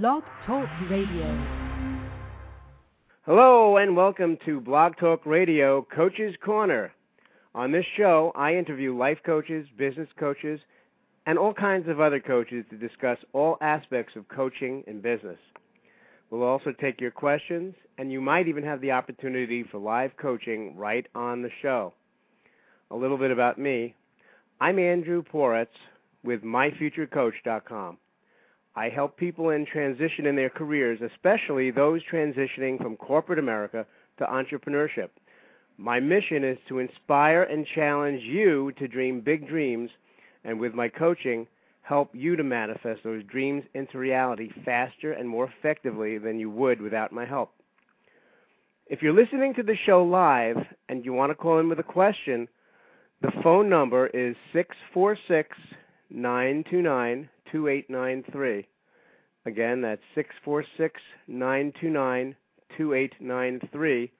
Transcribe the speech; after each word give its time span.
Blog 0.00 0.22
Talk 0.46 0.70
Radio. 0.88 1.46
Hello 3.26 3.76
and 3.76 3.94
welcome 3.94 4.38
to 4.46 4.58
Blog 4.58 4.96
Talk 4.96 5.26
Radio 5.26 5.86
Coaches 5.94 6.34
Corner. 6.42 6.90
On 7.54 7.72
this 7.72 7.84
show, 7.98 8.32
I 8.34 8.54
interview 8.54 8.96
life 8.96 9.18
coaches, 9.26 9.66
business 9.76 10.08
coaches, 10.18 10.60
and 11.26 11.38
all 11.38 11.52
kinds 11.52 11.90
of 11.90 12.00
other 12.00 12.20
coaches 12.20 12.64
to 12.70 12.78
discuss 12.78 13.18
all 13.34 13.58
aspects 13.60 14.16
of 14.16 14.26
coaching 14.28 14.82
and 14.86 15.02
business. 15.02 15.36
We'll 16.30 16.42
also 16.42 16.72
take 16.72 16.98
your 16.98 17.10
questions, 17.10 17.74
and 17.98 18.10
you 18.10 18.22
might 18.22 18.48
even 18.48 18.64
have 18.64 18.80
the 18.80 18.92
opportunity 18.92 19.62
for 19.62 19.76
live 19.76 20.16
coaching 20.16 20.74
right 20.74 21.06
on 21.14 21.42
the 21.42 21.50
show. 21.60 21.92
A 22.90 22.96
little 22.96 23.18
bit 23.18 23.30
about 23.30 23.58
me. 23.58 23.94
I'm 24.58 24.78
Andrew 24.78 25.22
Poretz 25.22 25.66
with 26.24 26.42
MyFutureCoach.com. 26.42 27.98
I 28.74 28.88
help 28.88 29.16
people 29.16 29.50
in 29.50 29.66
transition 29.66 30.26
in 30.26 30.36
their 30.36 30.50
careers, 30.50 31.00
especially 31.02 31.70
those 31.70 32.00
transitioning 32.10 32.80
from 32.80 32.96
corporate 32.96 33.38
America 33.38 33.86
to 34.18 34.24
entrepreneurship. 34.24 35.10
My 35.76 36.00
mission 36.00 36.44
is 36.44 36.58
to 36.68 36.78
inspire 36.78 37.42
and 37.42 37.66
challenge 37.66 38.22
you 38.22 38.72
to 38.78 38.88
dream 38.88 39.20
big 39.20 39.46
dreams, 39.48 39.90
and 40.44 40.58
with 40.58 40.74
my 40.74 40.88
coaching, 40.88 41.46
help 41.82 42.10
you 42.14 42.36
to 42.36 42.44
manifest 42.44 43.02
those 43.04 43.24
dreams 43.24 43.64
into 43.74 43.98
reality 43.98 44.50
faster 44.64 45.12
and 45.12 45.28
more 45.28 45.52
effectively 45.58 46.18
than 46.18 46.38
you 46.38 46.48
would 46.50 46.80
without 46.80 47.12
my 47.12 47.26
help. 47.26 47.52
If 48.86 49.02
you're 49.02 49.12
listening 49.12 49.54
to 49.54 49.62
the 49.62 49.76
show 49.86 50.04
live 50.04 50.56
and 50.88 51.04
you 51.04 51.12
want 51.12 51.30
to 51.30 51.34
call 51.34 51.58
in 51.58 51.68
with 51.68 51.78
a 51.78 51.84
question, 51.84 52.48
the 53.20 53.32
phone 53.42 53.68
number 53.68 54.06
is 54.08 54.36
646 54.52 55.56
929 56.12 57.28
2893. 57.50 58.66
Again, 59.44 59.80
that's 59.80 60.00
646 60.14 61.00
929 61.26 62.36
2893. 62.76 64.12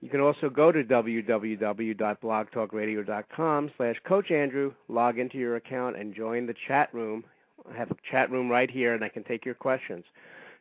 You 0.00 0.08
can 0.08 0.20
also 0.20 0.48
go 0.48 0.70
to 0.70 0.84
www.blogtalkradio.com 0.84 3.70
slash 3.76 3.96
Coach 4.06 4.30
Andrew, 4.30 4.72
log 4.88 5.18
into 5.18 5.38
your 5.38 5.56
account, 5.56 5.96
and 5.96 6.14
join 6.14 6.46
the 6.46 6.54
chat 6.68 6.94
room. 6.94 7.24
I 7.70 7.76
have 7.76 7.90
a 7.90 7.96
chat 8.10 8.30
room 8.30 8.48
right 8.48 8.70
here, 8.70 8.94
and 8.94 9.02
I 9.02 9.08
can 9.08 9.24
take 9.24 9.44
your 9.44 9.56
questions. 9.56 10.04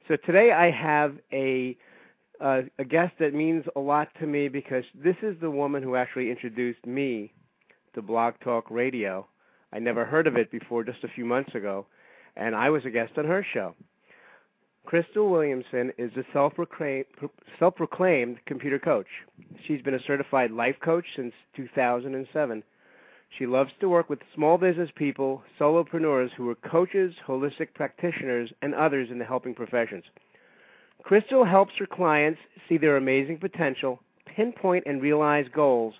So 0.07 0.15
today 0.25 0.51
I 0.51 0.71
have 0.71 1.17
a 1.31 1.77
uh, 2.39 2.61
a 2.77 2.85
guest 2.85 3.13
that 3.19 3.33
means 3.33 3.65
a 3.75 3.79
lot 3.79 4.09
to 4.19 4.27
me 4.27 4.47
because 4.47 4.83
this 4.93 5.15
is 5.23 5.35
the 5.41 5.49
woman 5.49 5.81
who 5.81 5.95
actually 5.95 6.29
introduced 6.29 6.85
me 6.85 7.33
to 7.95 8.01
Blog 8.01 8.35
Talk 8.43 8.69
Radio. 8.69 9.25
I 9.73 9.79
never 9.79 10.05
heard 10.05 10.27
of 10.27 10.37
it 10.37 10.51
before 10.51 10.83
just 10.83 11.03
a 11.03 11.09
few 11.09 11.25
months 11.25 11.55
ago, 11.55 11.85
and 12.35 12.55
I 12.55 12.69
was 12.69 12.85
a 12.85 12.89
guest 12.89 13.13
on 13.17 13.25
her 13.25 13.45
show. 13.53 13.75
Crystal 14.85 15.29
Williamson 15.29 15.91
is 15.97 16.11
a 16.15 16.23
self-proclaimed 16.31 18.37
computer 18.45 18.79
coach. 18.79 19.07
She's 19.65 19.81
been 19.81 19.95
a 19.95 20.03
certified 20.07 20.51
life 20.51 20.77
coach 20.81 21.05
since 21.15 21.33
2007. 21.57 22.63
She 23.37 23.45
loves 23.45 23.71
to 23.81 23.89
work 23.89 24.09
with 24.09 24.19
small 24.33 24.57
business 24.57 24.89
people, 24.95 25.43
solopreneurs 25.59 26.31
who 26.31 26.49
are 26.49 26.55
coaches, 26.55 27.13
holistic 27.27 27.73
practitioners, 27.73 28.53
and 28.61 28.73
others 28.73 29.09
in 29.11 29.19
the 29.19 29.25
helping 29.25 29.53
professions. 29.53 30.05
Crystal 31.03 31.43
helps 31.43 31.73
her 31.79 31.85
clients 31.85 32.39
see 32.69 32.77
their 32.77 32.95
amazing 32.95 33.39
potential, 33.39 33.99
pinpoint 34.25 34.85
and 34.87 35.01
realize 35.01 35.47
goals, 35.53 35.95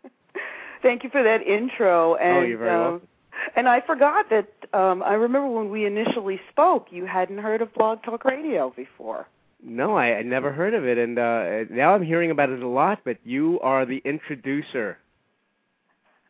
Thank 0.82 1.04
you 1.04 1.12
for 1.12 1.22
that 1.22 1.44
intro. 1.44 2.16
And, 2.16 2.38
oh, 2.38 2.42
you're 2.42 2.58
very 2.58 2.72
um, 2.72 2.82
welcome. 2.82 3.08
And 3.56 3.70
I 3.70 3.82
forgot 3.82 4.32
that 4.32 4.48
um, 4.74 5.04
I 5.04 5.14
remember 5.14 5.50
when 5.50 5.70
we 5.70 5.86
initially 5.86 6.42
spoke, 6.50 6.88
you 6.90 7.06
hadn't 7.06 7.38
heard 7.38 7.62
of 7.62 7.72
Blog 7.74 8.02
Talk 8.04 8.26
Radio 8.26 8.74
before. 8.76 9.28
No, 9.68 9.98
I, 9.98 10.18
I 10.18 10.22
never 10.22 10.52
heard 10.54 10.76
of 10.76 10.86
it, 10.86 11.00
and 11.00 11.18
uh, 11.18 11.64
now 11.72 11.96
I'm 11.96 12.04
hearing 12.04 12.30
about 12.30 12.52
it 12.52 12.62
a 12.62 12.68
lot. 12.68 13.00
But 13.04 13.18
you 13.24 13.60
are 13.62 13.84
the 13.84 14.00
introducer. 14.06 15.00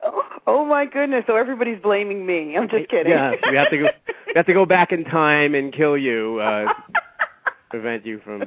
Oh, 0.01 0.23
oh 0.47 0.65
my 0.65 0.85
goodness! 0.85 1.25
So 1.27 1.35
everybody's 1.35 1.81
blaming 1.81 2.25
me. 2.25 2.55
I'm 2.55 2.69
just 2.69 2.89
kidding. 2.89 3.11
Yeah, 3.11 3.33
we 3.49 3.57
have 3.57 3.69
to 3.71 3.77
go. 3.77 3.89
we 4.27 4.33
have 4.37 4.45
to 4.45 4.53
go 4.53 4.65
back 4.65 4.93
in 4.93 5.03
time 5.03 5.53
and 5.53 5.73
kill 5.73 5.97
you, 5.97 6.39
uh, 6.39 6.73
prevent 7.69 8.05
you 8.05 8.21
from 8.23 8.43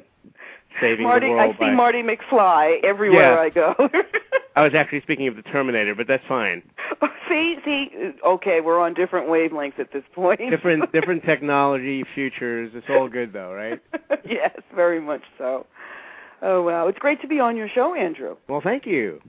saving 0.81 1.05
Marty, 1.05 1.27
the 1.27 1.33
world. 1.33 1.57
I 1.61 1.67
see. 1.67 1.75
Marty 1.75 2.03
McFly 2.03 2.85
everywhere 2.85 3.35
Yeah. 3.35 3.41
I 3.41 3.51
go. 3.51 3.75
I 4.57 4.63
was 4.63 4.75
actually 4.75 5.01
speaking 5.03 5.29
of 5.29 5.37
the 5.37 5.43
Terminator, 5.43 5.95
but 5.95 6.07
that's 6.09 6.25
fine. 6.27 6.63
see, 7.29 7.57
see. 7.65 7.91
Okay, 8.27 8.61
we're 8.61 8.81
on 8.81 8.95
different 8.95 9.29
wavelengths 9.29 9.79
at 9.79 9.93
this 9.93 10.03
point. 10.15 10.41
Different, 10.51 10.91
different 10.93 11.25
technology, 11.25 12.05
futures. 12.15 12.73
It's 12.75 12.87
all 12.91 13.09
good, 13.09 13.33
though, 13.33 13.53
right? 13.53 13.81
yes, 14.29 14.57
very 14.75 15.01
much 15.01 15.23
so. 15.37 15.67
Oh 16.41 16.63
wow, 16.63 16.87
it's 16.87 16.99
great 16.99 17.21
to 17.23 17.29
be 17.29 17.41
on 17.41 17.57
your 17.57 17.69
show, 17.69 17.95
Andrew. 17.95 18.37
Well, 18.49 18.61
thank 18.63 18.87
you. 18.87 19.21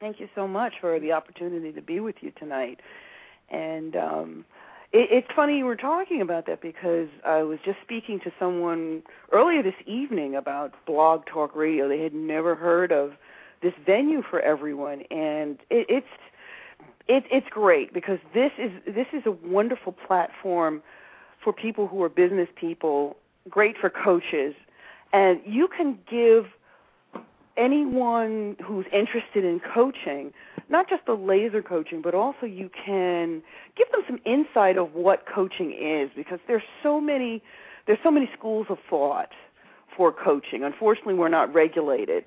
Thank 0.00 0.20
you 0.20 0.28
so 0.34 0.46
much 0.46 0.74
for 0.80 1.00
the 1.00 1.12
opportunity 1.12 1.72
to 1.72 1.82
be 1.82 2.00
with 2.00 2.16
you 2.20 2.30
tonight. 2.38 2.80
And 3.50 3.96
um, 3.96 4.44
it, 4.96 5.08
it's 5.10 5.28
funny 5.36 5.58
you 5.58 5.64
were 5.66 5.76
talking 5.76 6.20
about 6.20 6.46
that 6.46 6.60
because 6.60 7.08
I 7.24 7.42
was 7.42 7.58
just 7.64 7.78
speaking 7.82 8.18
to 8.20 8.32
someone 8.38 9.02
earlier 9.32 9.62
this 9.62 9.74
evening 9.84 10.34
about 10.34 10.74
Blog 10.86 11.26
Talk 11.26 11.54
Radio. 11.54 11.88
They 11.88 12.00
had 12.00 12.14
never 12.14 12.54
heard 12.54 12.92
of 12.92 13.12
this 13.62 13.74
venue 13.84 14.22
for 14.22 14.40
everyone, 14.40 15.02
and 15.10 15.58
it, 15.70 15.86
it's 15.88 16.06
it, 17.08 17.24
it's 17.30 17.48
great 17.50 17.92
because 17.92 18.18
this 18.34 18.52
is 18.58 18.72
this 18.86 19.06
is 19.12 19.22
a 19.26 19.30
wonderful 19.30 19.92
platform 19.92 20.82
for 21.42 21.52
people 21.52 21.86
who 21.86 22.02
are 22.02 22.08
business 22.08 22.48
people, 22.56 23.16
great 23.48 23.76
for 23.76 23.90
coaches, 23.90 24.54
and 25.12 25.40
you 25.44 25.68
can 25.68 25.98
give 26.10 26.46
anyone 27.56 28.56
who's 28.64 28.86
interested 28.92 29.44
in 29.44 29.60
coaching, 29.60 30.32
not 30.68 30.88
just 30.88 31.06
the 31.06 31.14
laser 31.14 31.62
coaching, 31.62 32.02
but 32.02 32.14
also 32.14 32.46
you 32.46 32.70
can 32.84 33.42
give 33.76 33.90
them 33.92 34.02
some 34.06 34.18
insight 34.24 34.76
of 34.76 34.94
what 34.94 35.24
coaching 35.32 35.72
is 35.72 36.10
because 36.16 36.40
there's 36.46 36.62
so 36.82 37.00
many 37.00 37.42
there's 37.86 37.98
so 38.02 38.10
many 38.10 38.28
schools 38.36 38.66
of 38.68 38.78
thought 38.90 39.30
for 39.96 40.12
coaching. 40.12 40.64
Unfortunately, 40.64 41.14
we're 41.14 41.28
not 41.28 41.54
regulated 41.54 42.24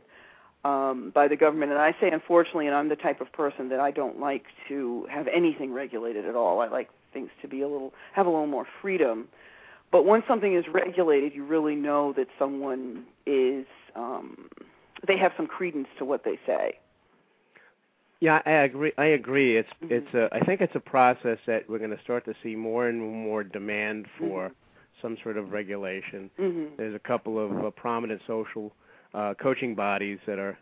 um, 0.63 1.11
by 1.13 1.27
the 1.27 1.35
government, 1.35 1.72
and 1.72 1.81
I 1.81 1.94
say 2.00 2.09
unfortunately, 2.09 2.67
and 2.67 2.75
I'm 2.75 2.88
the 2.88 2.95
type 2.95 3.19
of 3.19 3.31
person 3.33 3.69
that 3.69 3.79
I 3.79 3.91
don't 3.91 4.19
like 4.19 4.45
to 4.69 5.06
have 5.11 5.27
anything 5.27 5.73
regulated 5.73 6.25
at 6.25 6.35
all. 6.35 6.61
I 6.61 6.67
like 6.67 6.89
things 7.13 7.29
to 7.41 7.47
be 7.47 7.61
a 7.61 7.67
little 7.67 7.94
have 8.13 8.25
a 8.25 8.29
little 8.29 8.47
more 8.47 8.67
freedom. 8.81 9.27
But 9.91 10.06
once 10.06 10.23
something 10.27 10.53
is 10.56 10.66
regulated, 10.71 11.33
you 11.33 11.44
really 11.44 11.75
know 11.75 12.13
that 12.13 12.27
someone 12.38 13.06
is 13.25 13.66
um, 13.95 14.50
they 15.07 15.17
have 15.17 15.31
some 15.35 15.47
credence 15.47 15.88
to 15.97 16.06
what 16.06 16.23
they 16.23 16.39
say. 16.45 16.77
Yeah, 18.22 18.41
I 18.46 18.52
agree. 18.52 18.91
I 18.97 19.06
agree. 19.06 19.57
It's 19.57 19.69
Mhm. 19.81 19.91
it's 19.91 20.13
a. 20.13 20.30
I 20.34 20.40
think 20.41 20.62
it's 20.62 20.75
a 20.75 20.80
process 20.80 21.40
that 21.46 21.69
we're 21.69 21.80
going 21.80 21.96
to 21.96 22.02
start 22.02 22.25
to 22.25 22.35
see 22.44 22.56
more 22.56 22.88
and 22.88 23.00
more 23.02 23.44
demand 23.44 24.07
for 24.18 24.50
Mhm. 24.50 24.53
some 25.02 25.18
sort 25.24 25.38
of 25.38 25.52
regulation. 25.53 26.30
hmm 26.38 26.66
There's 26.78 26.96
a 26.96 27.00
couple 27.00 27.40
of 27.40 27.66
uh, 27.66 27.72
prominent 27.72 28.22
social 28.28 28.74
uh, 29.13 29.34
coaching 29.35 29.74
bodies 29.74 30.19
that 30.25 30.38
are, 30.38 30.57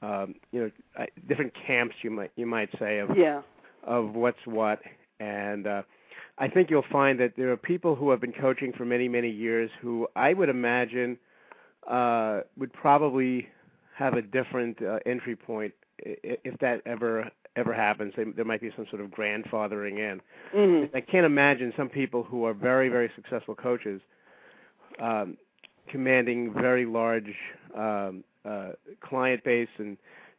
um, 0.00 0.34
you 0.52 0.60
know, 0.62 0.70
uh, 0.96 1.06
different 1.28 1.52
camps. 1.54 1.94
You 2.02 2.10
might 2.10 2.30
you 2.36 2.46
might 2.46 2.70
say 2.78 2.98
of 2.98 3.16
Yeah. 3.16 3.42
of 3.84 4.14
what's 4.14 4.46
what, 4.46 4.80
and 5.20 5.66
uh, 5.66 5.82
I 6.38 6.48
think 6.48 6.70
you'll 6.70 6.82
find 6.90 7.18
that 7.20 7.36
there 7.36 7.50
are 7.52 7.56
people 7.58 7.94
who 7.94 8.08
have 8.10 8.20
been 8.20 8.32
coaching 8.32 8.72
for 8.72 8.84
many 8.86 9.06
many 9.08 9.28
years 9.28 9.70
who 9.82 10.08
I 10.16 10.32
would 10.32 10.48
imagine 10.48 11.18
uh, 11.86 12.40
would 12.56 12.72
probably 12.72 13.48
have 13.96 14.14
a 14.14 14.22
different 14.22 14.80
uh, 14.82 14.98
entry 15.04 15.36
point 15.36 15.74
if 16.04 16.58
that 16.58 16.82
ever 16.86 17.30
ever 17.56 17.72
happens. 17.72 18.14
They, 18.16 18.24
there 18.24 18.44
might 18.44 18.60
be 18.60 18.72
some 18.76 18.86
sort 18.90 19.02
of 19.02 19.10
grandfathering 19.10 19.98
in. 19.98 20.20
hmm 20.52 20.96
I 20.96 21.00
can't 21.00 21.26
imagine 21.26 21.72
some 21.76 21.88
people 21.88 22.22
who 22.22 22.44
are 22.46 22.54
very, 22.54 22.88
very 22.88 23.10
successful 23.14 23.54
coaches 23.54 24.00
um, 25.00 25.36
commanding 25.88 26.52
very 26.52 26.86
large 26.86 27.34
um, 27.76 28.24
uh, 28.44 28.70
client 29.00 29.44
base 29.44 29.68
and 29.78 29.96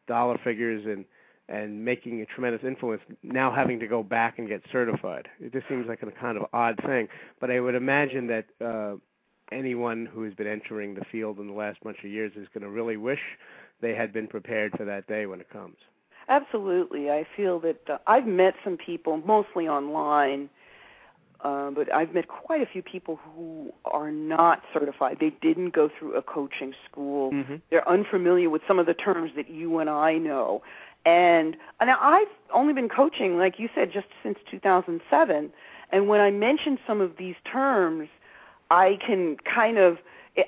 dollar 0.07 0.37
figures 0.43 0.85
and 0.85 1.05
and 1.49 1.83
making 1.83 2.21
a 2.21 2.25
tremendous 2.25 2.63
influence. 2.65 3.01
Now 3.21 3.51
having 3.51 3.77
to 3.81 3.87
go 3.87 4.01
back 4.01 4.39
and 4.39 4.47
get 4.47 4.61
certified, 4.71 5.27
it 5.41 5.51
just 5.51 5.67
seems 5.67 5.87
like 5.87 6.01
a 6.01 6.09
kind 6.11 6.37
of 6.37 6.45
odd 6.53 6.79
thing. 6.85 7.09
But 7.41 7.51
I 7.51 7.59
would 7.59 7.75
imagine 7.75 8.27
that 8.27 8.45
uh, 8.65 8.95
anyone 9.51 10.05
who 10.05 10.23
has 10.23 10.33
been 10.33 10.47
entering 10.47 10.95
the 10.95 11.03
field 11.11 11.39
in 11.39 11.47
the 11.47 11.53
last 11.53 11.83
bunch 11.83 11.97
of 12.03 12.09
years 12.09 12.31
is 12.37 12.47
going 12.53 12.63
to 12.63 12.69
really 12.69 12.95
wish 12.95 13.19
they 13.83 13.93
had 13.93 14.11
been 14.11 14.27
prepared 14.27 14.71
for 14.75 14.85
that 14.85 15.05
day 15.07 15.27
when 15.27 15.39
it 15.39 15.49
comes. 15.49 15.75
Absolutely. 16.29 17.11
I 17.11 17.27
feel 17.35 17.59
that 17.59 17.81
uh, 17.89 17.97
I've 18.07 18.25
met 18.25 18.55
some 18.63 18.77
people, 18.77 19.17
mostly 19.17 19.67
online, 19.67 20.49
uh, 21.41 21.69
but 21.71 21.93
I've 21.93 22.13
met 22.13 22.29
quite 22.29 22.61
a 22.61 22.65
few 22.65 22.81
people 22.81 23.19
who 23.35 23.73
are 23.83 24.09
not 24.09 24.63
certified. 24.73 25.17
They 25.19 25.33
didn't 25.41 25.73
go 25.73 25.89
through 25.99 26.15
a 26.15 26.21
coaching 26.21 26.73
school. 26.89 27.31
Mm-hmm. 27.31 27.55
They're 27.69 27.87
unfamiliar 27.87 28.49
with 28.49 28.61
some 28.65 28.79
of 28.79 28.85
the 28.85 28.93
terms 28.93 29.31
that 29.35 29.49
you 29.49 29.79
and 29.79 29.89
I 29.89 30.17
know. 30.17 30.63
And 31.05 31.57
now 31.81 31.97
I've 31.99 32.29
only 32.53 32.71
been 32.71 32.87
coaching, 32.87 33.37
like 33.37 33.59
you 33.59 33.67
said, 33.75 33.91
just 33.91 34.07
since 34.23 34.37
2007. 34.49 35.51
And 35.91 36.07
when 36.07 36.21
I 36.21 36.31
mention 36.31 36.79
some 36.87 37.01
of 37.01 37.17
these 37.17 37.35
terms, 37.51 38.07
I 38.71 38.97
can 39.05 39.35
kind 39.43 39.77
of 39.77 39.97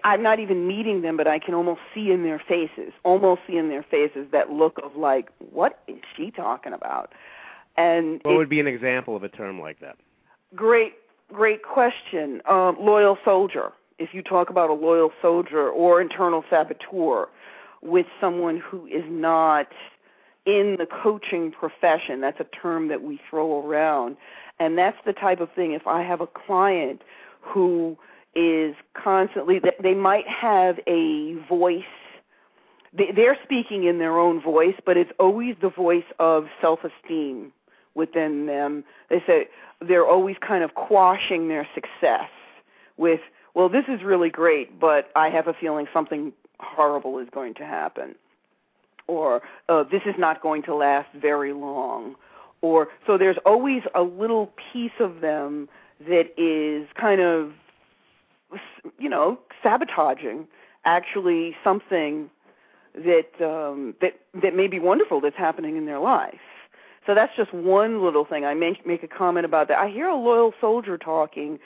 I'm 0.03 0.23
not 0.23 0.39
even 0.39 0.67
meeting 0.67 1.01
them, 1.01 1.15
but 1.15 1.27
I 1.27 1.37
can 1.37 1.53
almost 1.53 1.81
see 1.93 2.11
in 2.11 2.23
their 2.23 2.39
faces, 2.39 2.91
almost 3.03 3.41
see 3.47 3.57
in 3.57 3.69
their 3.69 3.83
faces 3.83 4.27
that 4.31 4.51
look 4.51 4.79
of 4.83 4.95
like, 4.95 5.29
what 5.51 5.79
is 5.87 5.97
she 6.15 6.31
talking 6.31 6.73
about? 6.73 7.13
And 7.77 8.19
what 8.23 8.33
it, 8.33 8.37
would 8.37 8.49
be 8.49 8.59
an 8.59 8.67
example 8.67 9.15
of 9.15 9.23
a 9.23 9.29
term 9.29 9.59
like 9.59 9.79
that? 9.81 9.97
Great, 10.55 10.93
great 11.31 11.63
question. 11.63 12.41
Um, 12.49 12.77
loyal 12.79 13.17
soldier. 13.23 13.73
If 13.99 14.13
you 14.13 14.23
talk 14.23 14.49
about 14.49 14.69
a 14.69 14.73
loyal 14.73 15.11
soldier 15.21 15.69
or 15.69 16.01
internal 16.01 16.43
saboteur 16.49 17.27
with 17.81 18.07
someone 18.19 18.57
who 18.57 18.87
is 18.87 19.03
not 19.07 19.67
in 20.45 20.77
the 20.79 20.85
coaching 20.85 21.51
profession, 21.51 22.21
that's 22.21 22.39
a 22.39 22.45
term 22.45 22.87
that 22.87 23.03
we 23.03 23.19
throw 23.29 23.65
around. 23.65 24.17
And 24.59 24.77
that's 24.77 24.97
the 25.05 25.13
type 25.13 25.41
of 25.41 25.51
thing, 25.53 25.73
if 25.73 25.85
I 25.85 26.01
have 26.01 26.21
a 26.21 26.27
client 26.27 27.01
who 27.41 27.97
is 28.35 28.75
constantly 28.93 29.61
they 29.81 29.93
might 29.93 30.27
have 30.27 30.79
a 30.87 31.35
voice. 31.47 31.83
They're 32.93 33.37
speaking 33.43 33.83
in 33.83 33.99
their 33.99 34.17
own 34.17 34.41
voice 34.41 34.75
but 34.85 34.97
it's 34.97 35.11
always 35.19 35.55
the 35.61 35.69
voice 35.69 36.05
of 36.19 36.47
self-esteem 36.61 37.51
within 37.93 38.45
them. 38.45 38.83
They 39.09 39.23
say 39.25 39.47
they're 39.81 40.07
always 40.07 40.37
kind 40.45 40.63
of 40.63 40.75
quashing 40.75 41.47
their 41.47 41.67
success 41.73 42.29
with 42.97 43.19
well 43.53 43.69
this 43.69 43.85
is 43.89 44.03
really 44.03 44.29
great 44.29 44.79
but 44.79 45.09
i 45.17 45.29
have 45.29 45.49
a 45.49 45.53
feeling 45.53 45.85
something 45.91 46.31
horrible 46.59 47.19
is 47.19 47.27
going 47.31 47.53
to 47.55 47.65
happen. 47.65 48.15
Or 49.07 49.41
uh, 49.69 49.83
this 49.83 50.01
is 50.05 50.15
not 50.17 50.41
going 50.41 50.63
to 50.63 50.75
last 50.75 51.09
very 51.13 51.53
long. 51.53 52.15
Or 52.61 52.87
so 53.05 53.17
there's 53.17 53.37
always 53.45 53.83
a 53.93 54.01
little 54.01 54.51
piece 54.73 54.99
of 54.99 55.21
them 55.21 55.69
that 56.07 56.33
is 56.37 56.87
kind 56.99 57.21
of 57.21 57.51
you 58.99 59.09
know, 59.09 59.39
sabotaging 59.63 60.47
actually 60.85 61.55
something 61.63 62.29
that 62.93 63.29
um, 63.41 63.95
that 64.01 64.19
that 64.41 64.55
may 64.55 64.67
be 64.67 64.79
wonderful 64.79 65.19
that's 65.19 65.37
happening 65.37 65.77
in 65.77 65.85
their 65.85 65.99
life. 65.99 66.39
So 67.05 67.13
that's 67.13 67.35
just 67.35 67.53
one 67.53 68.03
little 68.03 68.25
thing. 68.25 68.45
I 68.45 68.53
make 68.53 68.85
make 68.85 69.03
a 69.03 69.07
comment 69.07 69.45
about 69.45 69.67
that. 69.67 69.77
I 69.77 69.89
hear 69.89 70.07
a 70.07 70.15
loyal 70.15 70.53
soldier 70.61 70.97
talking, 70.97 71.59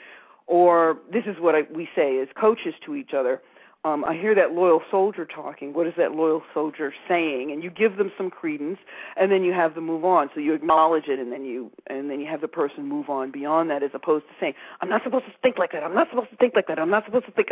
or 0.46 0.98
this 1.12 1.24
is 1.26 1.36
what 1.38 1.54
I, 1.54 1.62
we 1.74 1.88
say 1.94 2.18
as 2.20 2.28
coaches 2.38 2.74
to 2.86 2.94
each 2.94 3.12
other 3.14 3.40
um, 3.82 4.04
I 4.04 4.14
hear 4.14 4.34
that 4.34 4.52
loyal 4.52 4.82
soldier 4.90 5.24
talking. 5.24 5.72
What 5.72 5.86
is 5.86 5.94
that 5.96 6.12
loyal 6.12 6.42
soldier 6.52 6.92
saying? 7.08 7.50
And 7.50 7.64
you 7.64 7.70
give 7.70 7.96
them 7.96 8.12
some 8.16 8.28
credence, 8.28 8.78
and 9.16 9.32
then 9.32 9.42
you 9.42 9.54
have 9.54 9.74
them 9.74 9.86
move 9.86 10.04
on. 10.04 10.28
So 10.34 10.40
you 10.40 10.52
acknowledge 10.52 11.08
it, 11.08 11.18
and 11.18 11.32
then 11.32 11.46
you 11.46 11.70
and 11.86 12.10
then 12.10 12.20
you 12.20 12.26
have 12.26 12.42
the 12.42 12.48
person 12.48 12.86
move 12.86 13.08
on 13.08 13.30
beyond 13.30 13.70
that, 13.70 13.82
as 13.82 13.90
opposed 13.94 14.26
to 14.26 14.32
saying, 14.38 14.54
"I'm 14.82 14.90
not 14.90 15.02
supposed 15.02 15.24
to 15.26 15.32
think 15.42 15.56
like 15.56 15.72
that. 15.72 15.82
I'm 15.82 15.94
not 15.94 16.10
supposed 16.10 16.30
to 16.30 16.36
think 16.36 16.54
like 16.54 16.66
that. 16.66 16.78
I'm 16.78 16.90
not 16.90 17.06
supposed 17.06 17.24
to 17.24 17.32
think." 17.32 17.48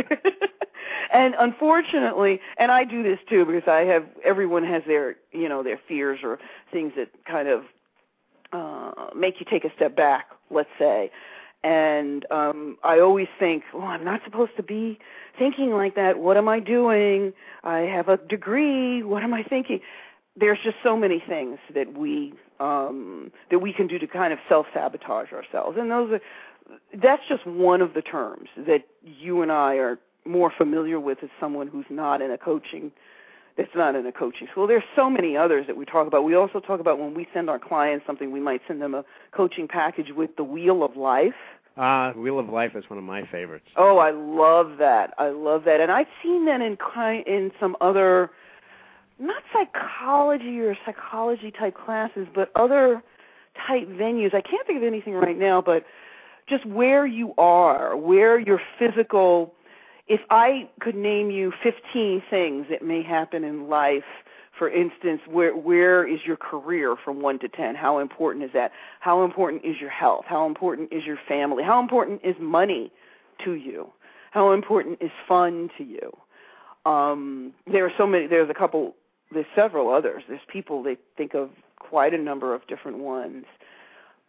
and 1.13 1.35
unfortunately, 1.39 2.41
and 2.59 2.71
I 2.71 2.85
do 2.85 3.03
this 3.03 3.19
too 3.27 3.47
because 3.47 3.67
I 3.67 3.81
have 3.85 4.05
everyone 4.23 4.65
has 4.65 4.83
their 4.87 5.17
you 5.33 5.49
know 5.49 5.63
their 5.63 5.81
fears 5.89 6.21
or 6.23 6.39
things 6.71 6.93
that 6.97 7.09
kind 7.25 7.49
of 7.49 7.63
uh, 8.53 9.15
make 9.17 9.41
you 9.41 9.47
take 9.49 9.65
a 9.65 9.75
step 9.77 9.97
back. 9.97 10.27
Let's 10.51 10.71
say 10.79 11.11
and 11.65 12.25
um 12.31 12.79
I 12.85 13.01
always 13.01 13.29
think, 13.39 13.65
well 13.75 13.85
I'm 13.85 14.05
not 14.05 14.21
supposed 14.25 14.57
to 14.57 14.63
be 14.63 14.99
thinking 15.39 15.73
like 15.73 15.95
that. 15.97 16.19
What 16.19 16.37
am 16.37 16.49
I 16.49 16.61
doing? 16.61 17.33
I 17.65 17.81
have 17.81 18.09
a 18.09 18.17
degree. 18.17 19.03
What 19.03 19.23
am 19.23 19.35
I 19.35 19.43
thinking?" 19.43 19.81
There's 20.37 20.59
just 20.63 20.77
so 20.85 20.97
many 20.97 21.23
things 21.27 21.59
that 21.75 21.97
we 21.97 22.33
um 22.61 23.33
that 23.51 23.59
we 23.59 23.73
can 23.73 23.87
do 23.87 23.99
to 23.99 24.07
kind 24.07 24.33
of 24.33 24.39
self-sabotage 24.49 25.33
ourselves. 25.33 25.77
And 25.79 25.91
those 25.91 26.13
are 26.13 26.21
that's 26.95 27.23
just 27.29 27.47
one 27.47 27.81
of 27.81 27.95
the 27.95 28.03
terms 28.03 28.49
that 28.57 28.83
you 29.03 29.43
and 29.43 29.51
I 29.51 29.75
are 29.77 29.99
more 30.25 30.53
familiar 30.57 31.01
with 31.01 31.19
as 31.23 31.31
someone 31.41 31.67
who's 31.67 31.87
not 31.89 32.21
in 32.21 32.31
a 32.31 32.39
coaching 32.39 32.93
that's 33.59 33.75
not 33.75 33.97
in 33.97 34.07
a 34.07 34.13
coaching 34.13 34.47
school. 34.53 34.69
There's 34.69 34.85
so 34.95 35.11
many 35.11 35.37
others 35.37 35.67
that 35.67 35.77
we 35.77 35.85
talk 35.85 36.07
about. 36.07 36.23
We 36.23 36.37
also 36.37 36.61
talk 36.61 36.79
about 36.79 37.01
when 37.01 37.13
we 37.13 37.27
send 37.35 37.51
our 37.51 37.59
clients 37.59 38.07
something, 38.07 38.31
we 38.31 38.41
might 38.41 38.63
send 38.69 38.81
them 38.81 38.95
a 38.95 39.05
coaching 39.33 39.67
package 39.67 40.13
with 40.17 40.37
the 40.37 40.45
Wheel 40.45 40.85
of 40.85 40.97
Life. 40.97 41.35
Ah, 41.77 42.11
uh, 42.11 42.13
Wheel 42.13 42.39
of 42.39 42.49
Life 42.49 42.77
is 42.77 42.85
one 42.89 42.99
of 42.99 43.05
my 43.05 43.27
favorites. 43.27 43.67
Oh, 43.77 43.99
I 43.99 44.13
love 44.13 44.79
that. 44.79 45.13
I 45.19 45.31
love 45.31 45.65
that, 45.65 45.81
and 45.81 45.91
I've 45.91 46.07
seen 46.23 46.47
that 46.47 46.61
in 46.61 46.79
in 47.27 47.51
some 47.61 47.77
other, 47.81 48.31
not 49.19 49.43
psychology 49.53 50.61
or 50.61 50.77
psychology 50.87 51.51
type 51.51 51.77
classes, 51.77 52.29
but 52.33 52.51
other 52.55 53.03
type 53.67 53.89
venues. 53.89 54.35
I 54.35 54.41
can't 54.41 54.67
think 54.67 54.79
of 54.79 54.85
anything 54.85 55.15
right 55.15 55.39
now, 55.39 55.61
but 55.61 55.85
just 56.49 56.65
where 56.65 57.07
you 57.07 57.35
are, 57.39 57.97
where 57.97 58.39
your 58.39 58.61
physical 58.79 59.53
if 60.09 60.21
I 60.31 60.69
could 60.81 60.95
name 60.95 61.31
you 61.31 61.53
15 61.63 62.23
things 62.31 62.67
that 62.71 62.83
may 62.83 63.03
happen 63.03 63.45
in 63.45 63.69
life, 63.69 64.05
for 64.59 64.69
instance, 64.69 65.21
where 65.27 65.57
where 65.57 66.07
is 66.07 66.21
your 66.27 66.37
career 66.37 66.97
from 67.05 67.23
1 67.23 67.39
to 67.41 67.49
10? 67.49 67.77
How 67.77 67.99
important 67.99 68.45
is 68.45 68.51
that? 68.55 68.73
How 69.01 69.25
important 69.25 69.65
is 69.65 69.77
your 69.81 69.91
health? 69.91 70.25
How 70.27 70.47
important 70.47 70.93
is 70.93 71.05
your 71.05 71.19
family? 71.29 71.63
How 71.63 71.81
important 71.81 72.23
is 72.25 72.35
money 72.41 72.91
to 73.45 73.53
you? 73.53 73.93
How 74.33 74.53
important 74.53 74.99
is 75.01 75.11
fun 75.29 75.71
to 75.79 75.85
you? 75.85 76.11
Um, 76.91 77.53
there 77.71 77.85
are 77.85 77.93
so 77.97 78.07
many. 78.07 78.27
There's 78.27 78.51
a 78.51 78.55
couple. 78.55 78.95
There's 79.33 79.47
several 79.55 79.93
others. 79.93 80.23
There's 80.29 80.41
people 80.51 80.83
they 80.83 80.97
think 81.17 81.35
of 81.35 81.51
quite 81.79 82.15
a 82.15 82.19
number 82.19 82.55
of 82.55 82.67
different 82.67 82.99
ones. 82.99 83.45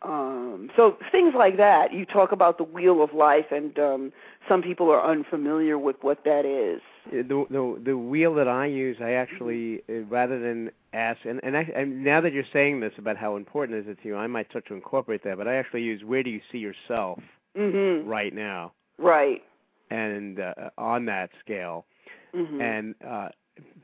Um, 0.02 0.70
so 0.78 0.98
things 1.12 1.34
like 1.38 1.58
that. 1.58 1.94
You 1.94 2.06
talk 2.06 2.32
about 2.32 2.58
the 2.58 2.64
wheel 2.64 3.04
of 3.04 3.14
life, 3.14 3.48
and 3.52 3.78
um, 3.80 4.14
some 4.48 4.62
people 4.62 4.90
are 4.90 5.06
unfamiliar 5.06 5.78
with 5.78 5.98
what 6.02 6.24
that 6.24 6.46
is. 6.46 6.82
The 7.12 7.46
the 7.50 7.82
the 7.84 7.98
wheel 7.98 8.34
that 8.36 8.48
I 8.48 8.66
use, 8.66 8.98
I 9.02 9.12
actually 9.12 9.82
uh, 9.90 10.06
rather 10.10 10.40
than 10.40 10.72
ask, 10.94 11.20
and 11.26 11.42
and, 11.44 11.58
I, 11.58 11.70
and 11.76 12.04
now 12.04 12.22
that 12.22 12.32
you're 12.32 12.46
saying 12.54 12.80
this 12.80 12.94
about 12.98 13.18
how 13.18 13.36
important 13.36 13.80
is 13.80 13.92
it 13.92 14.02
to 14.04 14.08
you, 14.08 14.16
I 14.16 14.28
might 14.28 14.50
start 14.50 14.66
to 14.68 14.74
incorporate 14.74 15.24
that. 15.26 15.38
But 15.38 15.50
I 15.50 15.56
actually 15.56 15.84
use 15.84 16.02
where 16.06 16.24
do 16.24 16.30
you 16.30 16.42
see 16.50 16.60
yourself 16.60 17.20
mm-hmm. 17.58 18.08
right 18.08 18.34
now? 18.34 18.72
Right. 18.98 19.42
And 19.92 20.40
uh, 20.40 20.54
on 20.78 21.06
that 21.06 21.32
scale, 21.44 21.86
mm-hmm. 22.34 22.62
and 22.62 22.96
uh, 23.06 23.30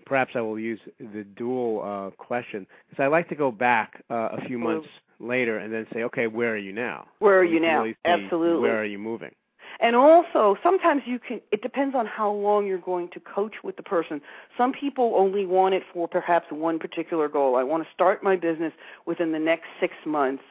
perhaps 0.06 0.32
I 0.36 0.42
will 0.42 0.60
use 0.60 0.80
the 1.00 1.24
dual 1.24 1.82
uh, 1.84 2.16
question 2.16 2.68
because 2.90 3.04
I 3.04 3.08
like 3.08 3.30
to 3.30 3.36
go 3.36 3.52
back 3.52 4.04
uh, 4.10 4.30
a 4.34 4.46
few 4.48 4.58
months 4.58 4.88
later 5.20 5.58
and 5.58 5.74
then 5.74 5.88
say, 5.94 6.04
okay, 6.04 6.28
where 6.28 6.54
are 6.54 6.58
you 6.58 6.74
now? 6.74 7.08
Where 7.20 7.40
are 7.40 7.44
you 7.44 7.60
now? 7.60 7.84
Really 7.84 7.96
Absolutely. 8.06 8.62
Where 8.62 8.80
are 8.80 8.86
you 8.86 9.00
moving? 9.00 9.32
And 9.80 9.96
also, 9.96 10.58
sometimes 10.64 11.02
you 11.06 11.20
can, 11.20 11.42
it 11.52 11.62
depends 11.62 11.96
on 11.96 12.06
how 12.06 12.32
long 12.32 12.66
you're 12.66 12.78
going 12.78 13.10
to 13.10 13.20
coach 13.20 13.56
with 13.64 13.76
the 13.76 13.84
person. 13.84 14.22
Some 14.58 14.72
people 14.72 15.14
only 15.16 15.46
want 15.46 15.74
it 15.74 15.84
for 15.94 16.08
perhaps 16.08 16.48
one 16.50 16.80
particular 16.80 17.28
goal. 17.28 17.58
I 17.58 17.64
want 17.64 17.84
to 17.84 17.90
start 17.94 18.24
my 18.24 18.38
business 18.38 18.72
within 19.06 19.32
the 19.32 19.40
next 19.40 19.66
six 19.80 19.94
months. 20.06 20.44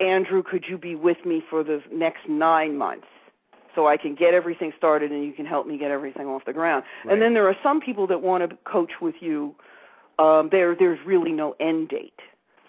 Andrew, 0.00 0.42
could 0.42 0.64
you 0.68 0.78
be 0.78 0.94
with 0.94 1.24
me 1.24 1.42
for 1.48 1.62
the 1.62 1.80
next 1.92 2.28
nine 2.28 2.76
months? 2.76 3.06
So 3.74 3.86
I 3.86 3.96
can 3.96 4.14
get 4.14 4.34
everything 4.34 4.72
started 4.76 5.12
and 5.12 5.24
you 5.24 5.32
can 5.32 5.46
help 5.46 5.66
me 5.66 5.78
get 5.78 5.90
everything 5.90 6.26
off 6.26 6.44
the 6.44 6.52
ground. 6.52 6.84
Right. 7.04 7.12
And 7.12 7.22
then 7.22 7.34
there 7.34 7.46
are 7.48 7.56
some 7.62 7.80
people 7.80 8.06
that 8.08 8.22
want 8.22 8.48
to 8.48 8.56
coach 8.64 8.92
with 9.00 9.16
you. 9.20 9.54
Um, 10.18 10.48
there, 10.50 10.74
there's 10.74 10.98
really 11.06 11.32
no 11.32 11.54
end 11.60 11.88
date. 11.88 12.20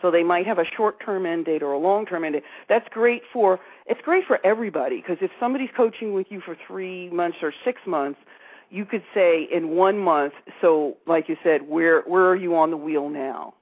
So 0.02 0.12
they 0.12 0.24
might 0.24 0.46
have 0.46 0.60
a 0.60 0.66
short-term 0.78 1.26
end 1.26 1.46
date 1.46 1.62
or 1.62 1.74
a 1.74 1.78
long-term 1.78 2.24
end 2.24 2.34
date. 2.34 2.44
That's 2.68 2.88
great 2.90 3.24
for 3.34 3.60
it's 3.86 4.02
great 4.02 4.24
for 4.26 4.40
everybody 4.46 4.98
because 4.98 5.18
if 5.22 5.32
somebody's 5.40 5.72
coaching 5.76 6.14
with 6.14 6.28
you 6.30 6.42
for 6.42 6.56
3 6.68 7.10
months 7.10 7.38
or 7.42 7.54
6 7.66 7.82
months, 7.86 8.20
you 8.70 8.86
could 8.86 9.04
say 9.14 9.48
in 9.52 9.70
1 9.70 9.98
month, 9.98 10.34
so 10.62 10.96
like 11.08 11.28
you 11.28 11.36
said, 11.44 11.68
where 11.68 12.02
where 12.02 12.28
are 12.28 12.36
you 12.36 12.56
on 12.56 12.72
the 12.72 12.78
wheel 12.78 13.10
now? 13.10 13.54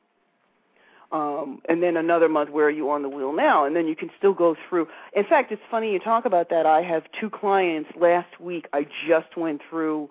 Um, 1.12 1.62
and 1.70 1.82
then 1.82 1.96
another 1.96 2.28
month, 2.28 2.50
where 2.50 2.66
are 2.66 2.72
you 2.72 2.90
on 2.92 3.02
the 3.02 3.10
wheel 3.10 3.32
now? 3.32 3.66
And 3.66 3.76
then 3.76 3.88
you 3.88 3.96
can 3.96 4.10
still 4.18 4.34
go 4.34 4.56
through. 4.68 4.88
In 5.16 5.24
fact, 5.24 5.52
it's 5.52 5.62
funny 5.72 5.94
you 5.94 6.00
talk 6.00 6.26
about 6.26 6.50
that. 6.50 6.66
I 6.66 6.82
have 6.82 7.04
two 7.20 7.30
clients 7.30 7.90
last 8.00 8.40
week. 8.40 8.68
I 8.74 8.86
just 9.08 9.38
went 9.38 9.62
through 9.70 10.10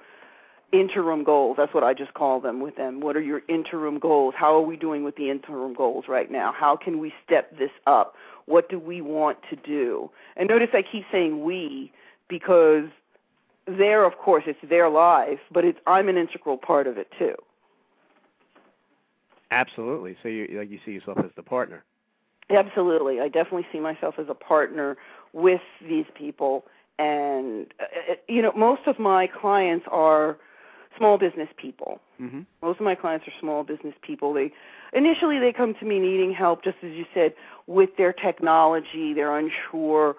interim 0.72 1.22
goals. 1.22 1.56
That's 1.58 1.72
what 1.74 1.84
I 1.84 1.94
just 1.94 2.14
call 2.14 2.40
them 2.40 2.60
with 2.60 2.76
them. 2.76 3.00
What 3.00 3.16
are 3.16 3.20
your 3.20 3.42
interim 3.48 3.98
goals? 3.98 4.34
How 4.36 4.54
are 4.56 4.62
we 4.62 4.76
doing 4.76 5.04
with 5.04 5.16
the 5.16 5.30
interim 5.30 5.74
goals 5.74 6.06
right 6.08 6.30
now? 6.30 6.52
How 6.52 6.76
can 6.76 6.98
we 6.98 7.12
step 7.24 7.56
this 7.58 7.70
up? 7.86 8.14
What 8.46 8.68
do 8.68 8.78
we 8.78 9.00
want 9.00 9.38
to 9.50 9.56
do? 9.56 10.10
And 10.36 10.48
notice 10.48 10.68
I 10.72 10.82
keep 10.82 11.04
saying 11.12 11.44
we 11.44 11.92
because 12.28 12.84
there, 13.66 14.04
of 14.04 14.16
course, 14.18 14.44
it's 14.46 14.58
their 14.68 14.88
life, 14.88 15.40
but 15.52 15.64
it's 15.64 15.78
I'm 15.86 16.08
an 16.08 16.16
integral 16.16 16.56
part 16.56 16.86
of 16.86 16.98
it 16.98 17.08
too. 17.18 17.34
Absolutely. 19.50 20.16
So 20.22 20.28
you 20.28 20.58
like 20.58 20.70
you 20.70 20.78
see 20.84 20.92
yourself 20.92 21.18
as 21.18 21.30
the 21.36 21.42
partner. 21.42 21.84
Absolutely. 22.50 23.20
I 23.20 23.28
definitely 23.28 23.66
see 23.72 23.80
myself 23.80 24.16
as 24.18 24.26
a 24.28 24.34
partner 24.34 24.96
with 25.32 25.60
these 25.86 26.06
people 26.14 26.64
and 26.98 27.66
uh, 27.80 28.14
you 28.28 28.42
know 28.42 28.52
most 28.56 28.82
of 28.86 28.98
my 28.98 29.26
clients 29.26 29.86
are 29.90 30.38
small 30.96 31.18
business 31.18 31.48
people. 31.56 32.00
Mm-hmm. 32.20 32.42
Most 32.62 32.80
of 32.80 32.84
my 32.84 32.94
clients 32.94 33.28
are 33.28 33.32
small 33.40 33.64
business 33.64 33.94
people. 34.02 34.32
They 34.32 34.52
initially 34.92 35.38
they 35.38 35.52
come 35.52 35.74
to 35.74 35.84
me 35.84 35.98
needing 35.98 36.32
help 36.32 36.64
just 36.64 36.78
as 36.82 36.92
you 36.92 37.04
said 37.12 37.34
with 37.66 37.90
their 37.96 38.12
technology. 38.12 39.12
They're 39.12 39.36
unsure 39.36 40.16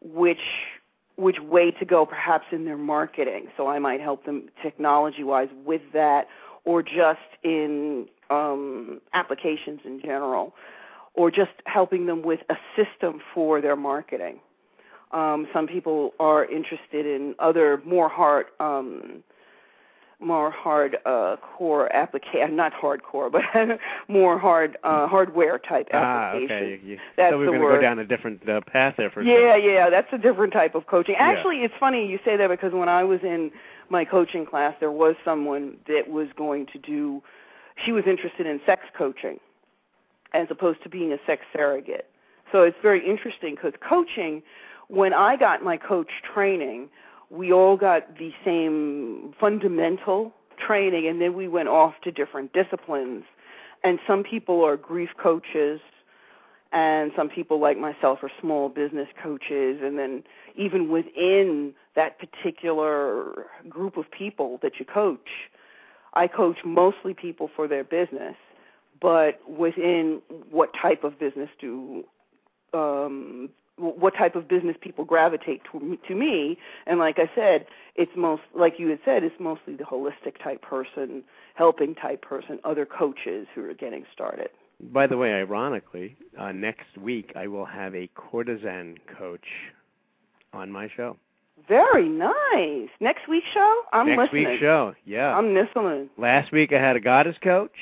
which 0.00 0.40
which 1.16 1.40
way 1.40 1.72
to 1.72 1.84
go 1.84 2.06
perhaps 2.06 2.46
in 2.52 2.64
their 2.64 2.76
marketing. 2.76 3.48
So 3.56 3.66
I 3.66 3.78
might 3.80 4.00
help 4.00 4.24
them 4.24 4.48
technology 4.62 5.24
wise 5.24 5.48
with 5.64 5.82
that 5.92 6.28
or 6.64 6.82
just 6.82 7.18
in 7.42 8.06
um, 8.30 9.00
applications 9.14 9.80
in 9.84 10.00
general 10.00 10.54
or 11.14 11.30
just 11.30 11.50
helping 11.66 12.06
them 12.06 12.22
with 12.22 12.40
a 12.48 12.56
system 12.76 13.20
for 13.34 13.60
their 13.60 13.76
marketing. 13.76 14.38
Um, 15.12 15.48
some 15.52 15.66
people 15.66 16.12
are 16.20 16.44
interested 16.44 17.06
in 17.06 17.34
other 17.38 17.80
more 17.84 18.08
hard 18.08 18.46
um, 18.60 19.22
more 20.20 20.50
hard 20.50 20.96
uh, 21.06 21.36
core 21.36 21.94
application, 21.94 22.56
not 22.56 22.72
hardcore, 22.72 23.30
but 23.30 23.42
more 24.08 24.38
hard 24.38 24.76
uh, 24.82 25.06
hardware 25.06 25.58
type 25.58 25.88
Ah, 25.92 26.30
application. 26.30 26.56
okay. 26.56 26.80
You, 26.82 26.90
you, 26.92 26.98
That's 27.16 27.32
so 27.32 27.38
we're 27.38 27.46
going 27.46 27.60
to 27.60 27.68
go 27.68 27.80
down 27.80 27.98
a 28.00 28.04
different 28.04 28.48
uh, 28.48 28.60
path 28.60 28.94
there 28.96 29.10
for 29.10 29.22
Yeah, 29.22 29.54
yeah, 29.56 29.88
that's 29.90 30.08
a 30.12 30.18
different 30.18 30.52
type 30.52 30.74
of 30.74 30.86
coaching. 30.88 31.14
Yeah. 31.16 31.28
Actually, 31.28 31.58
it's 31.58 31.74
funny 31.78 32.06
you 32.06 32.18
say 32.24 32.36
that 32.36 32.48
because 32.48 32.72
when 32.72 32.88
I 32.88 33.04
was 33.04 33.20
in 33.22 33.52
my 33.90 34.04
coaching 34.04 34.44
class, 34.44 34.74
there 34.80 34.90
was 34.92 35.14
someone 35.24 35.76
that 35.86 36.08
was 36.08 36.28
going 36.36 36.66
to 36.72 36.78
do. 36.78 37.22
She 37.84 37.92
was 37.92 38.04
interested 38.06 38.46
in 38.46 38.60
sex 38.66 38.82
coaching, 38.96 39.38
as 40.32 40.48
opposed 40.50 40.82
to 40.82 40.88
being 40.88 41.12
a 41.12 41.18
sex 41.26 41.44
surrogate. 41.52 42.08
So 42.50 42.62
it's 42.62 42.76
very 42.82 43.06
interesting 43.06 43.54
because 43.54 43.74
coaching. 43.86 44.42
When 44.88 45.12
I 45.12 45.36
got 45.36 45.62
my 45.62 45.76
coach 45.76 46.10
training, 46.34 46.88
we 47.30 47.52
all 47.52 47.76
got 47.76 48.16
the 48.16 48.32
same 48.44 49.34
fundamental 49.38 50.32
training, 50.56 51.06
and 51.06 51.20
then 51.20 51.34
we 51.34 51.46
went 51.46 51.68
off 51.68 51.94
to 52.04 52.10
different 52.10 52.52
disciplines. 52.54 53.24
And 53.84 53.98
some 54.06 54.24
people 54.24 54.64
are 54.64 54.76
grief 54.76 55.10
coaches, 55.22 55.80
and 56.72 57.12
some 57.16 57.28
people 57.28 57.60
like 57.60 57.78
myself 57.78 58.18
are 58.22 58.30
small 58.40 58.68
business 58.68 59.08
coaches 59.22 59.80
and 59.82 59.98
then 59.98 60.22
even 60.56 60.90
within 60.90 61.72
that 61.94 62.18
particular 62.18 63.46
group 63.68 63.96
of 63.96 64.10
people 64.10 64.58
that 64.62 64.72
you 64.78 64.84
coach 64.84 65.28
i 66.14 66.26
coach 66.26 66.58
mostly 66.64 67.14
people 67.14 67.50
for 67.54 67.68
their 67.68 67.84
business 67.84 68.36
but 69.00 69.40
within 69.48 70.20
what 70.50 70.70
type 70.80 71.04
of 71.04 71.18
business 71.18 71.48
do 71.60 72.04
um 72.74 73.48
what 73.76 74.12
type 74.16 74.34
of 74.34 74.48
business 74.48 74.76
people 74.80 75.04
gravitate 75.04 75.62
to, 75.70 75.96
to 76.06 76.14
me 76.14 76.58
and 76.86 76.98
like 76.98 77.18
i 77.18 77.30
said 77.34 77.66
it's 77.94 78.10
most 78.16 78.42
like 78.54 78.74
you 78.78 78.88
had 78.88 78.98
said 79.04 79.22
it's 79.22 79.38
mostly 79.38 79.74
the 79.74 79.84
holistic 79.84 80.42
type 80.42 80.60
person 80.62 81.22
helping 81.54 81.94
type 81.94 82.22
person 82.22 82.58
other 82.64 82.84
coaches 82.84 83.46
who 83.54 83.64
are 83.64 83.74
getting 83.74 84.04
started 84.12 84.50
By 84.80 85.08
the 85.08 85.16
way, 85.16 85.32
ironically, 85.32 86.16
uh, 86.38 86.52
next 86.52 86.96
week 86.96 87.32
I 87.34 87.48
will 87.48 87.66
have 87.66 87.94
a 87.96 88.08
courtesan 88.14 88.98
coach 89.18 89.48
on 90.52 90.70
my 90.70 90.88
show. 90.96 91.16
Very 91.66 92.08
nice. 92.08 92.88
Next 93.00 93.28
week's 93.28 93.48
show? 93.52 93.82
I'm 93.92 94.06
next 94.06 94.18
listening. 94.32 94.42
Next 94.44 94.50
week's 94.52 94.60
show, 94.62 94.94
yeah. 95.04 95.36
I'm 95.36 95.54
listening. 95.54 96.08
Last 96.16 96.52
week 96.52 96.72
I 96.72 96.78
had 96.80 96.96
a 96.96 97.00
goddess 97.00 97.36
coach. 97.42 97.72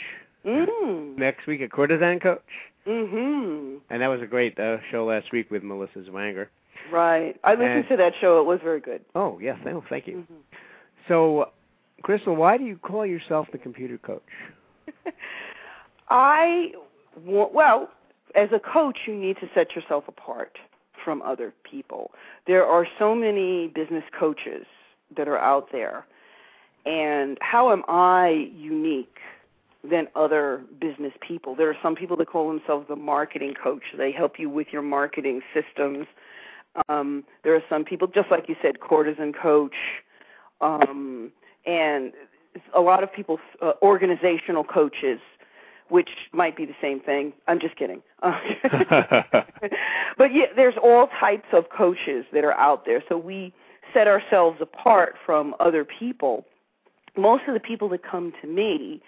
Mm. 0.45 1.17
Next 1.19 1.47
week 1.47 1.61
a 1.61 1.69
courtesan 1.69 2.21
coach, 2.21 2.41
Mm-hmm. 2.87 3.79
and 3.91 4.01
that 4.03 4.07
was 4.07 4.23
a 4.23 4.27
great 4.27 4.57
uh, 4.61 4.77
show 4.93 5.05
last 5.07 5.33
week 5.33 5.51
with 5.51 5.65
Melissa 5.65 5.99
Zwanger. 6.09 6.47
Right. 6.93 7.37
I 7.43 7.55
listened 7.55 7.71
And- 7.81 7.89
to 7.89 7.97
that 7.97 8.13
show. 8.21 8.39
It 8.41 8.47
was 8.47 8.61
very 8.63 8.79
good. 8.81 9.05
Oh 9.17 9.39
yes, 9.43 9.59
oh, 9.67 9.83
thank 9.89 10.07
you. 10.07 10.19
Mhm. 10.31 10.59
So, 11.09 11.51
Crystal, 12.03 12.37
why 12.37 12.57
do 12.59 12.65
you 12.65 12.77
call 12.77 13.05
yourself 13.05 13.49
the 13.51 13.59
computer 13.59 13.99
coach? 13.99 14.23
I 16.09 16.73
well, 17.25 17.89
as 18.35 18.51
a 18.53 18.61
coach, 18.61 18.99
you 19.07 19.15
need 19.15 19.37
to 19.41 19.49
set 19.55 19.75
yourself 19.75 20.05
apart 20.07 20.59
from 21.07 21.23
other 21.23 21.55
people. 21.63 22.11
There 22.49 22.67
are 22.67 22.85
so 22.99 23.15
many 23.15 23.69
business 23.69 24.03
coaches 24.19 24.67
that 25.17 25.29
are 25.29 25.39
out 25.39 25.69
there, 25.71 26.05
and 26.85 27.39
how 27.41 27.71
am 27.73 27.85
I 27.87 28.51
unique 28.55 29.19
than 29.89 30.09
other 30.17 30.65
business 30.81 31.13
people? 31.27 31.55
There 31.55 31.71
are 31.71 31.77
some 31.81 31.95
people 31.95 32.17
that 32.17 32.27
call 32.27 32.49
themselves 32.49 32.89
the 32.89 32.97
marketing 32.97 33.55
coach. 33.55 33.85
They 33.97 34.11
help 34.11 34.33
you 34.37 34.51
with 34.51 34.67
your 34.73 34.83
marketing 34.83 35.43
systems. 35.55 36.07
Um, 36.89 37.23
there 37.45 37.55
are 37.55 37.63
some 37.71 37.85
people, 37.85 38.09
just 38.09 38.31
like 38.33 38.49
you 38.49 38.57
said, 38.61 38.81
courtesan 38.81 39.33
coach, 39.33 39.77
um, 40.61 41.31
and 41.67 42.13
a 42.75 42.81
lot 42.81 43.05
of 43.05 43.13
people, 43.13 43.39
uh, 43.63 43.73
organizational 43.81 44.65
coaches 44.65 45.21
which 45.89 46.09
might 46.33 46.57
be 46.57 46.65
the 46.65 46.75
same 46.81 47.01
thing. 47.01 47.33
I'm 47.47 47.61
just 47.61 47.77
kidding. 47.77 48.03
but 48.23 50.35
yeah, 50.35 50.47
there's 50.55 50.75
all 50.83 51.09
types 51.21 51.47
of 51.53 51.65
coaches 51.77 52.25
that 52.33 52.45
are 52.45 52.55
out 52.55 52.85
there. 52.85 53.03
So 53.09 53.17
we 53.17 53.53
set 53.95 54.07
ourselves 54.07 54.59
apart 54.61 55.15
from 55.25 55.55
other 55.61 55.85
people. 55.85 56.45
Most 57.17 57.45
of 57.49 57.55
the 57.55 57.61
people 57.61 57.89
that 57.91 58.03
come 58.03 58.33
to 58.43 58.49
me 58.49 59.01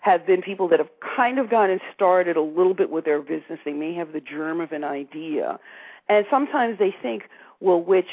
have 0.00 0.26
been 0.26 0.40
people 0.40 0.68
that 0.68 0.78
have 0.78 0.88
kind 1.16 1.38
of 1.38 1.50
gotten 1.50 1.78
started 1.94 2.36
a 2.36 2.42
little 2.42 2.74
bit 2.74 2.90
with 2.90 3.04
their 3.04 3.20
business. 3.20 3.58
They 3.64 3.72
may 3.72 3.94
have 3.94 4.12
the 4.12 4.20
germ 4.20 4.60
of 4.60 4.72
an 4.72 4.84
idea. 4.84 5.58
And 6.08 6.24
sometimes 6.30 6.78
they 6.78 6.94
think, 7.02 7.24
well, 7.60 7.80
which 7.80 8.06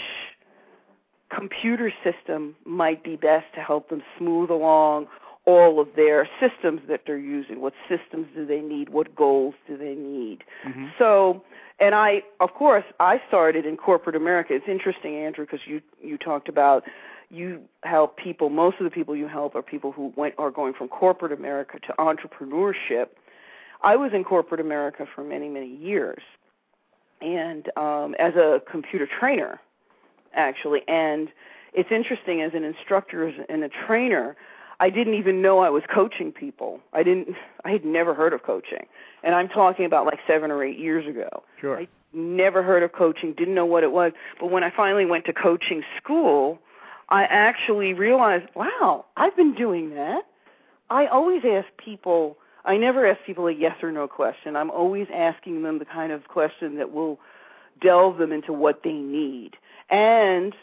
computer 1.33 1.91
system 2.03 2.55
might 2.65 3.03
be 3.03 3.15
best 3.15 3.45
to 3.55 3.61
help 3.61 3.89
them 3.89 4.01
smooth 4.17 4.49
along 4.49 5.07
all 5.47 5.79
of 5.79 5.87
their 5.95 6.29
systems 6.41 6.81
that 6.89 7.03
they're 7.07 7.17
using. 7.17 7.61
What 7.61 7.73
systems 7.87 8.27
do 8.35 8.45
they 8.45 8.59
need? 8.59 8.89
What 8.89 9.15
goals 9.15 9.55
do 9.65 9.77
they 9.77 9.95
need? 9.95 10.43
Mhm. 10.65 10.91
So, 10.99 11.41
and 11.79 11.95
I, 11.95 12.21
of 12.41 12.53
course, 12.53 12.83
I 12.99 13.21
started 13.29 13.65
in 13.65 13.77
corporate 13.77 14.15
America. 14.15 14.53
It's 14.53 14.67
interesting, 14.67 15.15
Andrew, 15.15 15.45
because 15.45 15.65
you 15.65 15.81
you 16.01 16.17
talked 16.17 16.49
about 16.49 16.83
you 17.29 17.61
help 17.83 18.17
people. 18.17 18.49
Most 18.49 18.77
of 18.79 18.83
the 18.83 18.91
people 18.91 19.15
you 19.15 19.27
help 19.27 19.55
are 19.55 19.61
people 19.61 19.91
who 19.93 20.13
went 20.17 20.35
are 20.37 20.51
going 20.51 20.73
from 20.73 20.89
corporate 20.89 21.31
America 21.31 21.79
to 21.79 21.93
entrepreneurship. 21.97 23.07
I 23.81 23.95
was 23.95 24.11
in 24.13 24.23
corporate 24.25 24.59
America 24.59 25.05
for 25.15 25.23
many 25.23 25.47
many 25.47 25.73
years, 25.73 26.23
and 27.21 27.71
um, 27.77 28.15
as 28.19 28.35
a 28.35 28.61
computer 28.69 29.07
trainer, 29.07 29.61
actually. 30.33 30.81
And 30.89 31.29
it's 31.73 31.91
interesting 31.91 32.41
as 32.41 32.53
an 32.53 32.65
instructor 32.65 33.27
and 33.47 33.63
a 33.63 33.69
trainer. 33.69 34.35
I 34.79 34.89
didn't 34.89 35.15
even 35.15 35.41
know 35.41 35.59
I 35.59 35.69
was 35.69 35.83
coaching 35.91 36.31
people. 36.31 36.79
I 36.93 37.03
didn't. 37.03 37.29
I 37.65 37.71
had 37.71 37.83
never 37.83 38.13
heard 38.13 38.33
of 38.33 38.43
coaching, 38.43 38.85
and 39.23 39.33
I'm 39.33 39.49
talking 39.49 39.85
about 39.85 40.05
like 40.05 40.19
seven 40.27 40.51
or 40.51 40.63
eight 40.63 40.77
years 40.77 41.07
ago. 41.07 41.43
Sure. 41.59 41.79
I 41.79 41.87
never 42.13 42.63
heard 42.63 42.83
of 42.83 42.91
coaching, 42.91 43.33
didn't 43.33 43.55
know 43.55 43.65
what 43.65 43.83
it 43.83 43.91
was. 43.91 44.11
But 44.39 44.51
when 44.51 44.63
I 44.63 44.69
finally 44.69 45.05
went 45.05 45.25
to 45.25 45.33
coaching 45.33 45.83
school, 46.01 46.59
I 47.09 47.23
actually 47.23 47.93
realized, 47.93 48.45
wow, 48.55 49.05
I've 49.15 49.35
been 49.35 49.55
doing 49.55 49.95
that. 49.95 50.23
I 50.89 51.07
always 51.07 51.43
ask 51.45 51.67
people, 51.77 52.37
I 52.65 52.77
never 52.77 53.05
ask 53.05 53.19
people 53.25 53.47
a 53.47 53.51
yes 53.51 53.75
or 53.81 53.91
no 53.91 54.07
question. 54.07 54.55
I'm 54.55 54.71
always 54.71 55.07
asking 55.13 55.63
them 55.63 55.79
the 55.79 55.85
kind 55.85 56.11
of 56.11 56.27
question 56.27 56.77
that 56.77 56.91
will 56.91 57.19
delve 57.81 58.17
them 58.17 58.31
into 58.31 58.53
what 58.53 58.83
they 58.83 58.93
need. 58.93 59.57
And 59.89 60.53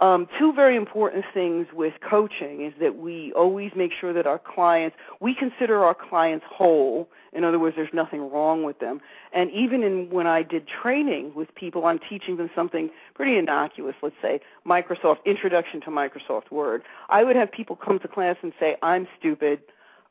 um, 0.00 0.26
two 0.38 0.52
very 0.52 0.76
important 0.76 1.24
things 1.32 1.68
with 1.72 1.94
coaching 2.00 2.64
is 2.64 2.72
that 2.80 2.96
we 2.96 3.32
always 3.34 3.70
make 3.76 3.92
sure 3.92 4.12
that 4.12 4.26
our 4.26 4.40
clients, 4.40 4.96
we 5.20 5.34
consider 5.34 5.84
our 5.84 5.94
clients 5.94 6.44
whole. 6.48 7.08
In 7.32 7.44
other 7.44 7.60
words, 7.60 7.76
there's 7.76 7.92
nothing 7.92 8.28
wrong 8.30 8.64
with 8.64 8.80
them. 8.80 9.00
And 9.32 9.50
even 9.52 9.84
in 9.84 10.10
when 10.10 10.26
I 10.26 10.42
did 10.42 10.66
training 10.66 11.32
with 11.34 11.54
people, 11.54 11.86
I'm 11.86 12.00
teaching 12.00 12.36
them 12.36 12.50
something 12.54 12.90
pretty 13.14 13.36
innocuous, 13.38 13.94
let's 14.02 14.16
say 14.20 14.40
Microsoft, 14.66 15.18
Introduction 15.24 15.80
to 15.82 15.90
Microsoft 15.90 16.50
Word. 16.50 16.82
I 17.08 17.22
would 17.22 17.36
have 17.36 17.50
people 17.52 17.76
come 17.76 18.00
to 18.00 18.08
class 18.08 18.36
and 18.42 18.52
say, 18.58 18.76
I'm 18.82 19.06
stupid. 19.18 19.60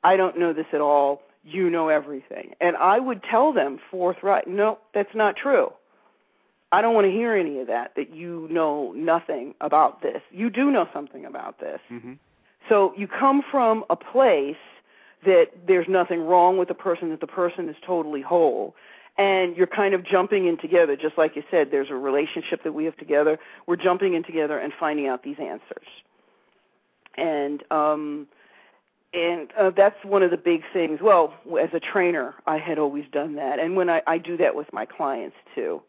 I 0.03 0.15
don't 0.15 0.39
know 0.39 0.53
this 0.53 0.67
at 0.71 0.81
all. 0.81 1.21
You 1.43 1.69
know 1.69 1.89
everything. 1.89 2.53
And 2.61 2.77
I 2.77 2.99
would 2.99 3.21
tell 3.21 3.51
them 3.51 3.79
forthright, 3.91 4.47
no, 4.47 4.79
that's 4.93 5.13
not 5.13 5.35
true. 5.35 5.73
I 6.73 6.81
don't 6.81 6.95
want 6.95 7.05
to 7.05 7.11
hear 7.11 7.35
any 7.35 7.59
of 7.59 7.67
that, 7.67 7.93
that 7.95 8.15
you 8.15 8.47
know 8.49 8.91
nothing 8.93 9.53
about 9.61 10.01
this. 10.01 10.21
You 10.31 10.49
do 10.49 10.71
know 10.71 10.89
something 10.91 11.23
about 11.23 11.59
this. 11.59 11.79
Mhm. 11.91 12.17
So 12.67 12.93
you 12.97 13.07
come 13.07 13.43
from 13.43 13.85
a 13.91 13.95
place 13.95 14.57
that 15.23 15.51
there's 15.67 15.87
nothing 15.87 16.25
wrong 16.25 16.57
with 16.57 16.67
the 16.67 16.73
person, 16.73 17.09
that 17.11 17.19
the 17.19 17.27
person 17.27 17.69
is 17.69 17.75
totally 17.85 18.21
whole. 18.21 18.75
And 19.19 19.55
you're 19.55 19.67
kind 19.67 19.93
of 19.93 20.03
jumping 20.03 20.47
in 20.47 20.57
together, 20.57 20.95
just 20.95 21.15
like 21.15 21.35
you 21.35 21.43
said, 21.51 21.69
there's 21.69 21.91
a 21.91 21.95
relationship 21.95 22.63
that 22.63 22.73
we 22.73 22.85
have 22.85 22.97
together. 22.97 23.37
We're 23.67 23.75
jumping 23.75 24.15
in 24.15 24.23
together 24.23 24.57
and 24.57 24.73
finding 24.73 25.07
out 25.07 25.21
these 25.21 25.37
answers. 25.39 25.87
And 27.15 27.63
um, 27.69 28.27
and 29.13 29.53
uh, 29.53 29.69
that's 29.69 30.03
one 30.03 30.23
of 30.23 30.31
the 30.31 30.37
big 30.37 30.63
things. 30.73 30.99
Well, 30.99 31.35
as 31.61 31.69
a 31.73 31.79
trainer, 31.79 32.33
I 32.47 32.57
had 32.57 32.79
always 32.79 33.05
done 33.11 33.35
that, 33.35 33.59
and 33.59 33.75
when 33.75 33.87
I, 33.87 34.01
I 34.07 34.17
do 34.17 34.35
that 34.37 34.55
with 34.55 34.73
my 34.73 34.87
clients 34.87 35.35
too, 35.53 35.83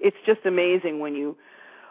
it's 0.00 0.16
just 0.26 0.40
amazing 0.44 1.00
when 1.00 1.14
you 1.14 1.36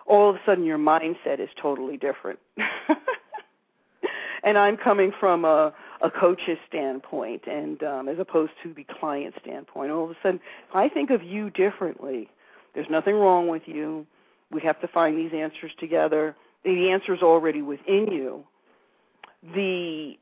all 0.06 0.30
of 0.30 0.36
a 0.36 0.40
sudden 0.46 0.66
your 0.66 0.80
mindset 0.80 1.40
is 1.40 1.50
totally 1.62 1.96
different. 1.96 2.40
and 4.44 4.58
I'm 4.58 4.76
coming 4.76 5.12
from 5.20 5.46
a 5.46 5.74
a 6.02 6.10
coach's 6.10 6.58
standpoint, 6.68 7.44
and 7.46 7.84
um, 7.84 8.08
as 8.08 8.18
opposed 8.20 8.54
to 8.64 8.74
the 8.74 8.86
client 9.00 9.36
standpoint. 9.42 9.92
All 9.92 10.06
of 10.06 10.12
a 10.12 10.16
sudden, 10.24 10.40
I 10.74 10.88
think 10.88 11.10
of 11.10 11.22
you 11.22 11.50
differently, 11.50 12.30
there's 12.74 12.90
nothing 12.90 13.16
wrong 13.16 13.48
with 13.48 13.64
you. 13.66 14.06
We 14.52 14.62
have 14.62 14.80
to 14.82 14.88
find 14.88 15.18
these 15.18 15.32
answers 15.34 15.72
together. 15.80 16.36
The 16.64 16.90
answer's 16.90 17.22
already 17.22 17.62
within 17.62 18.08
you. 18.12 18.44
The 19.54 20.14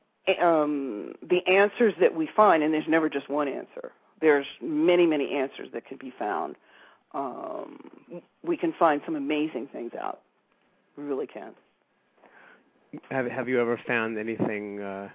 um, 0.42 1.14
the 1.22 1.46
answers 1.48 1.94
that 2.02 2.14
we 2.16 2.28
find, 2.36 2.64
and 2.64 2.74
there's 2.74 2.88
never 2.88 3.10
just 3.10 3.30
one 3.30 3.48
answer. 3.48 3.92
There's 4.20 4.46
many, 4.62 5.06
many 5.06 5.36
answers 5.36 5.70
that 5.74 5.86
can 5.86 5.98
be 5.98 6.12
found. 6.18 6.56
Um, 7.14 7.80
we 8.44 8.58
can 8.58 8.74
find 8.78 9.02
some 9.06 9.16
amazing 9.16 9.70
things 9.72 9.92
out. 10.00 10.22
We 10.98 11.04
really 11.04 11.28
can. 11.28 11.54
Have 13.10 13.26
Have 13.28 13.50
you 13.50 13.60
ever 13.62 13.80
found 13.88 14.18
anything 14.18 14.82
uh, 14.82 15.10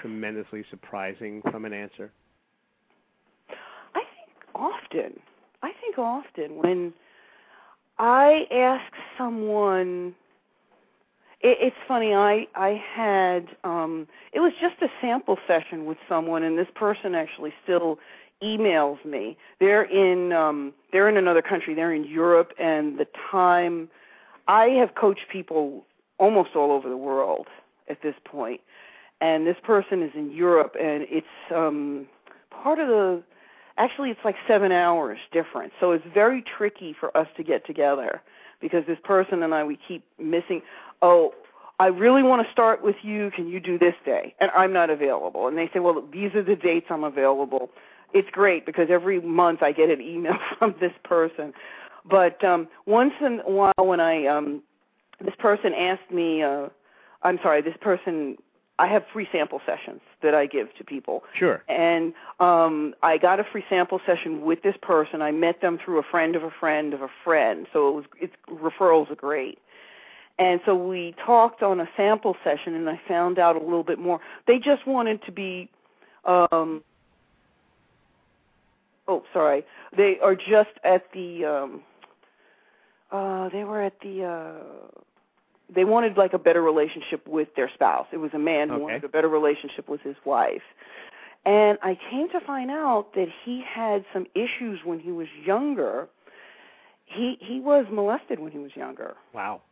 tremendously 0.00 0.64
surprising 0.70 1.42
from 1.50 1.64
an 1.64 1.72
answer? 1.72 2.12
I 3.94 4.00
think 4.00 4.36
often. 4.54 5.20
I 5.62 5.72
think 5.80 5.98
often 5.98 6.56
when 6.56 6.92
I 7.98 8.46
ask 8.50 8.92
someone 9.16 10.14
it, 11.42 11.58
it's 11.60 11.76
funny. 11.86 12.14
I 12.14 12.46
I 12.54 12.80
had 12.94 13.48
um, 13.64 14.06
it 14.32 14.40
was 14.40 14.52
just 14.60 14.80
a 14.82 14.88
sample 15.00 15.38
session 15.46 15.84
with 15.84 15.98
someone, 16.08 16.42
and 16.42 16.56
this 16.58 16.68
person 16.74 17.14
actually 17.14 17.52
still 17.62 17.98
emails 18.42 19.04
me. 19.04 19.36
They're 19.60 19.82
in 19.82 20.32
um, 20.32 20.72
they're 20.92 21.08
in 21.08 21.16
another 21.16 21.42
country. 21.42 21.74
They're 21.74 21.92
in 21.94 22.04
Europe, 22.04 22.52
and 22.58 22.98
the 22.98 23.06
time 23.30 23.88
I 24.48 24.66
have 24.80 24.94
coached 24.94 25.26
people 25.30 25.84
almost 26.18 26.50
all 26.54 26.72
over 26.72 26.88
the 26.88 26.96
world 26.96 27.46
at 27.88 28.02
this 28.02 28.14
point, 28.24 28.60
and 29.20 29.46
this 29.46 29.56
person 29.62 30.02
is 30.02 30.10
in 30.14 30.30
Europe, 30.32 30.76
and 30.80 31.06
it's 31.08 31.26
um, 31.54 32.06
part 32.50 32.78
of 32.78 32.88
the 32.88 33.22
actually 33.78 34.10
it's 34.10 34.20
like 34.24 34.36
seven 34.46 34.70
hours 34.70 35.18
difference 35.32 35.72
so 35.80 35.92
it's 35.92 36.04
very 36.12 36.42
tricky 36.42 36.94
for 36.98 37.16
us 37.16 37.26
to 37.38 37.42
get 37.42 37.66
together 37.66 38.20
because 38.60 38.84
this 38.86 38.98
person 39.02 39.42
and 39.42 39.54
i 39.54 39.64
we 39.64 39.78
keep 39.88 40.04
missing 40.18 40.60
oh, 41.02 41.34
I 41.78 41.86
really 41.86 42.22
want 42.22 42.46
to 42.46 42.52
start 42.52 42.82
with 42.82 42.96
you. 43.02 43.30
Can 43.34 43.48
you 43.48 43.60
do 43.60 43.78
this 43.78 43.94
day? 44.04 44.34
And 44.38 44.50
I'm 44.56 44.72
not 44.72 44.88
available. 44.88 45.48
And 45.48 45.58
they 45.58 45.68
say, 45.74 45.80
well, 45.80 46.02
these 46.12 46.32
are 46.34 46.42
the 46.42 46.54
dates 46.54 46.86
I'm 46.90 47.04
available. 47.04 47.70
It's 48.14 48.28
great 48.30 48.66
because 48.66 48.88
every 48.90 49.20
month 49.20 49.62
I 49.62 49.72
get 49.72 49.90
an 49.90 50.00
email 50.00 50.36
from 50.58 50.74
this 50.80 50.92
person. 51.04 51.52
But 52.08 52.42
um, 52.44 52.68
once 52.86 53.12
in 53.20 53.40
a 53.46 53.50
while, 53.50 53.72
when 53.78 54.00
I 54.00 54.26
um, 54.26 54.62
this 55.24 55.34
person 55.38 55.72
asked 55.74 56.10
me, 56.10 56.42
uh, 56.42 56.68
I'm 57.22 57.38
sorry, 57.42 57.62
this 57.62 57.76
person, 57.80 58.36
I 58.78 58.88
have 58.88 59.04
free 59.12 59.28
sample 59.30 59.60
sessions 59.64 60.00
that 60.22 60.34
I 60.34 60.46
give 60.46 60.74
to 60.78 60.84
people. 60.84 61.22
Sure. 61.38 61.62
And 61.68 62.12
um, 62.40 62.94
I 63.02 63.18
got 63.18 63.38
a 63.38 63.44
free 63.44 63.64
sample 63.68 64.00
session 64.04 64.42
with 64.42 64.62
this 64.62 64.74
person. 64.82 65.22
I 65.22 65.30
met 65.30 65.60
them 65.60 65.78
through 65.84 65.98
a 65.98 66.02
friend 66.02 66.34
of 66.34 66.42
a 66.42 66.50
friend 66.50 66.94
of 66.94 67.02
a 67.02 67.10
friend. 67.24 67.66
So 67.72 67.88
it 67.88 67.94
was 67.94 68.04
it's 68.20 68.34
referrals 68.50 69.10
are 69.10 69.16
great. 69.16 69.58
And 70.38 70.60
so 70.64 70.74
we 70.74 71.14
talked 71.24 71.62
on 71.62 71.78
a 71.78 71.88
sample 71.96 72.36
session, 72.42 72.74
and 72.74 72.88
I 72.88 73.00
found 73.06 73.38
out 73.38 73.54
a 73.54 73.60
little 73.60 73.84
bit 73.84 73.98
more. 73.98 74.18
They 74.46 74.58
just 74.58 74.86
wanted 74.86 75.22
to 75.26 75.32
be, 75.32 75.68
um, 76.24 76.82
oh, 79.12 79.24
sorry, 79.32 79.64
they 79.96 80.18
are 80.22 80.34
just 80.34 80.70
at 80.84 81.04
the, 81.12 81.44
um, 81.44 81.82
uh, 83.10 83.48
they 83.50 83.64
were 83.64 83.82
at 83.82 84.00
the, 84.00 84.24
uh, 84.24 85.00
they 85.74 85.84
wanted 85.84 86.16
like 86.16 86.32
a 86.32 86.38
better 86.38 86.62
relationship 86.62 87.26
with 87.26 87.48
their 87.56 87.70
spouse. 87.74 88.06
It 88.12 88.18
was 88.18 88.30
a 88.34 88.38
man 88.38 88.68
who 88.68 88.74
okay. 88.74 88.82
wanted 88.82 89.04
a 89.04 89.08
better 89.08 89.28
relationship 89.28 89.88
with 89.88 90.00
his 90.02 90.16
wife. 90.24 90.62
And 91.44 91.78
I 91.82 91.98
came 92.10 92.28
to 92.30 92.40
find 92.40 92.70
out 92.70 93.14
that 93.14 93.28
he 93.44 93.62
had 93.68 94.04
some 94.12 94.26
issues 94.34 94.80
when 94.84 95.00
he 95.00 95.10
was 95.10 95.26
younger. 95.44 96.08
He 97.04 97.36
he 97.40 97.58
was 97.60 97.86
molested 97.90 98.38
when 98.38 98.52
he 98.52 98.58
was 98.58 98.70
younger. 98.76 99.16
Wow. 99.34 99.62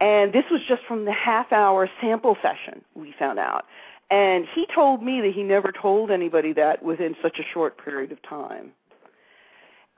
And 0.00 0.32
this 0.32 0.44
was 0.50 0.60
just 0.68 0.82
from 0.86 1.04
the 1.04 1.12
half 1.12 1.52
hour 1.52 1.90
sample 2.00 2.36
session, 2.40 2.84
we 2.94 3.14
found 3.18 3.38
out. 3.38 3.64
And 4.10 4.46
he 4.54 4.66
told 4.74 5.02
me 5.02 5.20
that 5.20 5.32
he 5.34 5.42
never 5.42 5.70
told 5.70 6.10
anybody 6.10 6.52
that 6.54 6.82
within 6.82 7.14
such 7.22 7.38
a 7.38 7.42
short 7.52 7.82
period 7.82 8.10
of 8.10 8.22
time. 8.22 8.72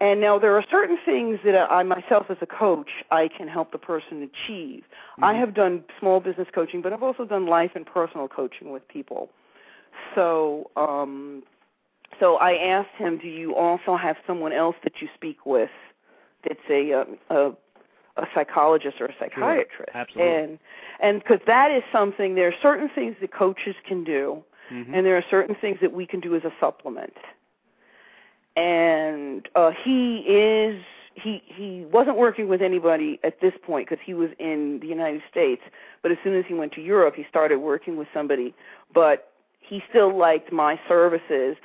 And 0.00 0.20
now 0.20 0.38
there 0.38 0.56
are 0.56 0.64
certain 0.70 0.98
things 1.04 1.38
that 1.44 1.54
I 1.70 1.82
myself 1.82 2.26
as 2.30 2.38
a 2.40 2.46
coach 2.46 2.88
I 3.10 3.28
can 3.28 3.48
help 3.48 3.70
the 3.70 3.78
person 3.78 4.22
achieve. 4.22 4.82
Mm-hmm. 4.82 5.24
I 5.24 5.34
have 5.34 5.54
done 5.54 5.84
small 5.98 6.20
business 6.20 6.48
coaching, 6.54 6.80
but 6.80 6.92
I've 6.92 7.02
also 7.02 7.24
done 7.24 7.46
life 7.46 7.72
and 7.74 7.84
personal 7.84 8.26
coaching 8.26 8.70
with 8.70 8.86
people. 8.88 9.30
So 10.14 10.70
um 10.76 11.42
so 12.18 12.36
I 12.36 12.54
asked 12.54 12.96
him, 12.96 13.18
"Do 13.18 13.28
you 13.28 13.54
also 13.54 13.96
have 13.96 14.16
someone 14.26 14.52
else 14.52 14.76
that 14.82 15.00
you 15.00 15.08
speak 15.14 15.46
with 15.46 15.70
that's 16.42 16.58
a, 16.68 16.90
a, 16.90 17.04
a 17.30 17.52
a 18.22 18.28
psychologist 18.34 19.00
or 19.00 19.06
a 19.06 19.14
psychiatrist. 19.18 19.70
Sure, 19.76 19.86
absolutely. 19.94 20.34
And 20.34 20.58
and 21.00 21.22
because 21.22 21.40
that 21.46 21.70
is 21.70 21.82
something 21.92 22.34
there 22.34 22.48
are 22.48 22.54
certain 22.62 22.90
things 22.94 23.16
that 23.20 23.32
coaches 23.32 23.74
can 23.86 24.04
do 24.04 24.42
mm-hmm. 24.72 24.94
and 24.94 25.06
there 25.06 25.16
are 25.16 25.24
certain 25.30 25.56
things 25.60 25.78
that 25.80 25.92
we 25.92 26.06
can 26.06 26.20
do 26.20 26.34
as 26.34 26.44
a 26.44 26.52
supplement. 26.60 27.14
And 28.56 29.48
uh 29.54 29.70
he 29.84 30.18
is 30.18 30.82
he 31.14 31.42
he 31.46 31.86
wasn't 31.92 32.16
working 32.16 32.48
with 32.48 32.62
anybody 32.62 33.18
at 33.24 33.40
this 33.40 33.52
point 33.62 33.88
because 33.88 34.02
he 34.04 34.14
was 34.14 34.30
in 34.38 34.78
the 34.80 34.86
United 34.86 35.22
States, 35.30 35.62
but 36.02 36.10
as 36.10 36.18
soon 36.22 36.36
as 36.36 36.44
he 36.46 36.54
went 36.54 36.72
to 36.72 36.80
Europe, 36.80 37.14
he 37.16 37.24
started 37.28 37.58
working 37.58 37.96
with 37.96 38.08
somebody, 38.14 38.54
but 38.94 39.32
he 39.60 39.82
still 39.88 40.16
liked 40.16 40.52
my 40.52 40.78
services 40.88 41.56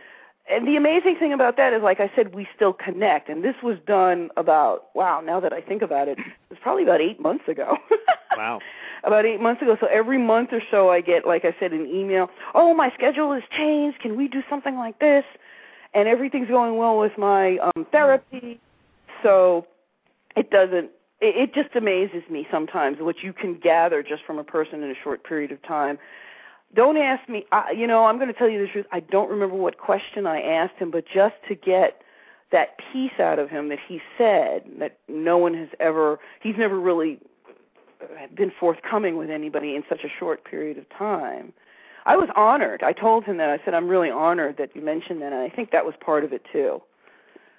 and 0.47 0.67
the 0.67 0.75
amazing 0.75 1.15
thing 1.17 1.33
about 1.33 1.57
that 1.57 1.73
is, 1.73 1.81
like 1.81 1.99
I 1.99 2.11
said, 2.15 2.35
we 2.35 2.47
still 2.55 2.73
connect. 2.73 3.29
And 3.29 3.43
this 3.43 3.55
was 3.63 3.77
done 3.87 4.29
about 4.37 4.89
wow. 4.93 5.19
Now 5.19 5.39
that 5.39 5.53
I 5.53 5.61
think 5.61 5.81
about 5.81 6.07
it, 6.07 6.19
it's 6.51 6.59
probably 6.61 6.83
about 6.83 7.01
eight 7.01 7.19
months 7.19 7.47
ago. 7.47 7.77
wow. 8.37 8.59
About 9.03 9.25
eight 9.25 9.41
months 9.41 9.61
ago. 9.61 9.75
So 9.79 9.87
every 9.87 10.19
month 10.19 10.49
or 10.51 10.61
so, 10.69 10.89
I 10.89 11.01
get, 11.01 11.25
like 11.25 11.45
I 11.45 11.55
said, 11.59 11.71
an 11.71 11.87
email. 11.87 12.29
Oh, 12.53 12.73
my 12.73 12.91
schedule 12.93 13.33
has 13.33 13.43
changed. 13.55 13.99
Can 13.99 14.15
we 14.15 14.27
do 14.27 14.43
something 14.49 14.75
like 14.75 14.99
this? 14.99 15.25
And 15.93 16.07
everything's 16.07 16.47
going 16.47 16.77
well 16.77 16.97
with 16.99 17.17
my 17.17 17.57
um, 17.57 17.85
therapy. 17.91 18.59
So 19.23 19.65
it 20.35 20.51
doesn't. 20.51 20.91
It, 21.21 21.35
it 21.37 21.53
just 21.55 21.75
amazes 21.75 22.23
me 22.29 22.47
sometimes 22.51 22.97
what 22.99 23.23
you 23.23 23.33
can 23.33 23.57
gather 23.57 24.03
just 24.03 24.23
from 24.25 24.37
a 24.37 24.43
person 24.43 24.83
in 24.83 24.91
a 24.91 24.95
short 25.03 25.23
period 25.23 25.51
of 25.51 25.61
time 25.63 25.97
don't 26.75 26.97
ask 26.97 27.27
me. 27.29 27.45
I, 27.51 27.71
you 27.71 27.87
know, 27.87 28.05
I'm 28.05 28.17
going 28.17 28.27
to 28.27 28.33
tell 28.33 28.49
you 28.49 28.59
the 28.59 28.71
truth. 28.71 28.85
I 28.91 28.99
don't 28.99 29.29
remember 29.29 29.55
what 29.55 29.77
question 29.77 30.27
I 30.27 30.41
asked 30.41 30.75
him, 30.77 30.91
but 30.91 31.05
just 31.11 31.35
to 31.47 31.55
get 31.55 32.01
that 32.51 32.77
piece 32.91 33.19
out 33.19 33.39
of 33.39 33.49
him 33.49 33.69
that 33.69 33.79
he 33.87 33.99
said 34.17 34.63
that 34.79 34.99
no 35.07 35.37
one 35.37 35.53
has 35.53 35.69
ever. 35.79 36.19
He's 36.41 36.55
never 36.57 36.79
really 36.79 37.19
been 38.35 38.51
forthcoming 38.59 39.17
with 39.17 39.29
anybody 39.29 39.75
in 39.75 39.83
such 39.89 40.03
a 40.03 40.09
short 40.19 40.45
period 40.45 40.77
of 40.77 40.87
time. 40.89 41.53
I 42.05 42.15
was 42.17 42.29
honored. 42.35 42.83
I 42.83 42.93
told 42.93 43.23
him 43.23 43.37
that. 43.37 43.49
I 43.49 43.59
said, 43.65 43.73
I'm 43.73 43.87
really 43.87 44.11
honored 44.11 44.57
that 44.57 44.75
you 44.75 44.81
mentioned 44.81 45.21
that, 45.21 45.33
and 45.33 45.41
I 45.41 45.49
think 45.49 45.71
that 45.71 45.85
was 45.85 45.95
part 45.99 46.23
of 46.23 46.33
it 46.33 46.43
too. 46.51 46.81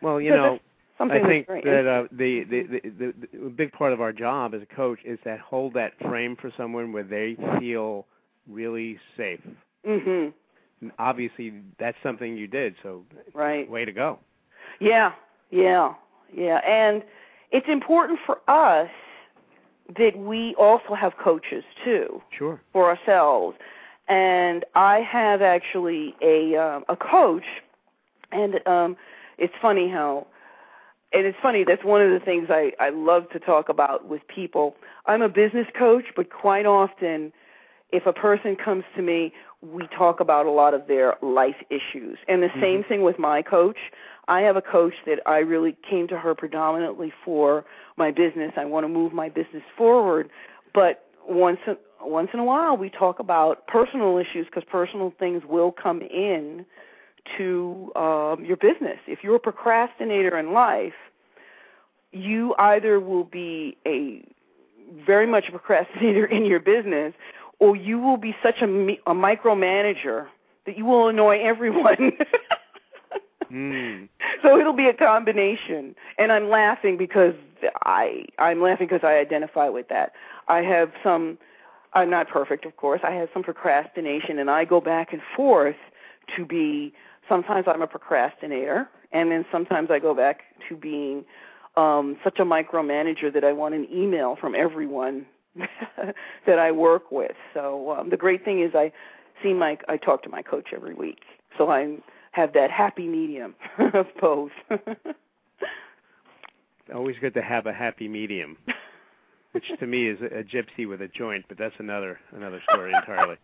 Well, 0.00 0.20
you 0.20 0.30
know, 0.30 0.60
I 1.00 1.18
think 1.20 1.46
that 1.46 1.86
uh, 1.86 2.08
the, 2.12 2.44
the, 2.44 2.62
the 2.62 2.90
the 2.90 3.14
the 3.32 3.50
big 3.50 3.72
part 3.72 3.92
of 3.92 4.00
our 4.00 4.12
job 4.12 4.54
as 4.54 4.62
a 4.62 4.66
coach 4.66 5.00
is 5.04 5.18
that 5.24 5.40
hold 5.40 5.74
that 5.74 5.92
frame 6.00 6.36
for 6.40 6.52
someone 6.56 6.92
where 6.92 7.02
they 7.02 7.36
feel 7.58 8.06
really 8.48 8.98
safe. 9.16 9.40
Mhm. 9.84 10.32
And 10.80 10.92
obviously, 10.98 11.62
that's 11.78 11.96
something 12.02 12.36
you 12.36 12.46
did. 12.46 12.76
So, 12.82 13.04
right. 13.32 13.68
Way 13.68 13.84
to 13.84 13.92
go. 13.92 14.18
Yeah, 14.78 15.12
yeah, 15.50 15.94
yeah. 16.32 16.58
And 16.58 17.02
it's 17.50 17.68
important 17.68 18.20
for 18.26 18.40
us 18.48 18.90
that 19.96 20.16
we 20.16 20.54
also 20.56 20.94
have 20.94 21.16
coaches 21.16 21.64
too. 21.84 22.20
Sure. 22.30 22.60
For 22.72 22.84
ourselves. 22.90 23.56
And 24.08 24.64
I 24.74 25.00
have 25.00 25.42
actually 25.42 26.14
a 26.20 26.56
um, 26.56 26.84
a 26.88 26.96
coach, 26.96 27.44
and 28.30 28.66
um, 28.66 28.96
it's 29.38 29.54
funny 29.60 29.88
how 29.88 30.26
and 31.12 31.26
it's 31.26 31.38
funny 31.40 31.64
that's 31.64 31.84
one 31.84 32.02
of 32.02 32.10
the 32.10 32.20
things 32.24 32.48
I 32.50 32.72
I 32.78 32.90
love 32.90 33.28
to 33.30 33.40
talk 33.40 33.68
about 33.68 34.06
with 34.06 34.26
people. 34.28 34.76
I'm 35.06 35.22
a 35.22 35.28
business 35.28 35.66
coach, 35.76 36.04
but 36.14 36.30
quite 36.30 36.66
often 36.66 37.32
if 37.92 38.06
a 38.06 38.12
person 38.12 38.56
comes 38.56 38.84
to 38.96 39.02
me, 39.02 39.32
we 39.62 39.86
talk 39.88 40.20
about 40.20 40.46
a 40.46 40.50
lot 40.50 40.74
of 40.74 40.86
their 40.86 41.14
life 41.22 41.56
issues. 41.70 42.18
And 42.28 42.42
the 42.42 42.48
mm-hmm. 42.48 42.60
same 42.60 42.84
thing 42.84 43.02
with 43.02 43.18
my 43.18 43.42
coach. 43.42 43.78
I 44.28 44.40
have 44.40 44.56
a 44.56 44.62
coach 44.62 44.94
that 45.06 45.20
I 45.24 45.38
really 45.38 45.76
came 45.88 46.08
to 46.08 46.18
her 46.18 46.34
predominantly 46.34 47.12
for 47.24 47.64
my 47.96 48.10
business. 48.10 48.52
I 48.56 48.64
want 48.64 48.84
to 48.84 48.88
move 48.88 49.12
my 49.12 49.28
business 49.28 49.62
forward, 49.76 50.30
but 50.74 51.04
once 51.28 51.58
once 52.02 52.28
in 52.32 52.40
a 52.40 52.44
while 52.44 52.76
we 52.76 52.90
talk 52.90 53.18
about 53.18 53.66
personal 53.66 54.18
issues 54.18 54.46
because 54.46 54.62
personal 54.64 55.12
things 55.18 55.42
will 55.48 55.72
come 55.72 56.02
in 56.02 56.64
to 57.36 57.90
um, 57.96 58.44
your 58.44 58.56
business. 58.56 58.98
If 59.06 59.20
you're 59.22 59.36
a 59.36 59.40
procrastinator 59.40 60.38
in 60.38 60.52
life, 60.52 60.92
you 62.12 62.54
either 62.58 63.00
will 63.00 63.24
be 63.24 63.76
a 63.86 64.22
very 65.04 65.26
much 65.26 65.46
a 65.48 65.50
procrastinator 65.50 66.26
in 66.36 66.44
your 66.44 66.60
business, 66.60 67.14
or 67.58 67.76
you 67.76 67.98
will 67.98 68.16
be 68.16 68.34
such 68.42 68.60
a, 68.60 68.64
a 68.64 69.14
micromanager 69.14 70.26
that 70.66 70.76
you 70.76 70.84
will 70.84 71.08
annoy 71.08 71.38
everyone. 71.40 72.12
mm. 73.52 74.08
So 74.42 74.58
it'll 74.58 74.72
be 74.72 74.88
a 74.88 74.94
combination, 74.94 75.94
and 76.18 76.32
I'm 76.32 76.50
laughing 76.50 76.96
because 76.96 77.34
I 77.82 78.26
I'm 78.38 78.60
laughing 78.60 78.86
because 78.88 79.04
I 79.04 79.14
identify 79.14 79.68
with 79.68 79.88
that. 79.88 80.12
I 80.48 80.58
have 80.58 80.92
some. 81.02 81.38
I'm 81.94 82.10
not 82.10 82.28
perfect, 82.28 82.66
of 82.66 82.76
course. 82.76 83.00
I 83.02 83.12
have 83.12 83.28
some 83.32 83.42
procrastination, 83.42 84.38
and 84.38 84.50
I 84.50 84.64
go 84.64 84.80
back 84.80 85.12
and 85.12 85.22
forth 85.34 85.76
to 86.36 86.44
be. 86.44 86.92
Sometimes 87.28 87.66
I'm 87.66 87.82
a 87.82 87.86
procrastinator, 87.86 88.88
and 89.12 89.30
then 89.30 89.44
sometimes 89.50 89.90
I 89.90 89.98
go 89.98 90.14
back 90.14 90.42
to 90.68 90.76
being 90.76 91.24
um, 91.76 92.16
such 92.22 92.38
a 92.38 92.44
micromanager 92.44 93.32
that 93.32 93.44
I 93.44 93.52
want 93.52 93.74
an 93.74 93.86
email 93.92 94.36
from 94.36 94.54
everyone 94.54 95.26
that 96.46 96.58
I 96.58 96.70
work 96.72 97.10
with. 97.10 97.36
So 97.54 97.92
um, 97.92 98.10
the 98.10 98.16
great 98.16 98.44
thing 98.44 98.60
is 98.62 98.74
I 98.74 98.92
see 99.42 99.52
my 99.52 99.78
I 99.88 99.96
talk 99.96 100.22
to 100.24 100.28
my 100.28 100.42
coach 100.42 100.68
every 100.74 100.94
week, 100.94 101.20
so 101.56 101.70
I 101.70 101.96
have 102.32 102.52
that 102.52 102.70
happy 102.70 103.06
medium 103.08 103.54
of 103.94 104.06
both. 104.20 104.52
Always 106.94 107.16
good 107.20 107.34
to 107.34 107.42
have 107.42 107.66
a 107.66 107.72
happy 107.72 108.06
medium, 108.06 108.56
which 109.52 109.64
to 109.80 109.86
me 109.86 110.08
is 110.08 110.18
a, 110.20 110.26
a 110.38 110.44
gypsy 110.44 110.88
with 110.88 111.02
a 111.02 111.08
joint, 111.08 111.44
but 111.48 111.58
that's 111.58 111.74
another 111.78 112.20
another 112.32 112.62
story 112.70 112.92
entirely. 112.94 113.36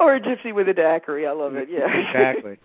or 0.00 0.14
a 0.14 0.20
gypsy 0.20 0.54
with 0.54 0.68
a 0.68 0.74
daiquiri. 0.74 1.26
I 1.26 1.32
love 1.32 1.54
it. 1.56 1.68
Yeah. 1.70 1.86
Exactly. 1.86 2.58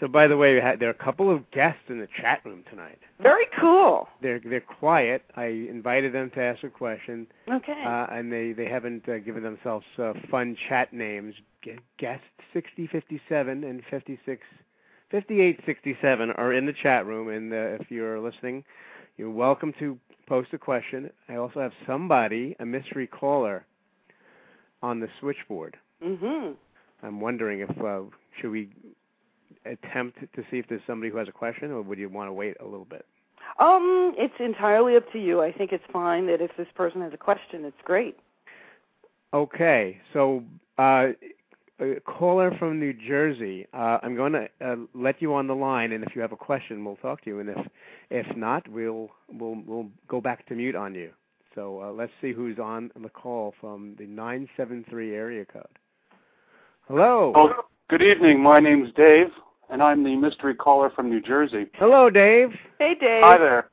So, 0.00 0.08
by 0.08 0.26
the 0.26 0.36
way, 0.36 0.54
there 0.54 0.88
are 0.88 0.92
a 0.98 1.04
couple 1.04 1.30
of 1.30 1.48
guests 1.50 1.82
in 1.88 2.00
the 2.00 2.08
chat 2.20 2.40
room 2.46 2.64
tonight. 2.70 2.98
Very 3.22 3.46
cool. 3.60 4.08
They're 4.22 4.40
they're 4.40 4.62
quiet. 4.62 5.22
I 5.36 5.44
invited 5.44 6.14
them 6.14 6.30
to 6.34 6.40
ask 6.40 6.64
a 6.64 6.70
question. 6.70 7.26
Okay. 7.52 7.84
Uh, 7.84 8.06
and 8.10 8.32
they 8.32 8.52
they 8.52 8.64
haven't 8.64 9.06
uh, 9.06 9.18
given 9.18 9.42
themselves 9.42 9.84
uh, 9.98 10.14
fun 10.30 10.56
chat 10.68 10.94
names. 10.94 11.34
Guest 11.98 12.22
sixty 12.54 12.86
fifty 12.86 13.20
seven 13.28 13.62
and 13.64 13.82
fifty 13.90 14.18
six. 14.24 14.42
5867 15.10 16.30
are 16.36 16.52
in 16.52 16.66
the 16.66 16.72
chat 16.72 17.04
room, 17.04 17.28
and 17.28 17.52
uh, 17.52 17.82
if 17.82 17.90
you're 17.90 18.20
listening, 18.20 18.62
you're 19.16 19.28
welcome 19.28 19.74
to 19.80 19.98
post 20.28 20.50
a 20.52 20.58
question. 20.58 21.10
I 21.28 21.34
also 21.34 21.58
have 21.58 21.72
somebody, 21.84 22.54
a 22.60 22.64
mystery 22.64 23.08
caller, 23.08 23.66
on 24.82 25.00
the 25.00 25.08
switchboard. 25.18 25.76
Mm-hmm. 26.00 26.52
I'm 27.02 27.20
wondering 27.20 27.58
if 27.58 27.70
uh, 27.80 28.02
should 28.40 28.52
we 28.52 28.68
attempt 29.64 30.18
to 30.20 30.42
see 30.50 30.58
if 30.58 30.66
there's 30.68 30.82
somebody 30.86 31.10
who 31.10 31.18
has 31.18 31.28
a 31.28 31.32
question, 31.32 31.70
or 31.70 31.82
would 31.82 31.98
you 31.98 32.08
want 32.08 32.28
to 32.28 32.32
wait 32.32 32.56
a 32.60 32.64
little 32.64 32.84
bit? 32.84 33.06
Um, 33.58 34.14
it's 34.16 34.34
entirely 34.38 34.96
up 34.96 35.10
to 35.12 35.18
you. 35.18 35.42
I 35.42 35.52
think 35.52 35.72
it's 35.72 35.84
fine 35.92 36.26
that 36.26 36.40
if 36.40 36.50
this 36.56 36.68
person 36.74 37.00
has 37.02 37.12
a 37.12 37.18
question, 37.18 37.64
it's 37.64 37.76
great. 37.84 38.16
Okay, 39.32 40.00
so 40.12 40.42
uh, 40.78 41.08
a 41.80 42.00
caller 42.00 42.54
from 42.58 42.78
New 42.78 42.92
Jersey. 42.92 43.66
Uh, 43.72 43.98
I'm 44.02 44.16
going 44.16 44.32
to 44.32 44.48
uh, 44.60 44.76
let 44.94 45.20
you 45.22 45.34
on 45.34 45.46
the 45.46 45.54
line, 45.54 45.92
and 45.92 46.04
if 46.04 46.14
you 46.14 46.22
have 46.22 46.32
a 46.32 46.36
question, 46.36 46.84
we'll 46.84 46.96
talk 46.96 47.22
to 47.24 47.30
you. 47.30 47.40
And 47.40 47.48
if 47.48 47.66
if 48.10 48.36
not, 48.36 48.66
we'll 48.68 49.10
we'll 49.32 49.62
we'll 49.66 49.88
go 50.08 50.20
back 50.20 50.46
to 50.48 50.54
mute 50.54 50.74
on 50.74 50.94
you. 50.94 51.10
So 51.54 51.82
uh, 51.82 51.92
let's 51.92 52.12
see 52.20 52.32
who's 52.32 52.58
on 52.58 52.90
the 53.00 53.08
call 53.08 53.54
from 53.60 53.94
the 53.98 54.06
973 54.06 55.14
area 55.14 55.44
code. 55.44 55.64
Hello. 56.86 57.32
Oh, 57.34 57.64
good 57.90 58.02
evening. 58.02 58.40
My 58.40 58.60
name's 58.60 58.92
Dave 58.94 59.26
and 59.68 59.82
I'm 59.82 60.04
the 60.04 60.14
mystery 60.14 60.54
caller 60.54 60.90
from 60.90 61.10
New 61.10 61.20
Jersey. 61.20 61.66
Hello, 61.74 62.08
Dave. 62.08 62.50
Hey, 62.78 62.94
Dave. 62.94 63.20
Hi 63.24 63.36
there. 63.36 63.68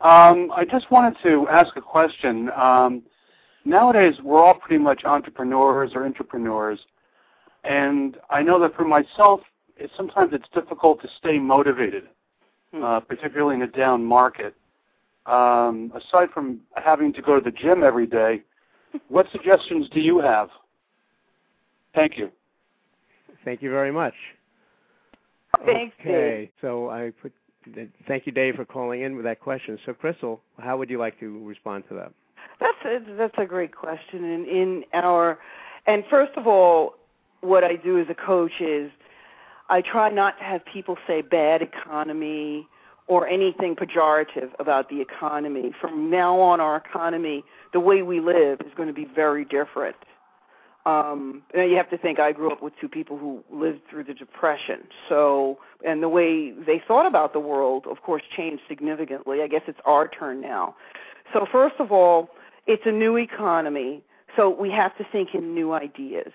Um, 0.00 0.50
I 0.56 0.64
just 0.64 0.90
wanted 0.90 1.18
to 1.22 1.46
ask 1.48 1.76
a 1.76 1.82
question. 1.82 2.48
Um, 2.56 3.02
nowadays, 3.66 4.14
we're 4.24 4.42
all 4.42 4.54
pretty 4.54 4.82
much 4.82 5.04
entrepreneurs 5.04 5.92
or 5.94 6.06
entrepreneurs, 6.06 6.80
and 7.64 8.16
I 8.30 8.40
know 8.40 8.58
that 8.60 8.74
for 8.74 8.86
myself, 8.86 9.40
it, 9.76 9.90
sometimes 9.98 10.32
it's 10.32 10.48
difficult 10.54 11.02
to 11.02 11.08
stay 11.18 11.38
motivated, 11.38 12.04
hmm. 12.72 12.82
uh, 12.82 13.00
particularly 13.00 13.56
in 13.56 13.62
a 13.62 13.66
down 13.66 14.02
market. 14.02 14.54
Um, 15.26 15.92
aside 15.94 16.30
from 16.32 16.60
having 16.74 17.12
to 17.12 17.20
go 17.20 17.38
to 17.38 17.44
the 17.44 17.54
gym 17.54 17.82
every 17.82 18.06
day, 18.06 18.44
what 19.08 19.26
suggestions 19.30 19.90
do 19.90 20.00
you 20.00 20.20
have? 20.20 20.48
Thank 21.94 22.16
you. 22.16 22.30
Thank 23.46 23.62
you 23.62 23.70
very 23.70 23.92
much. 23.92 24.14
Thanks, 25.64 25.94
okay, 26.00 26.10
Dave. 26.10 26.48
so 26.60 26.90
I 26.90 27.12
put. 27.22 27.32
Thank 28.08 28.26
you, 28.26 28.32
Dave, 28.32 28.56
for 28.56 28.64
calling 28.64 29.02
in 29.02 29.14
with 29.14 29.24
that 29.24 29.40
question. 29.40 29.78
So, 29.86 29.94
Crystal, 29.94 30.40
how 30.58 30.76
would 30.76 30.90
you 30.90 30.98
like 30.98 31.18
to 31.20 31.44
respond 31.44 31.84
to 31.88 31.94
that? 31.94 32.12
That's 32.60 32.78
a, 32.84 33.16
that's 33.16 33.34
a 33.38 33.46
great 33.46 33.74
question. 33.74 34.24
And 34.24 34.46
in 34.46 34.84
our, 34.92 35.38
and 35.86 36.04
first 36.10 36.32
of 36.36 36.48
all, 36.48 36.94
what 37.40 37.62
I 37.62 37.76
do 37.76 38.00
as 38.00 38.06
a 38.10 38.14
coach 38.14 38.52
is 38.60 38.90
I 39.68 39.80
try 39.80 40.10
not 40.10 40.38
to 40.38 40.44
have 40.44 40.64
people 40.64 40.96
say 41.06 41.22
bad 41.22 41.62
economy 41.62 42.66
or 43.06 43.28
anything 43.28 43.76
pejorative 43.76 44.50
about 44.58 44.88
the 44.88 45.00
economy. 45.00 45.72
From 45.80 46.10
now 46.10 46.40
on, 46.40 46.60
our 46.60 46.76
economy, 46.76 47.44
the 47.72 47.80
way 47.80 48.02
we 48.02 48.20
live, 48.20 48.60
is 48.60 48.72
going 48.76 48.88
to 48.88 48.94
be 48.94 49.06
very 49.14 49.44
different 49.44 49.96
um 50.86 51.42
you 51.54 51.76
have 51.76 51.90
to 51.90 51.98
think 51.98 52.18
I 52.18 52.32
grew 52.32 52.50
up 52.50 52.62
with 52.62 52.72
two 52.80 52.88
people 52.88 53.18
who 53.18 53.44
lived 53.50 53.80
through 53.90 54.04
the 54.04 54.14
depression. 54.14 54.86
So 55.08 55.58
and 55.84 56.02
the 56.02 56.08
way 56.08 56.52
they 56.52 56.80
thought 56.86 57.06
about 57.06 57.32
the 57.32 57.40
world 57.40 57.86
of 57.90 58.02
course 58.02 58.22
changed 58.34 58.62
significantly. 58.68 59.42
I 59.42 59.48
guess 59.48 59.62
it's 59.66 59.80
our 59.84 60.08
turn 60.08 60.40
now. 60.40 60.76
So 61.32 61.44
first 61.50 61.74
of 61.80 61.90
all, 61.90 62.30
it's 62.66 62.84
a 62.86 62.92
new 62.92 63.16
economy, 63.16 64.02
so 64.36 64.48
we 64.48 64.70
have 64.70 64.96
to 64.98 65.04
think 65.10 65.34
in 65.34 65.54
new 65.54 65.72
ideas. 65.72 66.32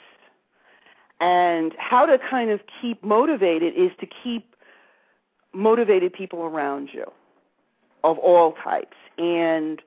And 1.22 1.74
how 1.78 2.06
to 2.06 2.18
kind 2.18 2.52
of 2.52 2.60
keep 2.82 3.04
motivated 3.04 3.74
is 3.76 3.92
to 4.02 4.08
keep 4.24 4.56
motivated 5.54 6.12
people 6.14 6.42
around 6.44 6.90
you 6.92 7.06
of 8.04 8.18
all 8.18 8.54
types. 8.54 8.98
And 9.18 9.82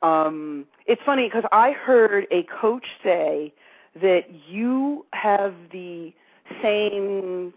um 0.00 0.66
it's 0.86 1.02
funny 1.04 1.24
because 1.28 1.44
I 1.52 1.72
heard 1.72 2.26
a 2.30 2.44
coach 2.44 2.86
say 3.02 3.52
that 4.00 4.24
you 4.48 5.06
have 5.12 5.54
the 5.72 6.12
same 6.62 7.52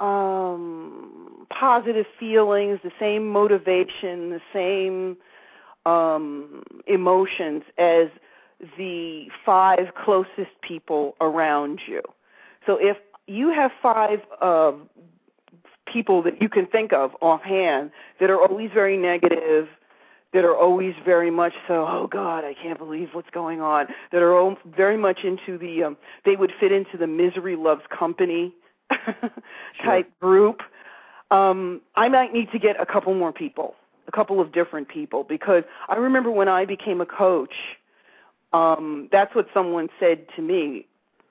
um, 0.00 1.46
positive 1.50 2.06
feelings, 2.18 2.80
the 2.82 2.92
same 2.98 3.28
motivation, 3.28 4.30
the 4.30 4.40
same 4.52 5.16
um, 5.86 6.62
emotions 6.86 7.62
as 7.78 8.08
the 8.78 9.26
five 9.44 9.94
closest 10.04 10.60
people 10.62 11.14
around 11.20 11.80
you. 11.86 12.02
So 12.66 12.78
if 12.80 12.96
you 13.26 13.52
have 13.52 13.70
five 13.82 14.20
uh, 14.40 14.72
people 15.92 16.22
that 16.22 16.40
you 16.42 16.48
can 16.48 16.66
think 16.66 16.92
of 16.92 17.12
offhand 17.20 17.90
that 18.20 18.30
are 18.30 18.40
always 18.40 18.70
very 18.72 18.96
negative, 18.96 19.68
that 20.36 20.44
are 20.44 20.54
always 20.54 20.94
very 21.02 21.30
much 21.30 21.54
so 21.66 21.86
oh 21.88 22.06
god 22.06 22.44
i 22.44 22.52
can't 22.52 22.78
believe 22.78 23.08
what's 23.14 23.30
going 23.30 23.62
on 23.62 23.86
that 24.12 24.20
are 24.20 24.34
all 24.34 24.54
very 24.76 24.98
much 24.98 25.20
into 25.24 25.56
the 25.56 25.82
um 25.82 25.96
they 26.26 26.36
would 26.36 26.52
fit 26.60 26.72
into 26.72 26.98
the 26.98 27.06
misery 27.06 27.56
loves 27.56 27.80
company 27.88 28.52
type 29.84 30.08
group. 30.20 30.60
Um 31.30 31.80
i 31.94 32.08
might 32.08 32.34
need 32.34 32.52
to 32.52 32.58
get 32.58 32.78
a 32.78 32.84
couple 32.84 33.14
more 33.14 33.32
people 33.32 33.74
a 34.06 34.12
couple 34.12 34.38
of 34.38 34.52
different 34.52 34.88
people 34.88 35.24
because 35.24 35.64
i 35.88 35.96
remember 35.96 36.30
when 36.30 36.48
i 36.48 36.66
became 36.66 37.00
a 37.00 37.06
coach 37.06 37.54
um 38.52 39.08
that's 39.10 39.34
what 39.34 39.48
someone 39.54 39.88
said 39.98 40.26
to 40.36 40.42
me 40.42 40.86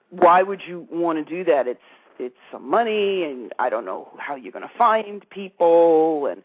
why 0.09 0.41
would 0.41 0.61
you 0.67 0.87
want 0.91 1.17
to 1.17 1.25
do 1.25 1.43
that? 1.43 1.67
It's 1.67 1.79
it's 2.17 2.37
some 2.49 2.69
money 2.69 3.23
and 3.25 3.53
i 3.59 3.69
don't 3.69 3.83
know 3.83 4.07
how 4.17 4.35
you're 4.35 4.53
going 4.53 4.67
to 4.67 4.77
find 4.77 5.29
people 5.29 6.27
and 6.27 6.41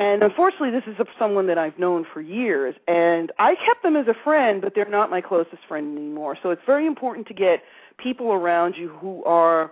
and 0.00 0.22
unfortunately, 0.22 0.70
this 0.70 0.84
is 0.86 0.96
someone 1.18 1.46
that 1.48 1.58
I've 1.58 1.78
known 1.78 2.06
for 2.10 2.22
years, 2.22 2.74
and 2.88 3.30
I 3.38 3.54
kept 3.66 3.82
them 3.82 3.96
as 3.96 4.08
a 4.08 4.14
friend, 4.24 4.62
but 4.62 4.74
they're 4.74 4.88
not 4.88 5.10
my 5.10 5.20
closest 5.20 5.62
friend 5.68 5.98
anymore. 5.98 6.38
So 6.42 6.48
it's 6.48 6.62
very 6.64 6.86
important 6.86 7.26
to 7.26 7.34
get 7.34 7.62
people 7.98 8.32
around 8.32 8.76
you 8.78 8.88
who 8.88 9.22
are 9.24 9.70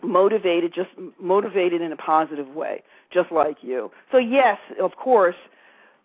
motivated, 0.00 0.72
just 0.72 0.90
motivated 1.20 1.80
in 1.82 1.90
a 1.90 1.96
positive 1.96 2.50
way, 2.54 2.84
just 3.12 3.32
like 3.32 3.56
you. 3.62 3.90
So 4.12 4.18
yes, 4.18 4.58
of 4.80 4.94
course, 4.94 5.34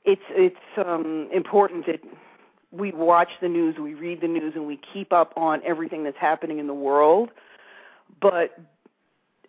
it's 0.04 0.22
it's 0.32 0.56
um, 0.84 1.30
important 1.32 1.86
that 1.86 2.00
we 2.72 2.92
watch 2.92 3.30
the 3.40 3.50
news, 3.50 3.76
we 3.78 3.94
read 3.94 4.22
the 4.22 4.28
news, 4.28 4.54
and 4.56 4.66
we 4.66 4.80
keep 4.92 5.14
up 5.14 5.34
on 5.38 5.62
everything 5.64 6.04
that's 6.04 6.18
happening 6.18 6.58
in 6.58 6.66
the 6.66 6.74
world. 6.74 7.30
But 8.20 8.58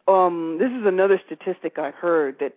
um, 0.07 0.59
this 0.61 0.70
is 0.70 0.87
another 0.87 1.18
statistic 1.24 1.79
I 1.79 1.90
heard 1.90 2.37
that 2.40 2.53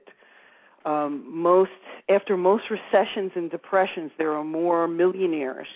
um, 0.86 1.24
most 1.28 1.72
after 2.10 2.38
most 2.38 2.66
recessions 2.70 3.32
and 3.36 3.50
depressions, 3.52 4.12
there 4.18 4.34
are 4.34 4.44
more 4.44 4.88
millionaires 4.88 5.68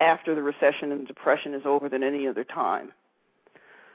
after 0.00 0.34
the 0.34 0.42
recession 0.42 0.92
and 0.92 1.06
depression 1.06 1.54
is 1.54 1.62
over 1.64 1.88
than 1.88 2.02
any 2.02 2.26
other 2.26 2.44
time. 2.44 2.92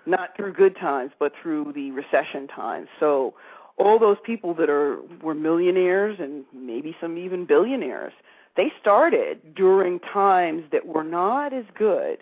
Not 0.05 0.35
through 0.35 0.53
good 0.53 0.75
times, 0.77 1.11
but 1.19 1.33
through 1.41 1.73
the 1.73 1.91
recession 1.91 2.47
times. 2.47 2.87
So 2.99 3.35
all 3.77 3.99
those 3.99 4.17
people 4.25 4.53
that 4.55 4.69
are 4.69 4.99
were 5.21 5.35
millionaires 5.35 6.17
and 6.19 6.45
maybe 6.53 6.95
some 6.99 7.17
even 7.17 7.45
billionaires, 7.45 8.13
they 8.55 8.71
started 8.81 9.53
during 9.55 9.99
times 9.99 10.63
that 10.71 10.85
were 10.87 11.03
not 11.03 11.53
as 11.53 11.65
good 11.77 12.19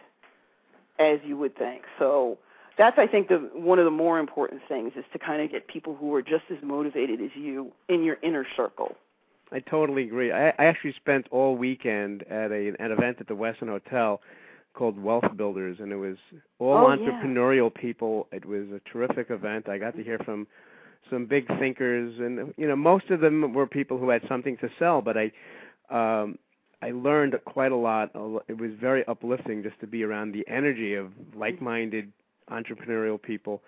as 1.00 1.20
you 1.24 1.38
would 1.38 1.56
think. 1.58 1.84
So 2.00 2.38
that's 2.78 2.98
I 2.98 3.08
think 3.08 3.30
the 3.30 3.50
one 3.54 3.80
of 3.80 3.86
the 3.86 3.92
more 3.92 4.20
important 4.20 4.62
things 4.68 4.94
is 4.96 5.06
to 5.14 5.20
kind 5.20 5.42
of 5.42 5.52
get 5.52 5.68
people 5.68 5.96
who 5.96 6.14
are 6.16 6.22
just 6.22 6.44
as 6.50 6.58
motivated 6.62 7.22
as 7.22 7.32
you 7.36 7.72
in 7.90 8.04
your 8.04 8.18
inner 8.22 8.46
circle. 8.56 8.96
I 9.52 9.60
totally 9.60 10.04
agree. 10.04 10.32
I, 10.32 10.50
I 10.50 10.66
actually 10.66 10.94
spent 10.94 11.28
all 11.32 11.56
weekend 11.56 12.24
at 12.24 12.52
a 12.52 12.74
an 12.80 12.92
event 12.92 13.18
at 13.20 13.28
the 13.28 13.36
Westin 13.36 13.68
Hotel 13.68 14.22
called 14.74 15.02
Wealth 15.02 15.38
Builders, 15.38 15.78
and 15.80 15.92
it 15.92 15.96
was 15.96 16.18
all 16.60 16.78
Oh, 16.78 16.98
entrepreneurial 16.98 17.74
people. 17.74 18.28
It 18.32 18.46
was 18.46 18.64
a 18.72 18.82
terrific 18.92 19.30
event. 19.30 19.70
I 19.70 19.78
got 19.78 19.96
to 19.96 20.04
hear 20.04 20.20
from 20.20 20.48
some 21.10 21.26
big 21.26 21.48
thinkers, 21.60 22.20
and 22.20 22.54
you 22.58 22.68
know, 22.68 22.76
most 22.76 23.10
of 23.10 23.22
them 23.22 23.54
were 23.54 23.68
people 23.68 23.98
who 23.98 24.10
had 24.10 24.22
something 24.28 24.58
to 24.58 24.70
sell. 24.78 25.02
But 25.02 25.16
I, 25.18 25.32
um, 25.90 26.38
I 26.82 26.92
learned 26.92 27.40
quite 27.46 27.72
a 27.72 27.76
lot. 27.76 28.12
It 28.48 28.58
was 28.58 28.72
very 28.80 29.06
uplifting 29.08 29.64
just 29.64 29.80
to 29.80 29.88
be 29.88 30.04
around 30.04 30.34
the 30.34 30.46
energy 30.48 30.96
of 30.96 31.12
like-minded 31.36 32.12
entrepreneurial 32.50 33.22
people. 33.22 33.62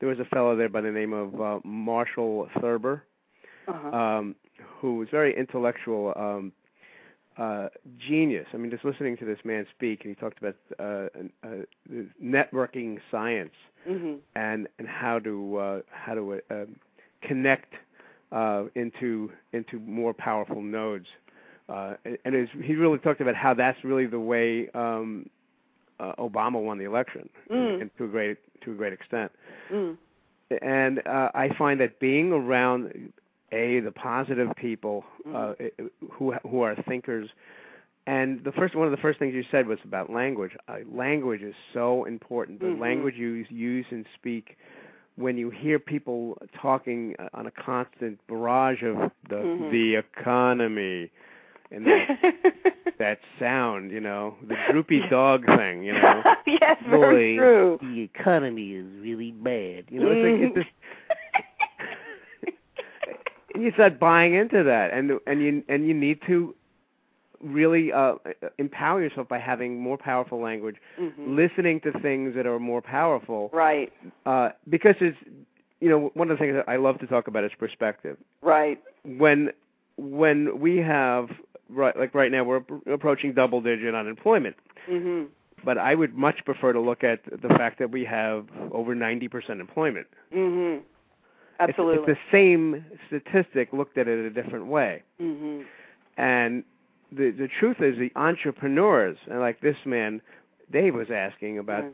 There 0.00 0.08
was 0.08 0.18
a 0.18 0.24
fellow 0.26 0.56
there 0.56 0.68
by 0.68 0.80
the 0.80 0.90
name 0.90 1.12
of 1.12 1.40
uh, 1.40 1.58
Marshall 1.64 2.48
Thurber, 2.60 3.02
Uh-huh. 3.66 3.96
um, 3.96 4.34
who 4.80 4.96
was 4.96 5.08
very 5.10 5.36
intellectual, 5.36 6.12
um, 6.16 6.52
uh, 7.36 7.68
genius. 7.98 8.46
I 8.52 8.56
mean, 8.56 8.70
just 8.70 8.84
listening 8.84 9.16
to 9.18 9.24
this 9.24 9.38
man 9.44 9.66
speak, 9.76 10.04
and 10.04 10.14
he 10.14 10.20
talked 10.20 10.38
about 10.38 10.56
uh, 10.78 11.08
uh, 11.44 11.64
networking 12.22 12.98
science 13.10 13.54
hmm 13.86 14.14
and 14.34 14.68
and 14.78 14.86
how 14.88 15.18
to 15.20 15.56
uh, 15.56 15.80
how 15.90 16.14
to 16.14 16.34
uh, 16.34 16.54
um, 16.54 16.76
connect 17.22 17.72
uh, 18.32 18.64
into 18.74 19.30
into 19.52 19.78
more 19.80 20.12
powerful 20.12 20.60
nodes. 20.62 21.06
Uh, 21.68 21.94
and 22.04 22.18
and 22.24 22.34
it's, 22.34 22.50
he 22.64 22.74
really 22.74 22.98
talked 22.98 23.20
about 23.20 23.34
how 23.36 23.54
that's 23.54 23.82
really 23.84 24.06
the 24.06 24.18
way 24.18 24.68
um, 24.74 25.28
uh, 26.00 26.12
Obama 26.18 26.62
won 26.62 26.78
the 26.78 26.84
election, 26.84 27.28
Mm. 27.50 27.80
and 27.82 27.90
to 27.98 28.04
a 28.04 28.08
great 28.08 28.38
to 28.62 28.72
a 28.72 28.74
great 28.74 28.92
extent 28.92 29.30
Mm. 29.72 29.96
and 30.62 31.06
uh, 31.06 31.30
I 31.34 31.48
find 31.58 31.78
that 31.80 31.98
being 32.00 32.32
around 32.32 33.12
a 33.52 33.80
the 33.80 33.92
positive 33.92 34.50
people 34.56 35.04
uh, 35.34 35.54
who 36.12 36.32
who 36.48 36.62
are 36.62 36.74
thinkers, 36.86 37.28
and 38.06 38.42
the 38.44 38.52
first 38.52 38.74
one 38.74 38.86
of 38.86 38.90
the 38.90 38.96
first 39.06 39.18
things 39.18 39.34
you 39.34 39.44
said 39.50 39.66
was 39.66 39.78
about 39.84 40.10
language. 40.10 40.52
Uh, 40.68 40.78
language 40.92 41.42
is 41.42 41.54
so 41.72 42.04
important. 42.04 42.60
The 42.60 42.66
Mhm. 42.66 42.80
language 42.80 43.14
you 43.16 43.44
use 43.50 43.86
and 43.90 44.04
speak. 44.14 44.56
When 45.16 45.36
you 45.36 45.50
hear 45.50 45.78
people 45.80 46.38
talking 46.54 47.16
uh, 47.18 47.28
on 47.34 47.46
a 47.46 47.50
constant 47.50 48.18
barrage 48.28 48.82
of 48.82 48.96
the 49.28 49.36
Mhm. 49.36 49.70
the 49.70 49.96
economy, 49.96 51.10
and 51.70 51.86
that 51.86 52.08
that 52.98 53.18
sound, 53.38 53.90
you 53.92 54.00
know, 54.00 54.34
the 54.48 54.56
droopy 54.70 55.00
dog 55.10 55.44
thing, 55.46 55.82
you 55.84 55.92
know. 55.92 56.22
yes, 56.46 56.76
very 56.88 57.36
true. 57.36 57.78
the 57.80 58.00
economy 58.00 58.72
is 58.72 58.86
really 59.00 59.30
bad. 59.32 59.84
You 59.88 60.00
know, 60.00 60.10
it's 60.10 60.22
like 60.22 60.34
it's 60.34 60.54
just 60.54 60.68
and 63.54 63.62
you 63.64 63.72
start 63.72 63.98
buying 63.98 64.34
into 64.34 64.62
that, 64.64 64.92
and 64.92 65.12
and 65.26 65.40
you 65.42 65.62
and 65.68 65.86
you 65.86 65.94
need 65.94 66.20
to 66.26 66.54
really 67.42 67.92
uh, 67.92 68.14
empower 68.58 69.00
yourself 69.00 69.28
by 69.28 69.38
having 69.38 69.80
more 69.80 69.96
powerful 69.96 70.40
language, 70.40 70.76
Mhm. 70.98 71.36
listening 71.36 71.80
to 71.82 71.92
things 72.00 72.34
that 72.34 72.46
are 72.46 72.58
more 72.58 72.82
powerful, 72.82 73.48
Right, 73.52 73.92
uh, 74.26 74.50
because 74.68 74.96
it's 75.00 75.16
you 75.80 75.88
know 75.88 76.10
one 76.14 76.30
of 76.30 76.36
the 76.38 76.42
things 76.42 76.54
that 76.56 76.68
I 76.68 76.76
love 76.76 76.98
to 76.98 77.06
talk 77.06 77.28
about 77.28 77.44
is 77.44 77.52
perspective. 77.58 78.16
right. 78.42 78.80
When 79.04 79.52
when 79.96 80.58
we 80.60 80.76
have 80.78 81.28
right 81.68 81.96
like 81.98 82.14
right 82.14 82.30
now 82.32 82.44
we're 82.44 82.62
approaching 82.86 83.32
double 83.32 83.60
digit 83.60 83.94
unemployment 83.94 84.56
Mhm. 84.88 85.26
but 85.64 85.76
I 85.78 85.94
would 85.94 86.14
much 86.16 86.44
prefer 86.44 86.72
to 86.72 86.80
look 86.80 87.04
at 87.04 87.20
the 87.24 87.48
fact 87.48 87.78
that 87.80 87.90
we 87.90 88.04
have 88.04 88.46
over 88.70 88.94
90% 88.94 89.60
employment. 89.60 90.06
Mhm. 90.32 90.80
Absolutely. 91.60 92.12
It's, 92.12 92.20
the 92.20 92.36
same 92.36 92.84
statistic 93.08 93.72
looked 93.72 93.98
at 93.98 94.06
it 94.08 94.24
a 94.24 94.30
different 94.30 94.66
way. 94.66 95.02
mhm. 95.20 95.64
And 96.16 96.64
the 97.12 97.30
the 97.30 97.48
truth 97.48 97.80
is 97.80 97.98
the 97.98 98.12
entrepreneurs, 98.16 99.18
and 99.28 99.40
like 99.40 99.60
this 99.60 99.76
man 99.84 100.20
Dave 100.70 100.94
was 100.94 101.10
asking 101.10 101.58
about 101.58 101.84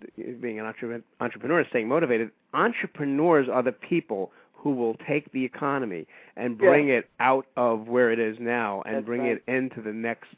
being 0.41 0.59
an 0.59 0.67
entre- 0.67 1.03
entrepreneur, 1.21 1.65
staying 1.71 1.87
motivated. 1.89 2.31
Entrepreneurs 2.53 3.49
are 3.49 3.63
the 3.63 3.71
people 3.73 4.33
who 4.64 4.70
will 4.70 4.96
take 5.07 5.31
the 5.33 5.44
economy 5.44 6.07
and 6.37 6.57
bring 6.57 6.88
it 6.88 7.09
out 7.20 7.46
of 7.55 7.87
where 7.87 8.11
it 8.11 8.18
is 8.18 8.38
now 8.40 8.83
and 8.87 8.96
That's 8.96 9.05
bring 9.07 9.20
right. 9.20 9.33
it 9.37 9.42
into 9.46 9.83
the 9.83 9.92
next 9.92 10.35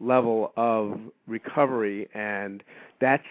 level 0.00 0.52
of 0.56 0.98
recovery. 1.28 2.08
And 2.12 2.64
that's 3.00 3.22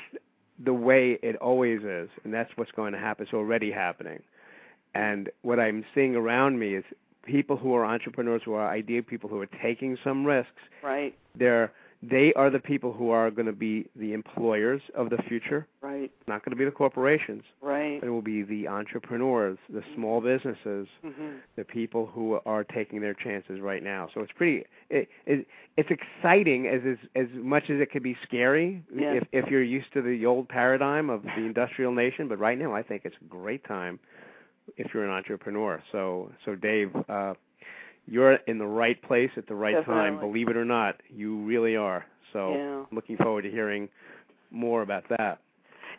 the 0.64 0.74
way 0.74 1.20
it 1.22 1.36
always 1.36 1.82
is. 1.84 2.10
And 2.24 2.34
that's 2.34 2.50
what's 2.56 2.72
going 2.72 2.94
to 2.94 3.00
happen. 3.00 3.26
It's 3.26 3.34
already 3.34 3.70
happening. 3.70 4.22
And 4.96 5.30
what 5.44 5.60
i'm 5.60 5.86
seeing 5.94 6.16
around 6.16 6.58
me 6.58 6.74
is 6.74 6.86
people 7.24 7.58
who 7.58 7.76
are 7.76 7.86
entrepreneurs 7.86 8.42
who 8.46 8.54
are 8.54 8.68
idea 8.68 9.04
people 9.04 9.30
who 9.30 9.40
are 9.42 9.50
taking 9.62 9.98
some 10.04 10.26
risks. 10.26 10.62
Right, 10.82 11.16
they're 11.36 11.72
they 12.02 12.32
are 12.34 12.50
the 12.50 12.60
people 12.60 12.94
who 12.94 13.10
are 13.10 13.30
going 13.30 13.46
to 13.46 13.52
be 13.52 13.86
the 13.98 14.14
employers 14.14 14.82
of 14.96 15.10
the 15.10 15.18
future 15.28 15.68
right, 15.82 16.10
not 16.28 16.44
going 16.46 16.52
to 16.52 16.56
be 16.56 16.64
the 16.64 16.72
corporations 16.72 17.44
right. 17.62 18.00
it 18.02 18.10
will 18.10 18.22
be 18.22 18.42
the 18.42 18.68
entrepreneurs 18.70 19.58
the 19.70 19.84
small 19.96 20.22
businesses 20.22 20.88
Mhm. 21.04 21.40
the 21.58 21.66
people 21.66 22.06
who 22.06 22.40
are 22.46 22.64
taking 22.64 23.02
their 23.02 23.14
chances 23.14 23.60
right 23.60 23.84
now. 23.84 24.08
So 24.14 24.22
it's 24.22 24.32
pretty 24.32 24.64
it, 24.90 25.10
it 25.26 25.46
it's 25.76 25.90
exciting 25.92 26.68
as 26.68 26.82
as 26.86 26.98
as 27.16 27.28
much 27.34 27.70
as 27.70 27.82
it 27.82 27.92
could 27.92 28.04
be 28.04 28.16
scary 28.24 28.82
Yeah. 28.96 29.14
if 29.16 29.24
if 29.34 29.50
you're 29.52 29.62
used 29.64 29.92
to 29.94 30.02
the 30.02 30.26
old 30.26 30.48
paradigm 30.48 31.10
of 31.10 31.24
the 31.24 31.44
industrial 31.52 31.92
nation, 31.94 32.28
but 32.30 32.40
right 32.40 32.58
now 32.58 32.74
I 32.74 32.82
think 32.82 33.02
it's 33.04 33.18
a 33.22 33.26
great 33.26 33.64
time 33.66 34.00
if 34.78 34.94
you're 34.94 35.04
an 35.04 35.10
entrepreneur. 35.12 35.82
So 35.92 36.32
so 36.46 36.56
Dave, 36.56 36.92
uh 37.10 37.34
you're 38.10 38.34
in 38.48 38.58
the 38.58 38.66
right 38.68 39.02
place 39.02 39.32
at 39.38 39.48
the 39.48 39.56
right 39.56 39.86
time, 39.86 40.20
believe 40.20 40.50
it 40.50 40.58
or 40.58 40.66
not. 40.66 41.00
You 41.10 41.38
really 41.38 41.76
are. 41.76 42.06
So 42.34 42.54
Yeah. 42.54 42.84
I'm 42.90 42.96
looking 42.96 43.18
forward 43.18 43.44
to 43.44 43.52
hearing 43.52 43.90
more 44.52 44.82
about 44.82 45.08
that. 45.10 45.40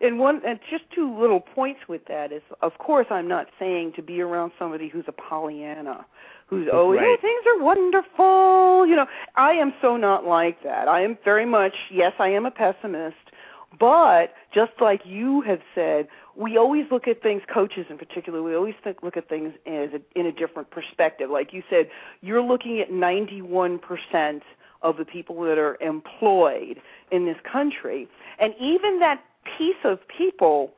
And 0.03 0.19
one, 0.19 0.41
and 0.47 0.59
just 0.71 0.85
two 0.95 1.15
little 1.19 1.41
points 1.41 1.81
with 1.87 2.05
that 2.07 2.33
is, 2.33 2.43
of 2.63 2.79
course, 2.79 3.07
I'm 3.11 3.29
not 3.29 3.49
saying 3.59 3.93
to 3.97 4.03
be 4.03 4.23
around 4.23 4.53
somebody 4.59 4.89
who's 4.89 5.05
a 5.09 5.13
Pollyanna, 5.13 6.07
who's 6.47 6.69
always, 6.73 7.01
oh, 7.03 7.11
Right. 7.11 7.21
things 7.21 7.43
are 7.47 7.59
wonderful. 7.63 8.87
You 8.87 8.97
know, 8.97 9.07
I 9.37 9.53
am 9.53 9.75
so 9.83 9.97
not 9.97 10.25
like 10.25 10.63
that. 10.63 10.89
I 10.89 11.03
am 11.03 11.19
very 11.23 11.45
much, 11.45 11.75
yes, 11.91 12.15
I 12.19 12.29
am 12.29 12.47
a 12.47 12.51
pessimist, 12.51 13.31
but 13.79 14.35
just 14.53 14.73
like 14.81 15.05
you 15.05 15.43
have 15.43 15.61
said, 15.75 16.09
we 16.41 16.57
always 16.57 16.87
look 16.91 17.07
at 17.07 17.23
things, 17.23 17.43
coaches 17.53 17.85
in 17.91 17.99
particular, 17.99 18.43
we 18.43 18.55
always 18.55 18.75
think, 18.83 19.03
look 19.03 19.19
at 19.19 19.29
things 19.29 19.53
as 19.67 19.91
a, 19.93 20.01
in 20.19 20.25
a 20.25 20.33
different 20.33 20.71
perspective. 20.71 21.29
Like 21.29 21.53
you 21.53 21.63
said, 21.69 21.91
you're 22.23 22.43
looking 22.43 22.81
at 22.81 22.91
91% 22.91 24.41
of 24.81 24.97
the 24.97 25.05
people 25.05 25.43
that 25.43 25.59
are 25.59 25.77
employed 25.83 26.81
in 27.13 27.27
this 27.27 27.37
country. 27.51 28.09
And 28.39 28.55
even 28.59 29.01
that 29.01 29.23
piece 29.59 29.77
of 29.85 29.99
people 30.09 30.73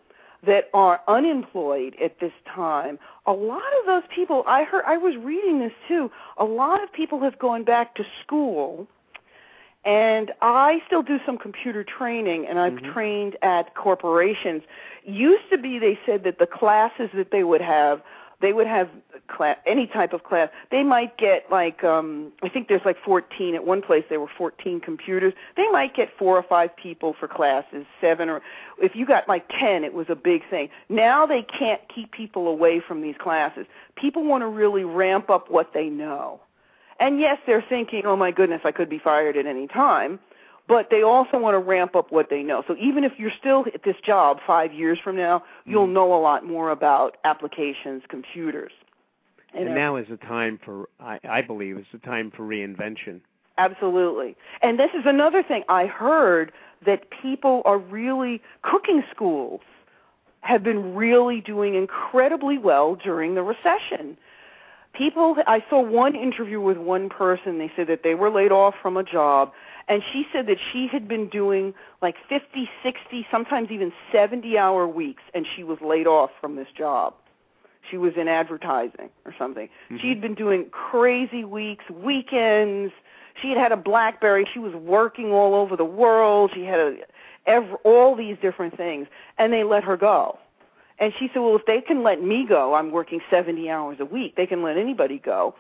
that 0.45 0.69
are 0.75 1.01
unemployed 1.07 1.95
at 2.03 2.19
this 2.19 2.33
time, 2.53 2.99
a 3.27 3.33
lot 3.33 3.63
of 3.81 3.87
those 3.87 4.03
people, 4.13 4.43
I 4.49 4.65
heard, 4.65 4.83
I 4.85 4.97
was 4.97 5.15
reading 5.17 5.61
this 5.61 5.73
too, 5.87 6.11
a 6.39 6.45
lot 6.45 6.83
of 6.83 6.93
people 6.93 7.21
have 7.21 7.39
gone 7.39 7.63
back 7.63 7.95
to 7.95 8.05
school 8.25 8.89
and 9.85 10.33
I 10.41 10.81
still 10.87 11.03
do 11.03 11.19
some 11.27 11.39
computer 11.39 11.83
training, 11.83 12.47
and 12.47 12.59
I've 12.59 12.75
Mhm. 12.75 12.93
trained 12.93 13.37
at 13.43 13.75
corporations. 13.75 14.63
Used 15.05 15.49
to 15.51 15.59
be, 15.59 15.79
they 15.79 15.99
said 16.07 16.23
that 16.23 16.39
the 16.39 16.47
classes 16.47 17.11
that 17.15 17.33
they 17.33 17.43
would 17.43 17.61
have, 17.61 18.01
they 18.41 18.53
would 18.53 18.67
have 18.67 18.89
class, 19.29 19.57
any 19.67 19.87
type 19.87 20.13
of 20.13 20.23
class. 20.25 20.51
They 20.71 20.83
might 20.85 21.17
get 21.17 21.51
like, 21.51 21.83
um, 21.83 22.33
I 22.43 22.49
think 22.49 22.69
there's 22.69 22.85
like 22.85 22.99
14 22.99 23.55
at 23.55 23.65
one 23.65 23.83
place. 23.83 24.05
There 24.09 24.21
were 24.21 24.29
14 24.29 24.81
computers. 24.81 25.33
They 25.57 25.69
might 25.71 25.95
get 25.95 26.17
four 26.17 26.37
or 26.37 26.43
five 26.43 26.75
people 26.77 27.13
for 27.13 27.27
classes, 27.27 27.87
seven 28.01 28.29
or 28.29 28.43
if 28.79 28.95
you 28.95 29.07
got 29.07 29.29
like 29.29 29.49
10, 29.49 29.85
it 29.85 29.95
was 29.95 30.09
a 30.11 30.17
big 30.17 30.49
thing. 30.49 30.69
Now 30.89 31.27
they 31.27 31.43
can't 31.43 31.81
keep 31.89 32.13
people 32.13 32.49
away 32.49 32.81
from 32.81 33.01
these 33.01 33.17
classes. 33.17 33.67
People 33.97 34.25
want 34.25 34.43
to 34.43 34.49
really 34.49 34.85
ramp 34.85 35.31
up 35.31 35.51
what 35.51 35.73
they 35.73 35.89
know. 35.89 36.41
And 37.01 37.21
yes, 37.21 37.39
they're 37.47 37.65
thinking, 37.69 38.03
oh 38.05 38.17
my 38.17 38.31
goodness, 38.31 38.61
I 38.65 38.73
could 38.73 38.89
be 38.89 38.99
fired 38.99 39.37
at 39.37 39.47
any 39.47 39.67
time. 39.67 40.21
But 40.69 40.91
they 40.91 41.03
also 41.03 41.39
want 41.39 41.55
to 41.55 41.59
ramp 41.59 41.97
up 41.97 42.13
what 42.13 42.31
they 42.31 42.43
know. 42.43 42.63
So 42.67 42.77
even 42.81 43.03
if 43.03 43.13
you're 43.19 43.33
still 43.39 43.65
at 43.75 43.83
this 43.83 43.97
job 44.05 44.39
five 44.47 44.73
years 44.73 44.99
from 45.03 45.17
now, 45.17 45.43
you'll 45.67 45.85
mm-hmm. 45.85 45.95
know 45.95 46.15
a 46.15 46.21
lot 46.21 46.47
more 46.47 46.71
about 46.71 47.17
applications, 47.25 48.03
computers. 48.09 48.73
and, 49.53 49.67
and 49.67 49.75
now 49.75 49.97
is 49.97 50.07
the 50.09 50.17
time 50.17 50.61
for 50.65 50.89
I, 51.01 51.19
I 51.29 51.43
believe 51.43 51.79
is 51.79 51.87
the 51.93 51.99
time 51.99 52.31
for 52.35 52.45
reinvention. 52.45 53.21
Absolutely. 53.59 54.37
And 54.63 54.79
this 54.79 54.91
is 54.95 55.03
another 55.05 55.43
thing 55.43 55.65
I 55.69 55.87
heard 55.87 56.53
that 56.87 57.09
people 57.11 57.63
are 57.65 57.79
really 57.79 58.41
cooking 58.63 59.03
schools 59.15 59.61
have 60.41 60.63
been 60.63 60.95
really 60.95 61.41
doing 61.41 61.75
incredibly 61.75 62.59
well 62.59 62.97
during 62.97 63.35
the 63.35 63.43
recession. 63.43 64.17
People 64.95 65.37
I 65.47 65.65
saw 65.71 65.81
one 65.81 66.15
interview 66.15 66.61
with 66.61 66.77
one 66.77 67.09
person, 67.09 67.59
they 67.59 67.73
said 67.75 67.87
that 67.87 68.03
they 68.03 68.15
were 68.15 68.31
laid 68.31 68.53
off 68.53 68.75
from 68.83 68.97
a 68.97 69.03
job 69.03 69.53
and 69.89 70.03
she 70.13 70.27
said 70.33 70.47
that 70.47 70.59
she 70.73 70.87
had 70.87 71.09
been 71.09 71.29
doing 71.29 71.75
like 72.01 72.17
50, 72.29 72.69
60, 72.83 73.27
sometimes 73.31 73.71
even 73.71 73.93
70 74.13 74.59
hour 74.59 74.87
weeks 74.87 75.23
and 75.35 75.47
she 75.57 75.65
was 75.65 75.79
laid 75.81 76.07
off 76.07 76.31
from 76.41 76.57
this 76.57 76.69
job. 76.77 77.15
She 77.91 77.97
was 77.97 78.13
in 78.17 78.29
advertising 78.29 79.09
or 79.25 79.35
something. 79.39 79.69
Mm-hmm. 79.87 79.97
She'd 79.99 80.21
been 80.21 80.35
doing 80.35 80.67
crazy 80.71 81.45
weeks, 81.45 81.85
weekends. 81.91 82.93
She 83.41 83.49
had 83.49 83.59
had 83.59 83.73
a 83.73 83.77
BlackBerry. 83.77 84.47
She 84.53 84.61
was 84.61 84.75
working 84.75 85.33
all 85.33 85.55
over 85.55 85.77
the 85.77 85.85
world. 85.85 86.53
She 86.55 86.65
had 86.65 86.79
a, 86.79 86.97
every, 87.47 87.75
all 87.85 88.15
these 88.15 88.37
different 88.41 88.77
things, 88.77 89.09
and 89.39 89.53
they 89.53 89.65
let 89.65 89.85
her 89.85 89.97
go. 89.97 90.39
And 91.03 91.13
she 91.19 91.29
said, 91.35 91.41
"Well, 91.41 91.57
if 91.57 91.67
they 91.67 91.81
can 91.81 92.05
let 92.05 92.23
me 92.23 92.47
go, 92.49 92.75
I'm 92.75 92.93
working 92.93 93.21
70 93.29 93.69
hours 93.69 93.99
a 93.99 94.05
week. 94.05 94.37
They 94.37 94.47
can 94.47 94.63
let 94.63 94.77
anybody 94.77 95.19
go." 95.19 95.57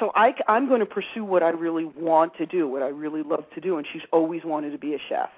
So 0.00 0.12
I, 0.14 0.34
I'm 0.48 0.66
going 0.66 0.80
to 0.80 0.86
pursue 0.86 1.24
what 1.24 1.42
I 1.42 1.50
really 1.50 1.84
want 1.84 2.34
to 2.38 2.46
do, 2.46 2.66
what 2.66 2.82
I 2.82 2.88
really 2.88 3.22
love 3.22 3.44
to 3.54 3.60
do. 3.60 3.76
And 3.76 3.86
she's 3.92 4.02
always 4.12 4.44
wanted 4.44 4.70
to 4.70 4.78
be 4.78 4.94
a 4.94 4.98
chef. 4.98 5.28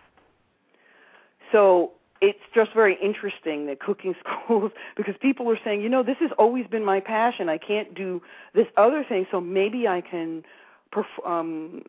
So 1.50 1.92
it's 2.20 2.38
just 2.54 2.72
very 2.74 2.96
interesting 3.02 3.66
that 3.66 3.80
cooking 3.80 4.14
schools 4.44 4.70
because 4.96 5.16
people 5.20 5.50
are 5.50 5.58
saying, 5.64 5.80
you 5.82 5.88
know, 5.88 6.04
this 6.04 6.18
has 6.20 6.30
always 6.38 6.68
been 6.68 6.84
my 6.84 7.00
passion. 7.00 7.48
I 7.48 7.58
can't 7.58 7.92
do 7.92 8.22
this 8.54 8.68
other 8.76 9.02
thing, 9.02 9.26
so 9.32 9.40
maybe 9.40 9.88
I 9.88 10.00
can 10.00 10.44
perf- 10.92 11.26
um, 11.26 11.82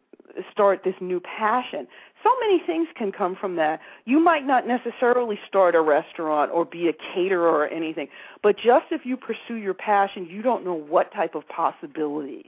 start 0.52 0.82
this 0.84 0.96
new 1.02 1.20
passion. 1.20 1.88
So 2.24 2.30
many 2.40 2.62
things 2.66 2.88
can 2.96 3.12
come 3.12 3.36
from 3.36 3.56
that. 3.56 3.80
You 4.06 4.20
might 4.20 4.46
not 4.46 4.68
necessarily 4.68 5.40
start 5.48 5.76
a 5.76 5.82
restaurant 5.82 6.52
or 6.52 6.66
be 6.66 6.88
a 6.88 6.94
caterer 6.94 7.50
or 7.50 7.68
anything, 7.68 8.08
but 8.44 8.58
just 8.58 8.86
if 8.92 9.06
you 9.06 9.18
pursue 9.18 9.56
your 9.56 9.74
passion, 9.74 10.28
you 10.30 10.42
don't 10.42 10.64
know 10.64 10.76
what 10.76 11.12
type 11.14 11.36
of 11.36 11.48
possibilities 11.48 12.46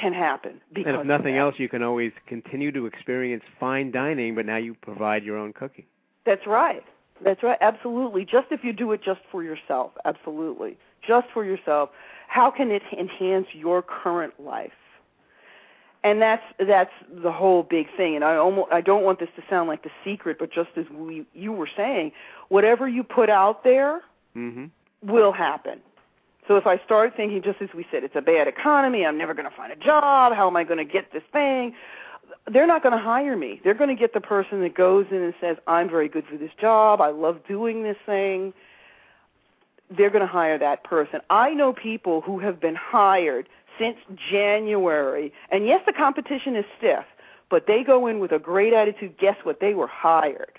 can 0.00 0.12
happen. 0.12 0.60
Because 0.72 0.94
and 0.94 1.00
if 1.00 1.06
nothing 1.06 1.36
else, 1.36 1.56
you 1.58 1.68
can 1.68 1.82
always 1.82 2.12
continue 2.26 2.72
to 2.72 2.86
experience 2.86 3.42
fine 3.58 3.90
dining, 3.90 4.34
but 4.34 4.46
now 4.46 4.56
you 4.56 4.74
provide 4.74 5.24
your 5.24 5.36
own 5.36 5.52
cooking. 5.52 5.84
That's 6.24 6.46
right. 6.46 6.82
That's 7.24 7.42
right. 7.42 7.58
Absolutely. 7.60 8.24
Just 8.24 8.48
if 8.50 8.62
you 8.62 8.72
do 8.72 8.92
it 8.92 9.02
just 9.02 9.20
for 9.30 9.42
yourself. 9.42 9.92
Absolutely. 10.04 10.76
Just 11.06 11.28
for 11.32 11.44
yourself. 11.44 11.90
How 12.28 12.50
can 12.50 12.70
it 12.70 12.82
enhance 12.92 13.46
your 13.52 13.82
current 13.82 14.34
life? 14.38 14.72
And 16.06 16.22
that's 16.22 16.44
that's 16.60 16.92
the 17.10 17.32
whole 17.32 17.64
big 17.64 17.88
thing. 17.96 18.14
And 18.14 18.24
I 18.24 18.36
almost 18.36 18.70
I 18.70 18.80
don't 18.80 19.02
want 19.02 19.18
this 19.18 19.28
to 19.34 19.42
sound 19.50 19.68
like 19.68 19.82
the 19.82 19.90
secret, 20.04 20.38
but 20.38 20.52
just 20.52 20.70
as 20.76 20.84
we 20.88 21.26
you 21.34 21.50
were 21.50 21.68
saying, 21.76 22.12
whatever 22.48 22.86
you 22.88 23.02
put 23.02 23.28
out 23.28 23.64
there 23.64 24.02
mm-hmm. 24.36 24.66
will 25.02 25.32
happen. 25.32 25.80
So 26.46 26.54
if 26.54 26.64
I 26.64 26.78
start 26.84 27.14
thinking, 27.16 27.42
just 27.42 27.60
as 27.60 27.70
we 27.74 27.84
said, 27.90 28.04
it's 28.04 28.14
a 28.14 28.20
bad 28.20 28.46
economy, 28.46 29.04
I'm 29.04 29.18
never 29.18 29.34
going 29.34 29.50
to 29.50 29.56
find 29.56 29.72
a 29.72 29.76
job. 29.76 30.32
How 30.32 30.46
am 30.46 30.56
I 30.56 30.62
going 30.62 30.78
to 30.78 30.84
get 30.84 31.12
this 31.12 31.24
thing? 31.32 31.74
they're 32.52 32.66
not 32.66 32.82
going 32.82 32.96
to 32.96 33.02
hire 33.02 33.36
me. 33.36 33.60
They're 33.64 33.74
going 33.74 33.90
to 33.90 34.00
get 34.00 34.12
the 34.12 34.20
person 34.20 34.60
that 34.60 34.74
goes 34.74 35.06
in 35.10 35.16
and 35.16 35.34
says, 35.40 35.56
"I'm 35.66 35.90
very 35.90 36.08
good 36.08 36.24
for 36.26 36.36
this 36.36 36.52
job. 36.60 37.00
I 37.00 37.08
love 37.08 37.40
doing 37.48 37.82
this 37.82 37.96
thing." 38.06 38.52
They're 39.90 40.10
going 40.10 40.26
to 40.26 40.32
hire 40.32 40.58
that 40.58 40.84
person. 40.84 41.20
I 41.30 41.50
know 41.54 41.72
people 41.72 42.20
who 42.20 42.38
have 42.40 42.60
been 42.60 42.76
hired 42.76 43.48
since 43.78 43.96
January, 44.30 45.32
and 45.50 45.66
yes, 45.66 45.80
the 45.86 45.92
competition 45.92 46.56
is 46.56 46.64
stiff, 46.78 47.04
but 47.50 47.66
they 47.66 47.82
go 47.84 48.06
in 48.06 48.18
with 48.18 48.32
a 48.32 48.38
great 48.38 48.72
attitude. 48.72 49.16
Guess 49.18 49.36
what? 49.44 49.60
They 49.60 49.74
were 49.74 49.86
hired. 49.86 50.58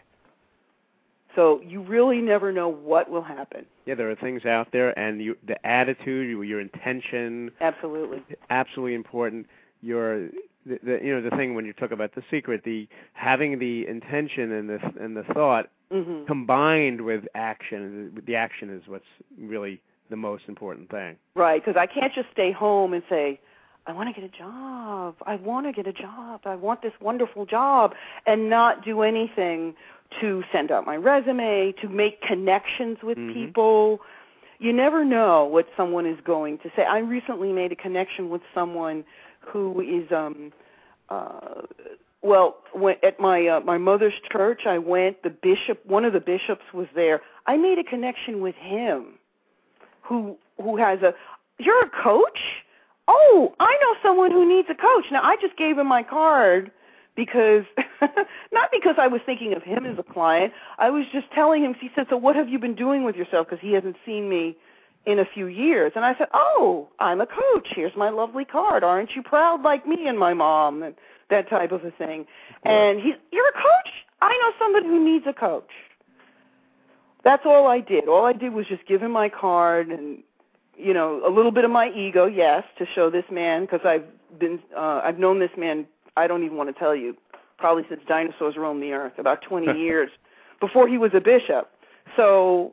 So 1.36 1.62
you 1.64 1.84
really 1.84 2.20
never 2.20 2.52
know 2.52 2.68
what 2.68 3.12
will 3.12 3.22
happen. 3.22 3.66
Yeah, 3.86 3.94
there 3.94 4.10
are 4.10 4.16
things 4.16 4.44
out 4.46 4.70
there, 4.72 4.98
and 4.98 5.22
you, 5.22 5.38
the 5.46 5.64
attitude, 5.66 6.48
your 6.48 6.60
intention, 6.60 7.52
absolutely, 7.62 8.24
absolutely 8.50 8.96
important. 8.96 9.46
Your 9.82 10.30
the, 10.66 10.80
the 10.84 11.00
you 11.04 11.14
know 11.14 11.22
the 11.22 11.36
thing 11.36 11.54
when 11.54 11.64
you 11.64 11.74
talk 11.74 11.92
about 11.92 12.16
the 12.16 12.24
secret, 12.32 12.64
the 12.66 12.88
having 13.14 13.60
the 13.60 13.86
intention 13.88 14.52
and 14.52 14.68
the 14.68 14.80
and 15.00 15.16
the 15.16 15.24
thought 15.32 15.70
mm-hmm. 15.92 16.26
combined 16.26 17.02
with 17.02 17.26
action. 17.36 18.20
The 18.26 18.36
action 18.36 18.70
is 18.70 18.82
what's 18.88 19.06
really 19.40 19.80
the 20.10 20.16
most 20.16 20.44
important 20.48 20.90
thing. 20.90 21.18
Right, 21.36 21.64
because 21.64 21.80
I 21.80 21.86
can't 21.86 22.14
just 22.14 22.30
stay 22.32 22.52
home 22.52 22.94
and 22.94 23.04
say, 23.10 23.40
I 23.86 23.94
want 23.94 24.14
to 24.14 24.22
get 24.22 24.30
a 24.30 24.38
job. 24.38 25.16
I 25.26 25.36
want 25.38 25.66
to 25.66 25.72
get 25.72 25.88
a 25.88 25.94
job. 25.94 26.42
I 26.46 26.56
want 26.56 26.82
this 26.82 26.94
wonderful 27.00 27.46
job, 27.46 27.94
and 28.26 28.50
not 28.50 28.84
do 28.84 29.02
anything 29.02 29.76
to 30.20 30.44
send 30.52 30.72
out 30.72 30.86
my 30.86 30.96
resume, 30.96 31.74
to 31.82 31.88
make 31.88 32.22
connections 32.22 32.98
with 33.02 33.18
mm-hmm. 33.18 33.34
people. 33.34 34.02
You 34.60 34.74
never 34.74 35.06
know 35.06 35.46
what 35.46 35.68
someone 35.78 36.06
is 36.06 36.20
going 36.26 36.58
to 36.60 36.72
say. 36.76 36.84
I 36.84 37.00
recently 37.00 37.54
made 37.54 37.72
a 37.72 37.76
connection 37.76 38.30
with 38.30 38.42
someone 38.54 39.06
who 39.40 39.82
is 39.82 40.12
um 40.12 40.52
uh 41.10 41.62
well 42.22 42.58
when, 42.74 42.96
at 43.04 43.20
my 43.20 43.48
uh, 43.48 43.60
my 43.62 43.78
mother's 43.78 44.14
church 44.32 44.62
i 44.66 44.78
went 44.78 45.24
the 45.24 45.30
bishop 45.30 45.86
one 45.86 46.04
of 46.06 46.14
the 46.14 46.20
bishops 46.20 46.64
was 46.74 46.88
there 46.96 47.22
i 47.46 47.56
made 47.56 47.78
a 47.78 47.84
connection 47.84 48.42
with 48.42 48.56
him 48.56 49.17
who 50.08 50.38
who 50.62 50.78
has 50.78 51.02
a 51.02 51.14
you're 51.60 51.84
a 51.84 51.90
coach 52.04 52.40
oh 53.08 53.54
i 53.60 53.78
know 53.82 53.96
someone 54.02 54.32
who 54.32 54.48
needs 54.48 54.68
a 54.70 54.76
coach 54.76 55.06
now 55.12 55.22
i 55.24 55.36
just 55.42 55.58
gave 55.58 55.78
him 55.78 55.88
my 55.88 56.04
card 56.04 56.72
because 57.16 57.64
not 58.52 58.70
because 58.72 58.96
i 58.98 59.08
was 59.08 59.22
thinking 59.26 59.54
of 59.54 59.64
him 59.64 59.86
as 59.86 59.98
a 59.98 60.04
client 60.04 60.54
i 60.78 60.90
was 60.90 61.06
just 61.12 61.30
telling 61.32 61.64
him 61.64 61.74
he 61.80 61.90
said 61.96 62.06
so 62.10 62.18
what 62.18 62.36
have 62.36 62.50
you 62.50 62.60
been 62.60 62.76
doing 62.76 63.04
with 63.04 63.16
yourself 63.16 63.48
because 63.48 63.62
he 63.62 63.74
hasn't 63.74 63.96
seen 64.06 64.30
me 64.30 64.56
in 65.08 65.20
a 65.20 65.26
few 65.26 65.48
years. 65.48 65.94
And 65.96 66.04
I 66.06 66.16
said, 66.18 66.28
"Oh, 66.34 66.90
I'm 67.00 67.22
a 67.22 67.26
coach. 67.26 67.70
Here's 67.74 67.96
my 67.96 68.10
lovely 68.10 68.46
card. 68.46 68.84
Aren't 68.84 69.16
you 69.16 69.24
proud 69.24 69.64
like 69.64 69.88
me 69.88 70.06
and 70.06 70.20
my 70.20 70.34
mom?" 70.34 70.84
and 70.84 70.96
that 71.30 71.50
type 71.50 71.72
of 71.72 71.84
a 71.86 71.92
thing. 71.92 72.28
And 72.64 73.00
he's, 73.00 73.16
"You're 73.32 73.48
a 73.48 73.54
coach? 73.54 73.92
I 74.22 74.38
know 74.38 74.52
somebody 74.60 74.88
who 74.88 75.04
needs 75.04 75.26
a 75.26 75.34
coach." 75.34 75.72
That's 77.28 77.44
all 77.46 77.68
I 77.68 77.82
did. 77.82 78.08
All 78.08 78.24
I 78.24 78.32
did 78.32 78.54
was 78.54 78.66
just 78.68 78.88
give 78.88 79.02
him 79.02 79.12
my 79.12 79.28
card 79.28 79.90
and 79.90 80.24
you 80.78 80.94
know, 80.94 81.22
a 81.28 81.30
little 81.30 81.52
bit 81.52 81.66
of 81.66 81.72
my 81.72 81.90
ego, 81.90 82.26
yes, 82.26 82.64
to 82.78 82.86
show 82.96 83.10
this 83.10 83.26
man 83.30 83.64
because 83.64 83.82
I've 83.84 84.06
been 84.40 84.60
uh 84.74 85.02
I've 85.04 85.20
known 85.20 85.40
this 85.40 85.52
man, 85.58 85.88
I 86.16 86.28
don't 86.28 86.46
even 86.46 86.56
want 86.56 86.74
to 86.74 86.80
tell 86.80 86.96
you, 86.96 87.18
probably 87.58 87.84
since 87.90 88.00
dinosaurs 88.08 88.56
roamed 88.56 88.82
the 88.82 88.94
earth, 88.94 89.14
about 89.18 89.42
20 89.42 89.78
years 89.86 90.10
before 90.62 90.88
he 90.88 90.98
was 90.98 91.12
a 91.14 91.20
bishop. 91.20 91.70
So 92.16 92.72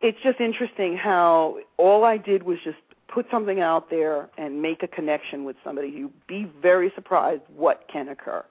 it's 0.00 0.18
just 0.22 0.38
interesting 0.40 0.96
how 0.96 1.58
all 1.76 2.04
I 2.04 2.18
did 2.18 2.44
was 2.44 2.58
just 2.62 2.78
put 3.08 3.26
something 3.32 3.58
out 3.58 3.90
there 3.90 4.28
and 4.38 4.62
make 4.62 4.84
a 4.84 4.88
connection 4.88 5.42
with 5.42 5.56
somebody. 5.64 5.88
You'd 5.88 6.26
be 6.28 6.48
very 6.62 6.92
surprised 6.94 7.42
what 7.56 7.84
can 7.92 8.08
occur. 8.08 8.44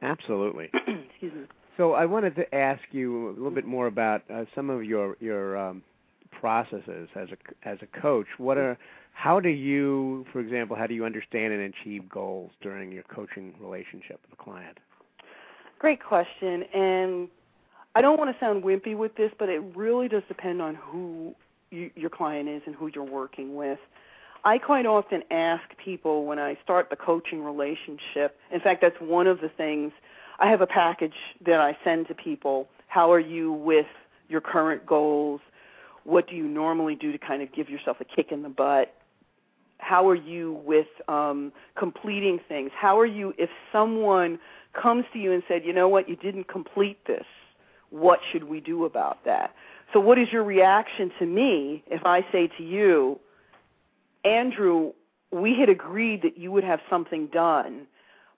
Absolutely. 0.00 0.70
Excuse 0.74 1.34
me. 1.34 1.46
So 1.80 1.94
I 1.94 2.04
wanted 2.04 2.36
to 2.36 2.54
ask 2.54 2.82
you 2.90 3.28
a 3.28 3.30
little 3.30 3.50
bit 3.50 3.64
more 3.64 3.86
about 3.86 4.20
uh, 4.30 4.44
some 4.54 4.68
of 4.68 4.84
your 4.84 5.16
your 5.18 5.56
um, 5.56 5.82
processes 6.30 7.08
as 7.14 7.28
a 7.30 7.66
as 7.66 7.78
a 7.80 7.86
coach. 8.02 8.26
What 8.36 8.58
are 8.58 8.76
how 9.14 9.40
do 9.40 9.48
you, 9.48 10.26
for 10.30 10.40
example, 10.40 10.76
how 10.76 10.86
do 10.86 10.92
you 10.92 11.06
understand 11.06 11.54
and 11.54 11.72
achieve 11.72 12.06
goals 12.06 12.50
during 12.60 12.92
your 12.92 13.04
coaching 13.04 13.54
relationship 13.58 14.20
with 14.20 14.38
a 14.38 14.42
client? 14.42 14.76
Great 15.78 16.04
question, 16.04 16.64
and 16.74 17.28
I 17.94 18.02
don't 18.02 18.18
want 18.18 18.30
to 18.30 18.38
sound 18.38 18.62
wimpy 18.62 18.94
with 18.94 19.16
this, 19.16 19.32
but 19.38 19.48
it 19.48 19.62
really 19.74 20.06
does 20.06 20.22
depend 20.28 20.60
on 20.60 20.74
who 20.74 21.34
you, 21.70 21.90
your 21.96 22.10
client 22.10 22.46
is 22.46 22.60
and 22.66 22.74
who 22.74 22.90
you're 22.94 23.04
working 23.04 23.54
with. 23.54 23.78
I 24.44 24.58
quite 24.58 24.84
often 24.84 25.22
ask 25.30 25.62
people 25.82 26.26
when 26.26 26.38
I 26.38 26.58
start 26.62 26.90
the 26.90 26.96
coaching 26.96 27.42
relationship. 27.42 28.36
In 28.52 28.60
fact, 28.60 28.82
that's 28.82 29.00
one 29.00 29.26
of 29.26 29.40
the 29.40 29.48
things. 29.48 29.92
I 30.40 30.48
have 30.48 30.60
a 30.60 30.66
package 30.66 31.14
that 31.44 31.60
I 31.60 31.76
send 31.84 32.08
to 32.08 32.14
people. 32.14 32.68
How 32.88 33.12
are 33.12 33.20
you 33.20 33.52
with 33.52 33.86
your 34.28 34.40
current 34.40 34.86
goals? 34.86 35.40
What 36.04 36.28
do 36.28 36.34
you 36.34 36.44
normally 36.44 36.94
do 36.94 37.12
to 37.12 37.18
kind 37.18 37.42
of 37.42 37.52
give 37.52 37.68
yourself 37.68 37.98
a 38.00 38.04
kick 38.04 38.32
in 38.32 38.42
the 38.42 38.48
butt? 38.48 38.94
How 39.78 40.08
are 40.08 40.14
you 40.14 40.60
with 40.64 40.88
um, 41.08 41.52
completing 41.78 42.40
things? 42.48 42.70
How 42.78 42.98
are 42.98 43.06
you 43.06 43.34
if 43.38 43.50
someone 43.70 44.38
comes 44.72 45.04
to 45.12 45.18
you 45.18 45.32
and 45.32 45.42
said, 45.46 45.64
you 45.64 45.72
know 45.72 45.88
what, 45.88 46.08
you 46.08 46.16
didn't 46.16 46.48
complete 46.48 46.98
this? 47.06 47.24
what 47.90 48.20
should 48.30 48.44
we 48.44 48.60
do 48.60 48.84
about 48.84 49.24
that? 49.24 49.54
So, 49.92 50.00
what 50.00 50.18
is 50.18 50.28
your 50.32 50.44
reaction 50.44 51.10
to 51.18 51.26
me 51.26 51.82
if 51.88 52.06
I 52.06 52.24
say 52.32 52.48
to 52.56 52.62
you, 52.62 53.18
Andrew, 54.24 54.92
we 55.32 55.58
had 55.58 55.68
agreed 55.68 56.22
that 56.22 56.38
you 56.38 56.52
would 56.52 56.64
have 56.64 56.80
something 56.88 57.26
done 57.26 57.86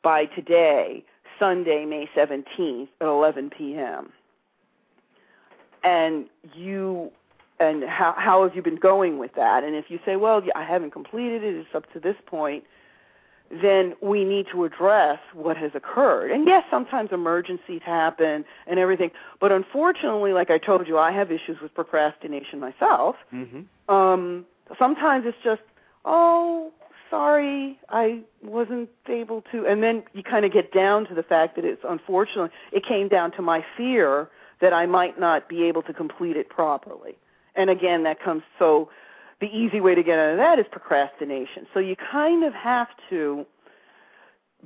by 0.03 0.27
today, 0.27 1.05
Sunday, 1.39 1.85
May 1.85 2.09
17th 2.17 2.89
at 3.01 3.07
11 3.07 3.51
p.m. 3.51 4.11
And 5.85 6.27
you 6.55 7.11
and 7.61 7.85
how 7.85 8.15
how 8.17 8.43
have 8.43 8.57
you 8.57 8.63
been 8.63 8.77
going 8.77 9.19
with 9.19 9.35
that? 9.35 9.65
And 9.65 9.75
if 9.77 9.87
you 9.89 9.99
say, 10.05 10.17
well, 10.17 10.43
I 10.55 10.65
haven't 10.65 10.93
completed 10.93 11.43
it, 11.43 11.55
it's 11.55 11.75
up 11.75 11.93
to 11.93 12.01
this 12.01 12.17
point, 12.27 12.65
then 13.51 13.95
we 14.01 14.25
need 14.25 14.47
to 14.53 14.65
address 14.65 15.19
what 15.35 15.57
has 15.57 15.73
occurred. 15.75 16.31
And 16.31 16.47
yes, 16.47 16.65
sometimes 16.71 17.11
emergencies 17.13 17.83
happen 17.85 18.45
and 18.67 18.79
everything, 18.79 19.11
but 19.41 19.53
unfortunately, 19.53 20.33
like 20.33 20.51
I 20.51 20.59
told 20.59 20.89
you, 20.89 20.99
I 20.99 21.13
have 21.13 21.31
issues 21.31 21.61
with 21.61 21.75
procrastination 21.75 22.59
myself. 22.59 23.17
Mm-hmm. 23.33 23.95
Um, 23.95 24.47
sometimes 24.79 25.25
it's 25.27 25.37
just, 25.45 25.63
oh, 26.05 26.73
sorry, 27.13 27.79
I 27.91 28.21
wasn't 28.43 28.89
able 29.07 29.43
to, 29.53 29.67
and 29.67 29.83
then 29.83 30.03
you 30.15 30.23
kind 30.23 30.47
of 30.47 30.53
get 30.53 30.73
down 30.73 31.07
to 31.09 31.15
the 31.15 31.23
fact 31.23 31.57
that 31.57 31.65
it's 31.65 31.83
unfortunately 31.87 32.51
it 32.73 32.85
came 32.87 33.07
down 33.09 33.33
to 33.33 33.43
my 33.43 33.63
fear 33.77 34.29
that 34.63 34.73
I 34.73 34.87
might 34.87 35.21
not 35.21 35.47
be 35.47 35.65
able 35.65 35.83
to 35.83 35.93
complete 35.93 36.37
it 36.39 36.49
properly. 36.49 37.17
And 37.55 37.69
again, 37.69 38.05
that 38.05 38.19
comes 38.19 38.43
so 38.59 38.89
the 39.41 39.47
easy 39.47 39.81
way 39.81 39.95
to 39.95 40.03
get 40.03 40.19
out 40.19 40.31
of 40.31 40.39
that 40.39 40.59
is 40.59 40.65
procrastination. 40.73 41.67
So 41.75 41.81
you 41.81 41.97
kind 41.97 42.45
of 42.45 42.55
have 42.55 42.89
to 43.11 43.45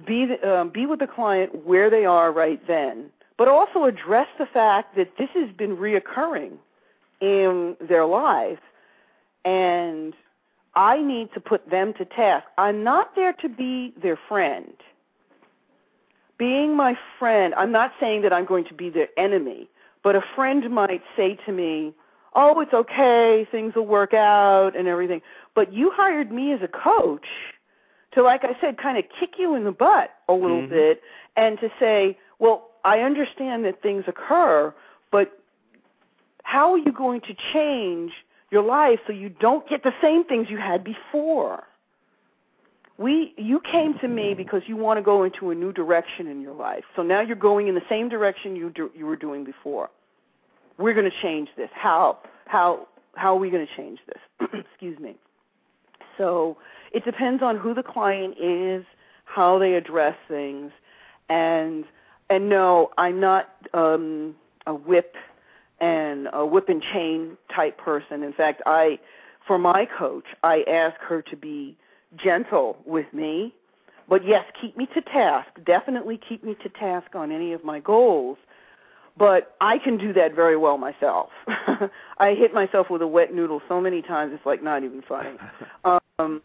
be 0.06 0.28
um, 0.44 0.70
be 0.70 0.86
with 0.86 1.00
the 1.00 1.08
client 1.08 1.66
where 1.66 1.90
they 1.90 2.04
are 2.04 2.30
right 2.30 2.64
then, 2.68 3.06
but 3.36 3.48
also 3.48 3.84
address 3.84 4.28
the 4.38 4.46
fact 4.46 4.94
that 4.96 5.08
this 5.18 5.30
has 5.34 5.50
been 5.56 5.76
reoccurring 5.76 6.58
in 7.20 7.76
their 7.80 8.04
life, 8.04 8.60
and 9.44 10.14
I 10.76 11.00
need 11.00 11.32
to 11.32 11.40
put 11.40 11.70
them 11.70 11.94
to 11.94 12.04
task. 12.04 12.46
I'm 12.58 12.84
not 12.84 13.16
there 13.16 13.32
to 13.32 13.48
be 13.48 13.94
their 14.00 14.18
friend. 14.28 14.74
Being 16.38 16.76
my 16.76 16.98
friend, 17.18 17.54
I'm 17.54 17.72
not 17.72 17.92
saying 17.98 18.20
that 18.22 18.32
I'm 18.32 18.44
going 18.44 18.66
to 18.66 18.74
be 18.74 18.90
their 18.90 19.08
enemy, 19.16 19.68
but 20.04 20.14
a 20.14 20.22
friend 20.34 20.70
might 20.70 21.02
say 21.16 21.38
to 21.46 21.52
me, 21.52 21.94
oh, 22.34 22.60
it's 22.60 22.74
okay, 22.74 23.48
things 23.50 23.74
will 23.74 23.86
work 23.86 24.12
out 24.12 24.76
and 24.76 24.86
everything. 24.86 25.22
But 25.54 25.72
you 25.72 25.90
hired 25.94 26.30
me 26.30 26.52
as 26.52 26.60
a 26.60 26.68
coach 26.68 27.26
to, 28.12 28.22
like 28.22 28.44
I 28.44 28.54
said, 28.60 28.76
kind 28.76 28.98
of 28.98 29.04
kick 29.18 29.36
you 29.38 29.54
in 29.54 29.64
the 29.64 29.72
butt 29.72 30.10
a 30.28 30.34
little 30.34 30.62
Mhm. 30.62 30.68
bit 30.68 31.02
and 31.36 31.58
to 31.60 31.70
say, 31.78 32.18
well, 32.38 32.68
I 32.84 33.00
understand 33.00 33.64
that 33.64 33.80
things 33.80 34.04
occur, 34.06 34.74
but 35.10 35.38
how 36.42 36.72
are 36.72 36.78
you 36.78 36.92
going 36.92 37.22
to 37.22 37.34
change 37.34 38.12
your 38.50 38.62
life 38.62 39.00
so 39.06 39.12
you 39.12 39.28
don't 39.28 39.68
get 39.68 39.82
the 39.82 39.94
same 40.00 40.24
things 40.24 40.48
you 40.50 40.58
had 40.58 40.84
before? 40.84 41.64
We 42.98 43.34
you 43.36 43.60
came 43.60 43.98
to 43.98 44.08
me 44.08 44.32
because 44.34 44.62
you 44.66 44.76
want 44.76 44.98
to 44.98 45.02
go 45.02 45.24
into 45.24 45.50
a 45.50 45.54
new 45.54 45.72
direction 45.72 46.26
in 46.26 46.40
your 46.40 46.54
life. 46.54 46.84
So 46.94 47.02
now 47.02 47.20
you're 47.20 47.36
going 47.36 47.68
in 47.68 47.74
the 47.74 47.82
same 47.88 48.08
direction 48.08 48.56
you 48.56 48.70
do, 48.70 48.90
you 48.94 49.04
were 49.04 49.16
doing 49.16 49.44
before 49.44 49.90
we're 50.78 50.94
going 50.94 51.10
to 51.10 51.22
change 51.22 51.48
this. 51.56 51.70
How 51.72 52.18
how 52.46 52.86
how 53.14 53.34
are 53.34 53.38
we 53.38 53.50
going 53.50 53.66
to 53.66 53.76
change 53.76 53.98
this? 54.06 54.48
Excuse 54.70 54.98
me. 54.98 55.16
So 56.18 56.56
it 56.92 57.04
depends 57.04 57.42
on 57.42 57.56
who 57.58 57.74
the 57.74 57.82
client 57.82 58.36
is, 58.40 58.84
how 59.24 59.58
they 59.58 59.74
address 59.74 60.16
things, 60.28 60.70
and 61.28 61.84
and 62.28 62.48
no, 62.48 62.90
I'm 62.98 63.20
not 63.20 63.48
um, 63.72 64.34
a 64.66 64.74
whip 64.74 65.14
and 65.80 66.28
a 66.32 66.44
whip 66.44 66.68
and 66.68 66.82
chain 66.82 67.36
type 67.54 67.78
person. 67.78 68.22
In 68.22 68.32
fact, 68.32 68.62
I 68.66 68.98
for 69.46 69.58
my 69.58 69.86
coach, 69.98 70.24
I 70.42 70.64
ask 70.68 70.98
her 71.00 71.22
to 71.22 71.36
be 71.36 71.76
gentle 72.16 72.78
with 72.84 73.06
me, 73.12 73.54
but 74.08 74.26
yes, 74.26 74.44
keep 74.60 74.76
me 74.76 74.86
to 74.94 75.00
task. 75.00 75.48
Definitely 75.64 76.18
keep 76.28 76.42
me 76.42 76.56
to 76.62 76.68
task 76.68 77.14
on 77.14 77.30
any 77.30 77.52
of 77.52 77.62
my 77.64 77.78
goals 77.80 78.38
but 79.18 79.56
I 79.60 79.78
can 79.78 79.96
do 79.96 80.12
that 80.12 80.34
very 80.34 80.56
well 80.56 80.78
myself. 80.78 81.30
I 82.18 82.34
hit 82.34 82.52
myself 82.52 82.90
with 82.90 83.02
a 83.02 83.06
wet 83.06 83.34
noodle 83.34 83.62
so 83.68 83.80
many 83.80 84.02
times 84.02 84.32
it's 84.34 84.44
like 84.46 84.62
not 84.62 84.84
even 84.84 85.02
funny. 85.02 85.36
Um 86.18 86.40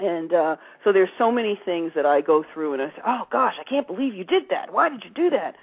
and 0.00 0.32
uh 0.32 0.56
so 0.82 0.92
there's 0.92 1.10
so 1.18 1.30
many 1.30 1.60
things 1.62 1.92
that 1.94 2.06
I 2.06 2.22
go 2.22 2.42
through 2.52 2.72
and 2.72 2.80
I 2.80 2.88
say, 2.88 3.02
"Oh 3.06 3.28
gosh, 3.30 3.56
I 3.60 3.64
can't 3.64 3.86
believe 3.86 4.14
you 4.14 4.24
did 4.24 4.44
that. 4.48 4.72
Why 4.72 4.88
did 4.88 5.04
you 5.04 5.10
do 5.10 5.28
that?" 5.28 5.56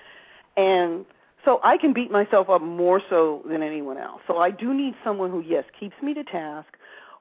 And 0.56 1.06
so 1.46 1.60
I 1.64 1.78
can 1.78 1.94
beat 1.94 2.12
myself 2.12 2.50
up 2.50 2.62
more 2.62 3.02
so 3.10 3.42
than 3.48 3.64
anyone 3.64 3.98
else. 3.98 4.22
So 4.28 4.38
I 4.38 4.52
do 4.52 4.74
need 4.74 4.94
someone 5.04 5.32
who 5.32 5.42
yes, 5.42 5.64
keeps 5.80 5.96
me 6.02 6.14
to 6.14 6.24
task, 6.24 6.68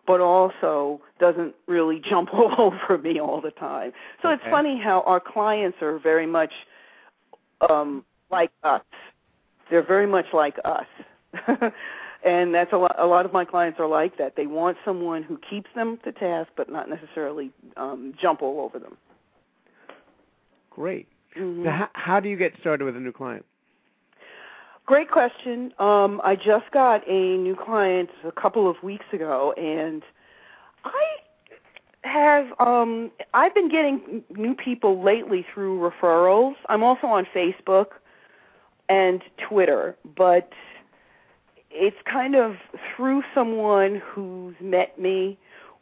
but 0.07 0.21
also 0.21 1.01
doesn't 1.21 1.55
really 1.67 2.01
jump 2.09 2.33
all 2.33 2.55
over 2.59 2.99
me 2.99 3.21
all 3.21 3.41
the 3.41 3.51
time. 3.53 3.93
So 4.23 4.31
it's 4.31 4.43
funny 4.51 4.81
how 4.81 5.03
our 5.03 5.21
clients 5.21 5.79
are 5.83 5.99
very 5.99 6.27
much 6.27 6.53
um, 7.69 8.05
like 8.31 8.51
us. 8.63 8.83
They're 9.71 9.87
very 9.87 10.07
much 10.07 10.27
like 10.33 10.57
us. 10.65 10.87
and 12.25 12.55
that's 12.55 12.73
a 12.73 12.77
lot, 12.77 12.97
a 12.99 13.07
lot 13.07 13.27
of 13.27 13.33
my 13.33 13.45
clients 13.45 13.79
are 13.79 13.87
like 13.87 14.17
that. 14.19 14.35
They 14.37 14.47
want 14.47 14.79
someone 14.85 15.23
who 15.23 15.39
keeps 15.49 15.69
them 15.75 15.99
to 16.05 16.13
task 16.13 16.51
but 16.57 16.71
not 16.71 16.89
necessarily 16.89 17.51
um, 17.77 18.15
jump 18.21 18.43
all 18.43 18.61
over 18.61 18.79
them. 18.79 18.97
Great. 20.71 21.07
Mhm. 21.37 21.65
So 21.65 21.71
how, 21.71 21.89
how 21.93 22.21
do 22.21 22.29
you 22.29 22.37
get 22.37 22.53
started 22.61 22.85
with 22.85 22.97
a 22.97 23.01
new 23.01 23.13
client? 23.13 23.45
Great 24.89 25.11
question. 25.11 25.75
Um, 25.79 26.19
I 26.25 26.35
just 26.35 26.71
got 26.71 27.07
a 27.07 27.37
new 27.37 27.55
client 27.55 28.09
a 28.25 28.33
couple 28.33 28.71
of 28.71 28.83
weeks 28.83 29.05
ago, 29.13 29.53
and 29.53 30.03
I 30.83 31.17
have 32.05 32.47
um, 32.59 33.11
I've 33.35 33.55
been 33.55 33.69
getting 33.69 34.25
new 34.31 34.55
people 34.55 35.05
lately 35.05 35.45
through 35.53 35.79
referrals. 35.79 36.55
I'm 36.71 36.83
also 36.83 37.07
on 37.07 37.27
Facebook 37.37 37.99
and 38.89 39.21
Twitter, 39.47 39.95
but 40.17 40.49
it's 41.71 41.99
kind 42.11 42.35
of 42.35 42.57
through 42.97 43.25
someone 43.35 44.01
who's 44.03 44.55
met 44.59 44.99
me 44.99 45.37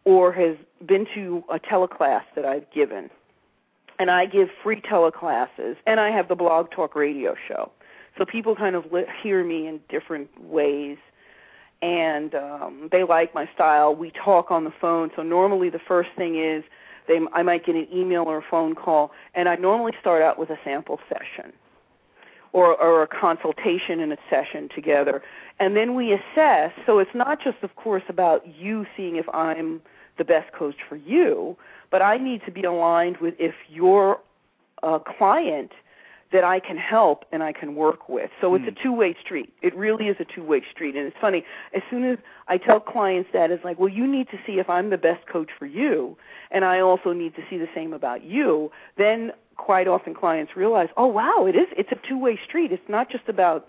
or 0.04 0.32
has 0.32 0.56
been 0.84 1.06
to 1.14 1.44
a 1.48 1.60
teleclass 1.60 2.24
that 2.34 2.44
I've 2.44 2.68
given. 2.72 3.08
And 4.00 4.10
I 4.10 4.26
give 4.26 4.48
free 4.64 4.80
teleclasses, 4.80 5.76
and 5.86 6.00
I 6.00 6.10
have 6.10 6.26
the 6.26 6.34
Blog 6.34 6.72
Talk 6.72 6.96
radio 6.96 7.36
show. 7.46 7.70
So 8.18 8.24
people 8.24 8.56
kind 8.56 8.76
of 8.76 8.92
li- 8.92 9.06
hear 9.22 9.44
me 9.44 9.66
in 9.66 9.80
different 9.88 10.28
ways, 10.42 10.98
and 11.82 12.34
um, 12.34 12.88
they 12.90 13.04
like 13.04 13.34
my 13.34 13.48
style. 13.54 13.94
We 13.94 14.10
talk 14.10 14.50
on 14.50 14.64
the 14.64 14.72
phone. 14.80 15.10
So 15.16 15.22
normally 15.22 15.70
the 15.70 15.78
first 15.78 16.10
thing 16.16 16.38
is 16.38 16.64
they 17.08 17.20
I 17.32 17.42
might 17.42 17.64
get 17.66 17.74
an 17.74 17.88
email 17.92 18.22
or 18.22 18.38
a 18.38 18.44
phone 18.50 18.74
call, 18.74 19.12
and 19.34 19.48
I 19.48 19.56
normally 19.56 19.92
start 20.00 20.22
out 20.22 20.38
with 20.38 20.50
a 20.50 20.58
sample 20.64 20.98
session 21.08 21.52
or, 22.52 22.74
or 22.80 23.02
a 23.02 23.06
consultation 23.06 24.00
and 24.00 24.12
a 24.12 24.18
session 24.30 24.70
together. 24.74 25.22
And 25.60 25.76
then 25.76 25.94
we 25.94 26.12
assess. 26.12 26.72
So 26.86 26.98
it's 26.98 27.14
not 27.14 27.38
just, 27.42 27.58
of 27.62 27.76
course, 27.76 28.02
about 28.08 28.46
you 28.46 28.86
seeing 28.96 29.16
if 29.16 29.28
I'm 29.34 29.82
the 30.16 30.24
best 30.24 30.52
coach 30.52 30.76
for 30.88 30.96
you, 30.96 31.56
but 31.90 32.00
I 32.00 32.16
need 32.16 32.42
to 32.46 32.50
be 32.50 32.62
aligned 32.62 33.18
with 33.18 33.34
if 33.38 33.54
you're 33.68 34.18
a 34.82 34.98
client 34.98 35.72
that 36.32 36.44
I 36.44 36.58
can 36.60 36.76
help 36.76 37.24
and 37.32 37.42
I 37.42 37.52
can 37.52 37.74
work 37.74 38.08
with. 38.08 38.30
So 38.40 38.54
it's 38.54 38.64
Hmm. 38.64 38.68
a 38.70 38.72
two-way 38.72 39.14
street. 39.24 39.52
It 39.62 39.74
really 39.76 40.08
is 40.08 40.16
a 40.18 40.24
two-way 40.24 40.62
street. 40.70 40.96
And 40.96 41.06
it's 41.06 41.16
funny, 41.18 41.44
as 41.72 41.82
soon 41.88 42.04
as 42.04 42.18
I 42.48 42.58
tell 42.58 42.80
clients 42.80 43.30
that, 43.32 43.50
it's 43.50 43.64
like, 43.64 43.78
well, 43.78 43.88
you 43.88 44.06
need 44.06 44.28
to 44.30 44.38
see 44.44 44.58
if 44.58 44.68
I'm 44.68 44.90
the 44.90 44.98
best 44.98 45.26
coach 45.26 45.50
for 45.58 45.66
you, 45.66 46.16
and 46.50 46.64
I 46.64 46.80
also 46.80 47.12
need 47.12 47.34
to 47.36 47.42
see 47.48 47.58
the 47.58 47.68
same 47.74 47.92
about 47.92 48.24
you. 48.24 48.72
Then 48.96 49.32
quite 49.56 49.88
often 49.88 50.14
clients 50.14 50.56
realize, 50.56 50.88
oh 50.96 51.06
wow, 51.06 51.46
it 51.46 51.56
is. 51.56 51.68
It's 51.76 51.92
a 51.92 52.08
two-way 52.08 52.38
street. 52.44 52.72
It's 52.72 52.88
not 52.88 53.08
just 53.10 53.28
about. 53.28 53.68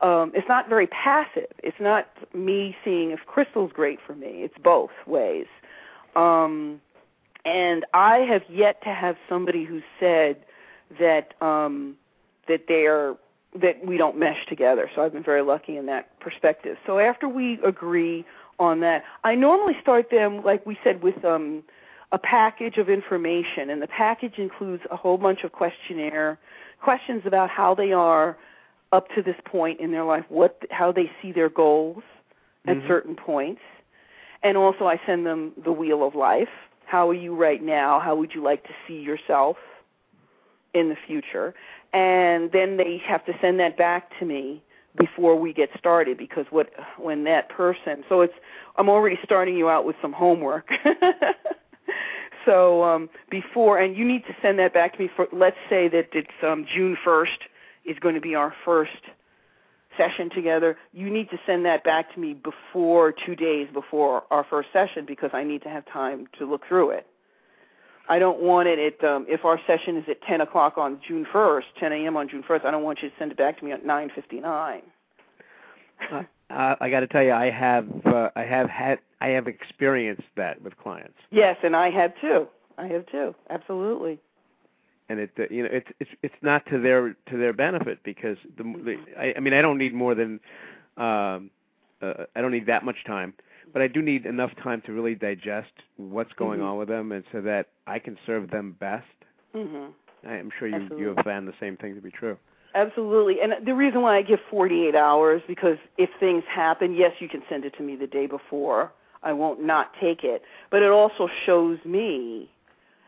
Um, 0.00 0.30
it's 0.32 0.46
not 0.48 0.68
very 0.68 0.86
passive. 0.86 1.50
It's 1.62 1.80
not 1.80 2.06
me 2.32 2.76
seeing 2.84 3.10
if 3.10 3.20
Crystal's 3.26 3.72
great 3.72 3.98
for 4.06 4.14
me. 4.14 4.42
It's 4.44 4.56
both 4.62 4.92
ways. 5.06 5.46
Um, 6.14 6.80
and 7.44 7.84
I 7.94 8.18
have 8.18 8.42
yet 8.48 8.80
to 8.82 8.90
have 8.90 9.16
somebody 9.28 9.64
who 9.64 9.80
said 9.98 10.36
that 10.98 11.34
um, 11.42 11.96
that 12.48 12.66
they 12.68 12.86
are 12.86 13.16
that 13.60 13.84
we 13.84 13.96
don't 13.96 14.18
mesh 14.18 14.46
together. 14.46 14.90
So 14.94 15.02
I've 15.02 15.12
been 15.12 15.22
very 15.22 15.42
lucky 15.42 15.76
in 15.76 15.86
that 15.86 16.18
perspective. 16.20 16.76
So 16.86 16.98
after 16.98 17.28
we 17.28 17.58
agree 17.64 18.24
on 18.58 18.80
that, 18.80 19.04
I 19.24 19.34
normally 19.34 19.76
start 19.80 20.10
them 20.10 20.42
like 20.44 20.66
we 20.66 20.78
said 20.84 21.02
with 21.02 21.24
um, 21.24 21.62
a 22.12 22.18
package 22.18 22.76
of 22.78 22.88
information, 22.88 23.70
and 23.70 23.80
the 23.80 23.86
package 23.86 24.38
includes 24.38 24.82
a 24.90 24.96
whole 24.96 25.18
bunch 25.18 25.44
of 25.44 25.52
questionnaire 25.52 26.38
questions 26.80 27.22
about 27.24 27.50
how 27.50 27.74
they 27.74 27.92
are 27.92 28.36
up 28.92 29.08
to 29.14 29.22
this 29.22 29.36
point 29.44 29.80
in 29.80 29.90
their 29.92 30.04
life, 30.04 30.24
what 30.28 30.62
how 30.70 30.92
they 30.92 31.10
see 31.20 31.32
their 31.32 31.48
goals 31.48 32.02
at 32.66 32.76
Mhm. 32.76 32.86
certain 32.86 33.16
points, 33.16 33.62
and 34.42 34.56
also 34.56 34.86
I 34.86 35.00
send 35.06 35.26
them 35.26 35.52
the 35.56 35.72
wheel 35.72 36.02
of 36.06 36.14
life. 36.14 36.50
How 36.86 37.08
are 37.10 37.14
you 37.14 37.34
right 37.34 37.62
now? 37.62 37.98
How 37.98 38.14
would 38.14 38.34
you 38.34 38.42
like 38.42 38.62
to 38.64 38.74
see 38.86 38.98
yourself 38.98 39.58
in 40.74 40.88
the 40.88 40.96
future? 41.06 41.54
And 41.92 42.52
then 42.52 42.76
they 42.76 43.00
have 43.06 43.24
to 43.26 43.32
send 43.40 43.58
that 43.60 43.76
back 43.76 44.10
to 44.18 44.24
me 44.24 44.62
before 44.96 45.36
we 45.36 45.52
get 45.52 45.70
started 45.78 46.18
because 46.18 46.46
what 46.50 46.70
when 46.98 47.22
that 47.24 47.48
person 47.48 48.02
so 48.08 48.20
it's 48.20 48.34
I'm 48.76 48.88
already 48.88 49.18
starting 49.22 49.56
you 49.56 49.68
out 49.68 49.84
with 49.84 49.96
some 50.02 50.12
homework. 50.12 50.70
so 52.44 52.82
um 52.82 53.08
before 53.30 53.78
and 53.78 53.96
you 53.96 54.04
need 54.04 54.24
to 54.26 54.34
send 54.42 54.58
that 54.58 54.74
back 54.74 54.94
to 54.94 54.98
me 54.98 55.10
for 55.14 55.28
let's 55.32 55.56
say 55.68 55.88
that 55.88 56.08
it's 56.12 56.28
um 56.42 56.66
June 56.66 56.96
1st 57.04 57.38
is 57.84 57.98
going 58.00 58.14
to 58.14 58.20
be 58.20 58.34
our 58.34 58.54
first 58.64 59.00
session 59.98 60.30
together, 60.30 60.78
you 60.92 61.10
need 61.10 61.28
to 61.30 61.38
send 61.44 61.66
that 61.66 61.84
back 61.84 62.14
to 62.14 62.20
me 62.20 62.32
before 62.32 63.12
two 63.12 63.34
days 63.34 63.68
before 63.72 64.22
our 64.30 64.44
first 64.44 64.68
session 64.72 65.04
because 65.04 65.30
I 65.34 65.44
need 65.44 65.62
to 65.62 65.68
have 65.68 65.84
time 65.86 66.26
to 66.38 66.46
look 66.46 66.66
through 66.66 66.90
it. 66.90 67.06
I 68.08 68.18
don't 68.18 68.40
want 68.40 68.68
it 68.68 68.78
at 68.78 69.08
um, 69.08 69.26
if 69.28 69.44
our 69.44 69.60
session 69.66 69.96
is 69.98 70.04
at 70.08 70.22
10 70.22 70.40
o'clock 70.40 70.78
on 70.78 70.98
June 71.06 71.26
1st, 71.32 71.64
10 71.78 71.92
a.m. 71.92 72.16
on 72.16 72.28
June 72.28 72.42
1st. 72.42 72.64
I 72.64 72.70
don't 72.70 72.82
want 72.82 73.02
you 73.02 73.10
to 73.10 73.14
send 73.18 73.32
it 73.32 73.36
back 73.36 73.58
to 73.58 73.64
me 73.64 73.72
at 73.72 73.84
9:59. 73.84 74.82
Uh, 76.10 76.22
uh, 76.50 76.76
I 76.80 76.90
got 76.90 77.00
to 77.00 77.06
tell 77.06 77.22
you, 77.22 77.32
I 77.32 77.50
have 77.50 77.86
uh, 78.06 78.30
I 78.34 78.42
have 78.42 78.70
had 78.70 78.98
I 79.20 79.28
have 79.28 79.46
experienced 79.46 80.28
that 80.36 80.62
with 80.62 80.76
clients. 80.78 81.18
Yes, 81.30 81.56
and 81.62 81.76
I 81.76 81.90
have 81.90 82.12
too. 82.20 82.48
I 82.78 82.86
have 82.86 83.04
too. 83.06 83.34
Absolutely. 83.50 84.18
And 85.10 85.20
it 85.20 85.30
uh, 85.38 85.42
you 85.50 85.64
know 85.64 85.68
it's 85.70 85.88
it's 86.00 86.10
it's 86.22 86.34
not 86.40 86.64
to 86.66 86.78
their 86.78 87.14
to 87.26 87.36
their 87.36 87.52
benefit 87.52 87.98
because 88.04 88.38
the, 88.56 88.62
the 88.62 88.96
I, 89.18 89.34
I 89.36 89.40
mean 89.40 89.52
I 89.52 89.60
don't 89.60 89.78
need 89.78 89.92
more 89.92 90.14
than 90.14 90.40
um 90.96 91.50
uh, 92.00 92.24
I 92.34 92.40
don't 92.40 92.52
need 92.52 92.66
that 92.66 92.84
much 92.84 93.04
time 93.04 93.34
but 93.72 93.82
I 93.82 93.86
do 93.88 94.02
need 94.02 94.26
enough 94.26 94.50
time 94.62 94.80
to 94.86 94.92
really 94.92 95.14
digest 95.14 95.72
what's 95.96 96.32
going 96.34 96.60
Mhm. 96.60 96.66
on 96.66 96.78
with 96.78 96.88
them, 96.88 97.12
and 97.12 97.24
so 97.32 97.40
that 97.42 97.68
I 97.86 97.98
can 97.98 98.16
serve 98.26 98.50
them 98.50 98.72
best. 98.72 99.06
Mhm. 99.54 99.92
I 100.26 100.34
am 100.36 100.50
sure 100.50 100.68
you 100.68 100.74
Absolutely. 100.74 101.00
you 101.06 101.14
have 101.14 101.24
found 101.24 101.46
the 101.48 101.54
same 101.60 101.76
thing 101.76 101.94
to 101.94 102.00
be 102.00 102.10
true. 102.10 102.36
Absolutely. 102.74 103.40
And 103.40 103.54
the 103.66 103.74
reason 103.74 104.02
why 104.02 104.16
I 104.16 104.22
give 104.22 104.40
48 104.50 104.94
hours 104.94 105.42
because 105.46 105.78
if 105.96 106.10
things 106.20 106.44
happen, 106.44 106.94
yes, 106.94 107.20
you 107.20 107.28
can 107.28 107.42
send 107.48 107.64
it 107.64 107.72
to 107.74 107.82
me 107.82 107.96
the 107.96 108.06
day 108.06 108.26
before. 108.26 108.92
I 109.22 109.32
won't 109.32 109.60
not 109.62 109.94
take 109.94 110.22
it, 110.22 110.42
but 110.70 110.82
it 110.82 110.90
also 110.90 111.26
shows 111.28 111.84
me 111.84 112.50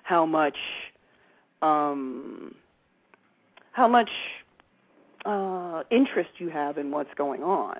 how 0.03 0.25
much 0.27 0.59
um 1.63 2.55
how 3.73 3.87
much 3.87 4.11
uh 5.25 5.85
interest 5.91 6.31
you 6.41 6.49
have 6.49 6.79
in 6.79 6.91
what's 6.91 7.13
going 7.15 7.43
on. 7.43 7.77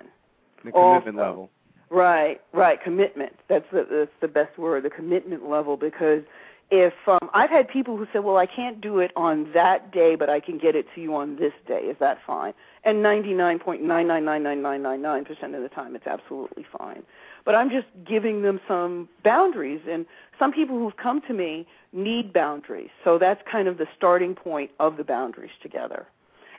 The 0.63 0.71
commitment 0.71 1.17
Also- 1.19 1.27
level. 1.29 1.49
Right, 1.91 2.39
right. 2.53 2.81
Commitment. 2.81 3.33
That's 3.49 3.65
the 3.71 3.85
that's 3.91 4.11
the 4.21 4.29
best 4.29 4.57
word. 4.57 4.83
The 4.83 4.89
commitment 4.89 5.49
level. 5.49 5.75
Because 5.75 6.23
if 6.71 6.93
um, 7.05 7.29
I've 7.33 7.49
had 7.49 7.67
people 7.67 7.97
who 7.97 8.07
say, 8.13 8.19
"Well, 8.19 8.37
I 8.37 8.45
can't 8.45 8.79
do 8.79 8.99
it 8.99 9.11
on 9.17 9.51
that 9.53 9.91
day, 9.91 10.15
but 10.15 10.29
I 10.29 10.39
can 10.39 10.57
get 10.57 10.73
it 10.73 10.85
to 10.95 11.01
you 11.01 11.13
on 11.15 11.35
this 11.35 11.51
day. 11.67 11.81
Is 11.81 11.97
that 11.99 12.19
fine?" 12.25 12.53
And 12.85 13.03
ninety 13.03 13.33
nine 13.33 13.59
point 13.59 13.83
nine 13.83 14.07
nine 14.07 14.23
nine 14.23 14.41
nine 14.41 14.61
nine 14.61 14.81
nine 14.81 15.01
nine 15.01 15.25
percent 15.25 15.53
of 15.53 15.63
the 15.63 15.69
time, 15.69 15.93
it's 15.93 16.07
absolutely 16.07 16.65
fine. 16.79 17.03
But 17.43 17.55
I'm 17.55 17.69
just 17.69 17.87
giving 18.07 18.41
them 18.41 18.61
some 18.69 19.09
boundaries, 19.25 19.81
and 19.89 20.05
some 20.39 20.53
people 20.53 20.79
who've 20.79 20.95
come 20.95 21.21
to 21.27 21.33
me 21.33 21.67
need 21.91 22.31
boundaries. 22.31 22.89
So 23.03 23.17
that's 23.17 23.41
kind 23.51 23.67
of 23.67 23.77
the 23.77 23.87
starting 23.97 24.33
point 24.33 24.71
of 24.79 24.95
the 24.95 25.03
boundaries 25.03 25.51
together. 25.61 26.07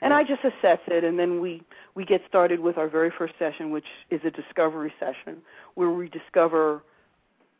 And 0.03 0.13
I 0.13 0.23
just 0.23 0.43
assess 0.43 0.79
it, 0.87 1.05
and 1.05 1.17
then 1.17 1.39
we 1.39 1.63
we 1.95 2.03
get 2.03 2.21
started 2.27 2.59
with 2.59 2.77
our 2.77 2.89
very 2.89 3.09
first 3.09 3.35
session, 3.39 3.71
which 3.71 3.85
is 4.09 4.19
a 4.25 4.31
discovery 4.31 4.93
session, 4.99 5.41
where 5.75 5.89
we 5.89 6.09
discover 6.09 6.83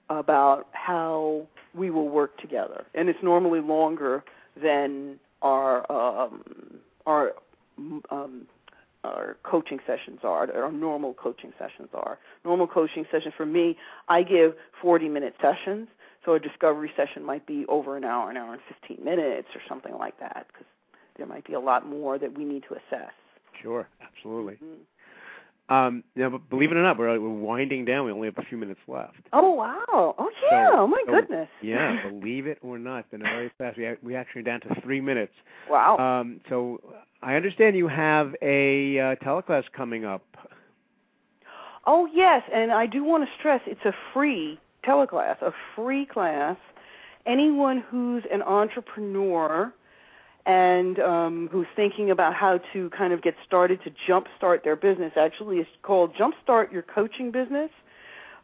about 0.10 0.68
how 0.74 1.48
we 1.74 1.90
will 1.90 2.10
work 2.10 2.38
together. 2.40 2.86
And 2.94 3.08
it's 3.08 3.24
normally 3.24 3.62
longer 3.62 4.26
than 4.62 5.20
our 5.42 5.90
um, 5.90 6.44
our 7.06 7.34
um, 8.12 8.48
our 9.06 9.38
coaching 9.44 9.80
sessions 9.88 10.20
are, 10.24 10.54
our 10.54 10.72
normal 10.72 11.14
coaching 11.14 11.54
sessions 11.58 11.90
are. 11.94 12.20
Normal 12.44 12.68
coaching 12.68 13.06
session 13.12 13.32
for 13.36 13.46
me, 13.46 13.78
I 14.08 14.24
give 14.24 14.54
40 14.82 15.08
minute 15.10 15.36
sessions. 15.42 15.88
So 16.26 16.34
a 16.34 16.40
discovery 16.40 16.92
session 16.96 17.24
might 17.24 17.46
be 17.46 17.66
over 17.68 17.98
an 17.98 18.06
hour, 18.06 18.30
an 18.30 18.38
hour 18.38 18.54
and 18.54 18.62
15 18.88 19.04
minutes, 19.04 19.50
or 19.56 19.62
something 19.68 19.94
like 19.94 20.18
that, 20.22 20.48
because 20.48 20.66
there 21.18 21.26
might 21.28 21.46
be 21.46 21.54
a 21.54 21.60
lot 21.60 21.86
more 21.88 22.18
that 22.18 22.38
we 22.38 22.44
need 22.46 22.64
to 22.70 22.76
assess. 22.76 23.12
Sure, 23.62 23.88
absolutely. 24.02 24.56
Mhm. 24.64 24.80
Um, 25.70 26.04
but 26.16 26.50
believe 26.50 26.72
it 26.72 26.78
or 26.78 26.82
not, 26.84 26.98
we're 26.98 27.18
we're 27.20 27.30
winding 27.30 27.86
down. 27.86 28.06
We 28.06 28.12
only 28.12 28.28
have 28.28 28.38
a 28.38 28.44
few 28.44 28.58
minutes 28.58 28.82
left. 28.88 29.16
Oh 29.32 29.52
wow! 29.52 30.14
Oh 30.18 30.30
yeah! 30.52 30.70
So- 30.72 30.78
oh 30.80 30.88
my 30.88 31.02
so- 31.06 31.14
goodness! 31.14 31.48
Yeah, 31.62 32.02
believe 32.10 32.48
it 32.48 32.58
or 32.62 32.78
not, 32.78 33.10
been 33.12 33.22
very 33.22 33.50
fast. 33.58 33.78
We 33.78 33.90
we 34.04 34.16
actually 34.16 34.42
are 34.42 34.44
down 34.44 34.60
to 34.62 34.82
three 34.82 35.00
minutes. 35.00 35.32
Wow. 35.70 35.98
Um, 35.98 36.42
so 36.50 36.82
I 37.22 37.36
understand 37.36 37.78
you 37.78 37.88
have 37.88 38.36
a 38.42 39.00
uh, 39.00 39.16
teleclass 39.24 39.64
coming 39.76 40.04
up. 40.04 40.24
Oh 41.86 42.08
yes, 42.14 42.44
and 42.54 42.72
I 42.72 42.86
do 42.86 43.04
want 43.04 43.24
to 43.24 43.30
stress 43.40 43.62
it's 43.66 43.86
a 43.86 43.94
free 44.14 44.60
teleclass, 44.86 45.42
a 45.42 45.52
free 45.76 46.06
class. 46.06 46.58
Anyone 47.26 47.80
who's 47.90 48.24
an 48.32 48.42
entrepreneur 48.42 49.74
and 50.46 51.00
um, 51.00 51.50
who's 51.52 51.68
thinking 51.76 52.12
about 52.12 52.34
how 52.34 52.60
to 52.74 52.90
kind 52.90 53.14
of 53.14 53.22
get 53.22 53.36
started 53.46 53.80
to 53.84 53.92
jumpstart 54.08 54.64
their 54.64 54.76
business, 54.76 55.14
actually, 55.16 55.60
it's 55.60 55.70
called 55.82 56.14
Jumpstart 56.16 56.72
Your 56.72 56.82
Coaching 56.82 57.32
Business. 57.32 57.70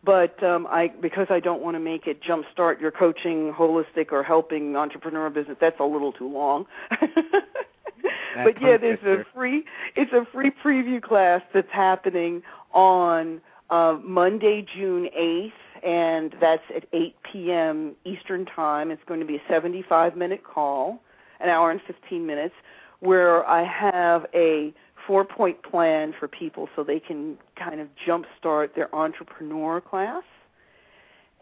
But 0.02 0.42
um, 0.42 0.66
I, 0.70 0.88
because 0.88 1.28
I 1.30 1.42
don't 1.42 1.62
want 1.62 1.76
to 1.76 1.80
make 1.80 2.08
it 2.08 2.22
jumpstart 2.24 2.80
your 2.80 2.92
coaching, 2.92 3.54
holistic, 3.54 4.14
or 4.14 4.24
helping 4.24 4.78
entrepreneur 4.78 5.30
business, 5.30 5.58
that's 5.60 5.80
a 5.80 5.84
little 5.84 6.14
too 6.14 6.30
long. 6.30 6.68
but 6.90 8.62
yeah, 8.62 8.78
there's 8.78 9.04
a 9.04 9.26
free, 9.34 9.66
it's 9.98 10.14
a 10.14 10.26
free 10.32 10.52
preview 10.52 11.02
class 11.02 11.42
that's 11.54 11.72
happening 11.72 12.44
on 12.74 13.42
uh, 13.70 13.98
Monday, 14.02 14.66
June 14.74 15.10
8th, 15.18 15.52
and 15.84 16.34
that's 16.40 16.64
at 16.74 16.86
8 16.94 17.16
p.m. 17.32 17.96
Eastern 18.06 18.46
Time. 18.46 18.92
It's 18.92 19.04
going 19.06 19.20
to 19.20 19.26
be 19.26 19.36
a 19.36 19.42
75 19.50 20.16
minute 20.16 20.44
call, 20.46 21.02
an 21.40 21.50
hour 21.50 21.72
and 21.72 21.82
15 21.88 22.26
minutes, 22.26 22.56
where 23.00 23.48
I 23.48 23.64
have 23.64 24.26
a 24.34 24.74
four 25.08 25.26
point 25.26 25.64
plan 25.64 26.14
for 26.20 26.28
people 26.28 26.70
so 26.76 26.84
they 26.84 27.00
can 27.00 27.38
kind 27.56 27.82
of 27.82 27.88
jumpstart 28.08 28.76
their 28.76 28.94
entrepreneur 28.94 29.82
class, 29.82 30.24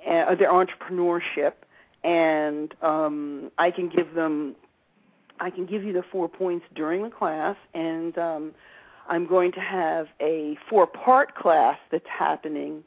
uh, 0.08 0.36
their 0.36 0.52
entrepreneurship, 0.52 1.54
and 2.04 2.74
um, 2.82 3.52
I 3.58 3.72
can 3.72 3.90
give 3.90 4.14
them 4.14 4.56
I 5.40 5.50
can 5.50 5.66
give 5.66 5.84
you 5.84 5.94
the 5.94 6.04
four 6.12 6.28
points 6.28 6.66
during 6.74 7.04
the 7.04 7.10
class, 7.10 7.56
and 7.74 8.18
um, 8.18 8.52
I'm 9.08 9.28
going 9.28 9.52
to 9.54 9.60
have 9.60 10.08
a 10.20 10.58
four-part 10.70 11.36
class 11.36 11.78
that's 11.92 12.08
happening. 12.08 12.84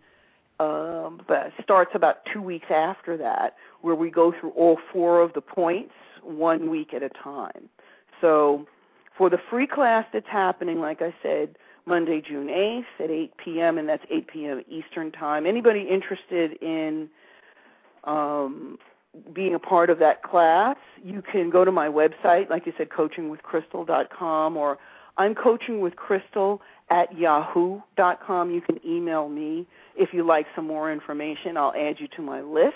Um, 0.59 1.23
but 1.27 1.53
starts 1.63 1.93
about 1.95 2.19
two 2.31 2.43
weeks 2.43 2.67
after 2.71 3.17
that, 3.17 3.57
where 3.81 3.95
we 3.95 4.11
go 4.11 4.31
through 4.39 4.51
all 4.51 4.79
four 4.93 5.23
of 5.23 5.33
the 5.33 5.41
points 5.41 5.95
one 6.23 6.71
week 6.71 6.95
at 6.95 7.03
a 7.03 7.09
time. 7.09 7.69
So, 8.21 8.67
for 9.17 9.29
the 9.29 9.39
free 9.51 9.67
class 9.67 10.07
that's 10.13 10.29
happening, 10.29 10.81
like 10.81 11.03
I 11.03 11.15
said, 11.23 11.57
Monday, 11.87 12.23
June 12.27 12.47
8th 12.47 13.05
at 13.05 13.11
8 13.11 13.33
p.m., 13.37 13.79
and 13.79 13.89
that's 13.89 14.05
8 14.11 14.27
p.m. 14.29 14.63
Eastern 14.69 15.13
Time. 15.13 15.47
Anybody 15.47 15.87
interested 15.91 16.53
in 16.63 17.09
um, 18.05 18.79
being 19.33 19.55
a 19.55 19.59
part 19.59 19.91
of 19.91 19.99
that 19.99 20.23
class, 20.23 20.77
you 21.03 21.23
can 21.23 21.51
go 21.51 21.65
to 21.65 21.73
my 21.73 21.89
website, 21.89 22.49
like 22.49 22.67
you 22.67 22.73
said, 22.79 22.89
coachingwithcrystal.com, 22.91 24.57
or 24.57 24.79
I'm 25.17 25.35
coaching 25.35 25.81
with 25.81 25.97
Crystal 25.97 26.63
at 26.89 27.17
yahoo.com. 27.17 28.51
You 28.51 28.61
can 28.61 28.79
email 28.87 29.29
me 29.29 29.67
if 29.97 30.11
you 30.13 30.25
like 30.25 30.47
some 30.55 30.67
more 30.67 30.93
information. 30.93 31.57
I'll 31.57 31.75
add 31.75 31.97
you 31.99 32.09
to 32.17 32.23
my 32.23 32.41
list. 32.41 32.75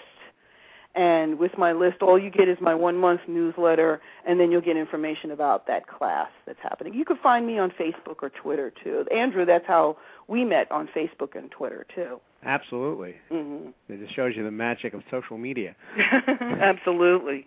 And 0.95 1.39
with 1.41 1.59
my 1.59 1.73
list, 1.73 2.03
all 2.03 2.17
you 2.19 2.31
get 2.31 2.49
is 2.49 2.57
my 2.61 2.75
one 2.75 2.97
month 2.97 3.23
newsletter, 3.27 4.01
and 4.27 4.39
then 4.39 4.53
you'll 4.53 4.61
get 4.61 4.77
information 4.77 5.33
about 5.33 5.67
that 5.67 5.89
class 5.89 6.29
that's 6.47 6.61
happening. 6.63 6.95
You 6.95 7.05
can 7.05 7.17
find 7.17 7.45
me 7.47 7.59
on 7.59 7.71
Facebook 7.71 8.23
or 8.23 8.31
Twitter 8.31 8.73
too. 8.83 9.05
Andrew, 9.13 9.45
that's 9.45 9.67
how 9.67 9.97
we 10.29 10.45
met 10.45 10.71
on 10.71 10.89
Facebook 10.95 11.37
and 11.37 11.51
Twitter 11.51 11.85
too. 11.95 12.21
Absolutely. 12.45 13.17
hmm 13.29 13.69
It 13.89 14.01
just 14.01 14.15
shows 14.15 14.35
you 14.37 14.45
the 14.45 14.51
magic 14.51 14.95
of 14.95 15.03
social 15.11 15.37
media. 15.39 15.75
Absolutely. 15.99 17.47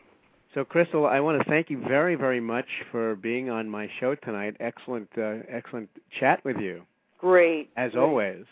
So, 0.54 0.66
Crystal, 0.66 1.06
I 1.06 1.20
want 1.20 1.38
to 1.42 1.50
thank 1.50 1.70
you 1.70 1.80
very, 1.88 2.16
very 2.16 2.40
much 2.40 2.66
for 2.92 3.16
being 3.16 3.50
on 3.50 3.70
my 3.70 3.90
show 4.00 4.16
tonight. 4.16 4.58
Excellent, 4.60 5.08
uh, 5.18 5.36
excellent 5.50 5.90
chat 6.20 6.44
with 6.44 6.58
you, 6.58 6.82
Great. 7.20 7.70
as 7.78 7.92
Great. 7.92 8.02
always. 8.02 8.46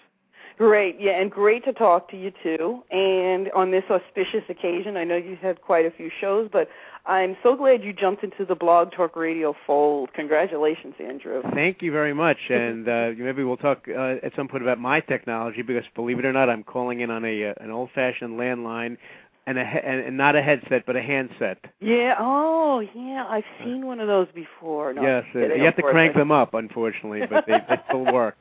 Great, 0.58 0.96
yeah, 1.00 1.20
and 1.20 1.30
great 1.30 1.66
to 1.66 1.74
talk 1.74 2.10
to 2.12 2.18
you 2.18 2.32
too. 2.42 2.82
And 2.90 3.52
on 3.52 3.72
this 3.72 3.84
auspicious 3.90 4.44
occasion, 4.48 4.96
I 4.96 5.04
know 5.04 5.18
you've 5.18 5.40
had 5.40 5.62
quite 5.62 5.86
a 5.86 5.92
few 5.92 6.10
shows, 6.22 6.50
but 6.52 6.70
I'm 7.06 7.36
so 7.44 7.56
glad 7.56 7.84
you 7.84 7.92
jumped 7.92 8.24
into 8.24 8.46
the 8.46 8.56
Blog 8.56 8.92
Talk 8.92 9.16
Radio 9.16 9.54
fold. 9.68 10.14
Congratulations, 10.14 10.96
Andrew. 11.00 11.44
Thank 11.54 11.82
you 11.82 11.92
very 11.92 12.14
much, 12.14 12.38
and 12.50 12.88
uh, 12.88 13.12
maybe 13.18 13.44
we'll 13.44 13.58
talk 13.58 13.86
uh, 13.90 14.16
at 14.24 14.34
some 14.36 14.48
point 14.48 14.64
about 14.64 14.80
my 14.80 15.02
technology 15.02 15.62
because, 15.62 15.84
believe 15.94 16.20
it 16.20 16.26
or 16.26 16.34
not, 16.34 16.50
I'm 16.50 16.64
calling 16.64 17.02
in 17.02 17.12
on 17.12 17.26
a 17.26 17.50
uh, 17.50 17.54
an 17.60 17.70
old-fashioned 17.70 18.40
landline 18.40 18.98
and 19.48 19.58
a 19.58 19.66
he- 19.66 19.80
and, 19.80 20.18
not 20.18 20.36
a 20.36 20.42
headset 20.42 20.86
but 20.86 20.96
a 20.96 21.02
handset. 21.02 21.58
Yeah. 21.80 22.16
Oh, 22.20 22.80
yeah. 22.80 23.26
I've 23.28 23.44
seen 23.64 23.86
one 23.86 24.00
of 24.00 24.08
those 24.08 24.28
before. 24.34 24.94
No, 24.94 25.02
yes, 25.02 25.24
uh, 25.36 25.40
you 25.40 25.64
have 25.64 25.76
to 25.76 25.84
crank 25.84 26.16
them 26.16 26.32
up, 26.32 26.54
unfortunately, 26.54 27.22
but 27.30 27.46
they, 27.46 27.60
they 27.70 27.82
still 27.88 28.06
work. 28.12 28.38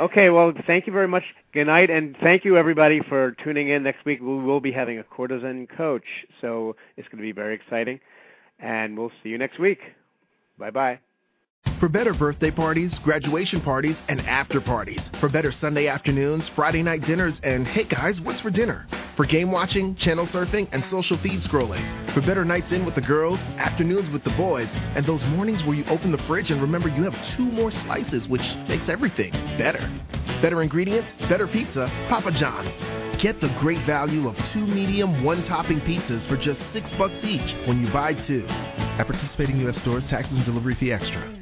Okay, 0.00 0.28
well, 0.30 0.52
thank 0.66 0.86
you 0.86 0.92
very 0.92 1.08
much. 1.08 1.22
Good 1.52 1.66
night, 1.66 1.88
and 1.88 2.16
thank 2.20 2.44
you 2.44 2.56
everybody 2.56 3.00
for 3.08 3.32
tuning 3.44 3.68
in. 3.68 3.82
Next 3.84 4.04
week 4.04 4.20
we 4.20 4.26
will 4.42 4.60
be 4.60 4.72
having 4.72 4.98
a 4.98 5.04
courtesan 5.04 5.68
coach, 5.68 6.04
so 6.40 6.76
it's 6.96 7.06
going 7.08 7.18
to 7.18 7.22
be 7.22 7.32
very 7.32 7.54
exciting. 7.54 8.00
And 8.58 8.98
we'll 8.98 9.12
see 9.22 9.28
you 9.28 9.38
next 9.38 9.58
week. 9.58 9.80
Bye 10.58 10.70
bye. 10.70 10.98
For 11.84 11.88
better 11.90 12.14
birthday 12.14 12.50
parties, 12.50 12.98
graduation 13.00 13.60
parties, 13.60 13.98
and 14.08 14.22
after 14.22 14.58
parties. 14.58 15.02
For 15.20 15.28
better 15.28 15.52
Sunday 15.52 15.86
afternoons, 15.86 16.48
Friday 16.48 16.82
night 16.82 17.02
dinners, 17.04 17.38
and 17.42 17.68
hey 17.68 17.84
guys, 17.84 18.22
what's 18.22 18.40
for 18.40 18.48
dinner? 18.48 18.86
For 19.16 19.26
game 19.26 19.52
watching, 19.52 19.94
channel 19.96 20.24
surfing, 20.24 20.66
and 20.72 20.82
social 20.86 21.18
feed 21.18 21.42
scrolling. 21.42 22.14
For 22.14 22.22
better 22.22 22.42
nights 22.42 22.72
in 22.72 22.86
with 22.86 22.94
the 22.94 23.02
girls, 23.02 23.38
afternoons 23.58 24.08
with 24.08 24.24
the 24.24 24.30
boys, 24.30 24.70
and 24.74 25.04
those 25.04 25.26
mornings 25.26 25.62
where 25.64 25.76
you 25.76 25.84
open 25.84 26.10
the 26.10 26.22
fridge 26.22 26.50
and 26.50 26.62
remember 26.62 26.88
you 26.88 27.02
have 27.02 27.36
two 27.36 27.44
more 27.44 27.70
slices, 27.70 28.28
which 28.28 28.54
makes 28.66 28.88
everything 28.88 29.32
better. 29.58 29.86
Better 30.40 30.62
ingredients, 30.62 31.10
better 31.28 31.46
pizza, 31.46 31.92
Papa 32.08 32.30
John's. 32.30 32.72
Get 33.20 33.42
the 33.42 33.54
great 33.60 33.84
value 33.84 34.26
of 34.26 34.38
two 34.48 34.66
medium, 34.66 35.22
one 35.22 35.42
topping 35.42 35.82
pizzas 35.82 36.26
for 36.26 36.38
just 36.38 36.62
six 36.72 36.90
bucks 36.92 37.22
each 37.22 37.54
when 37.66 37.84
you 37.84 37.92
buy 37.92 38.14
two. 38.14 38.46
At 38.48 39.06
participating 39.06 39.58
U.S. 39.58 39.76
stores, 39.76 40.06
taxes 40.06 40.36
and 40.36 40.46
delivery 40.46 40.76
fee 40.76 40.90
extra. 40.90 41.40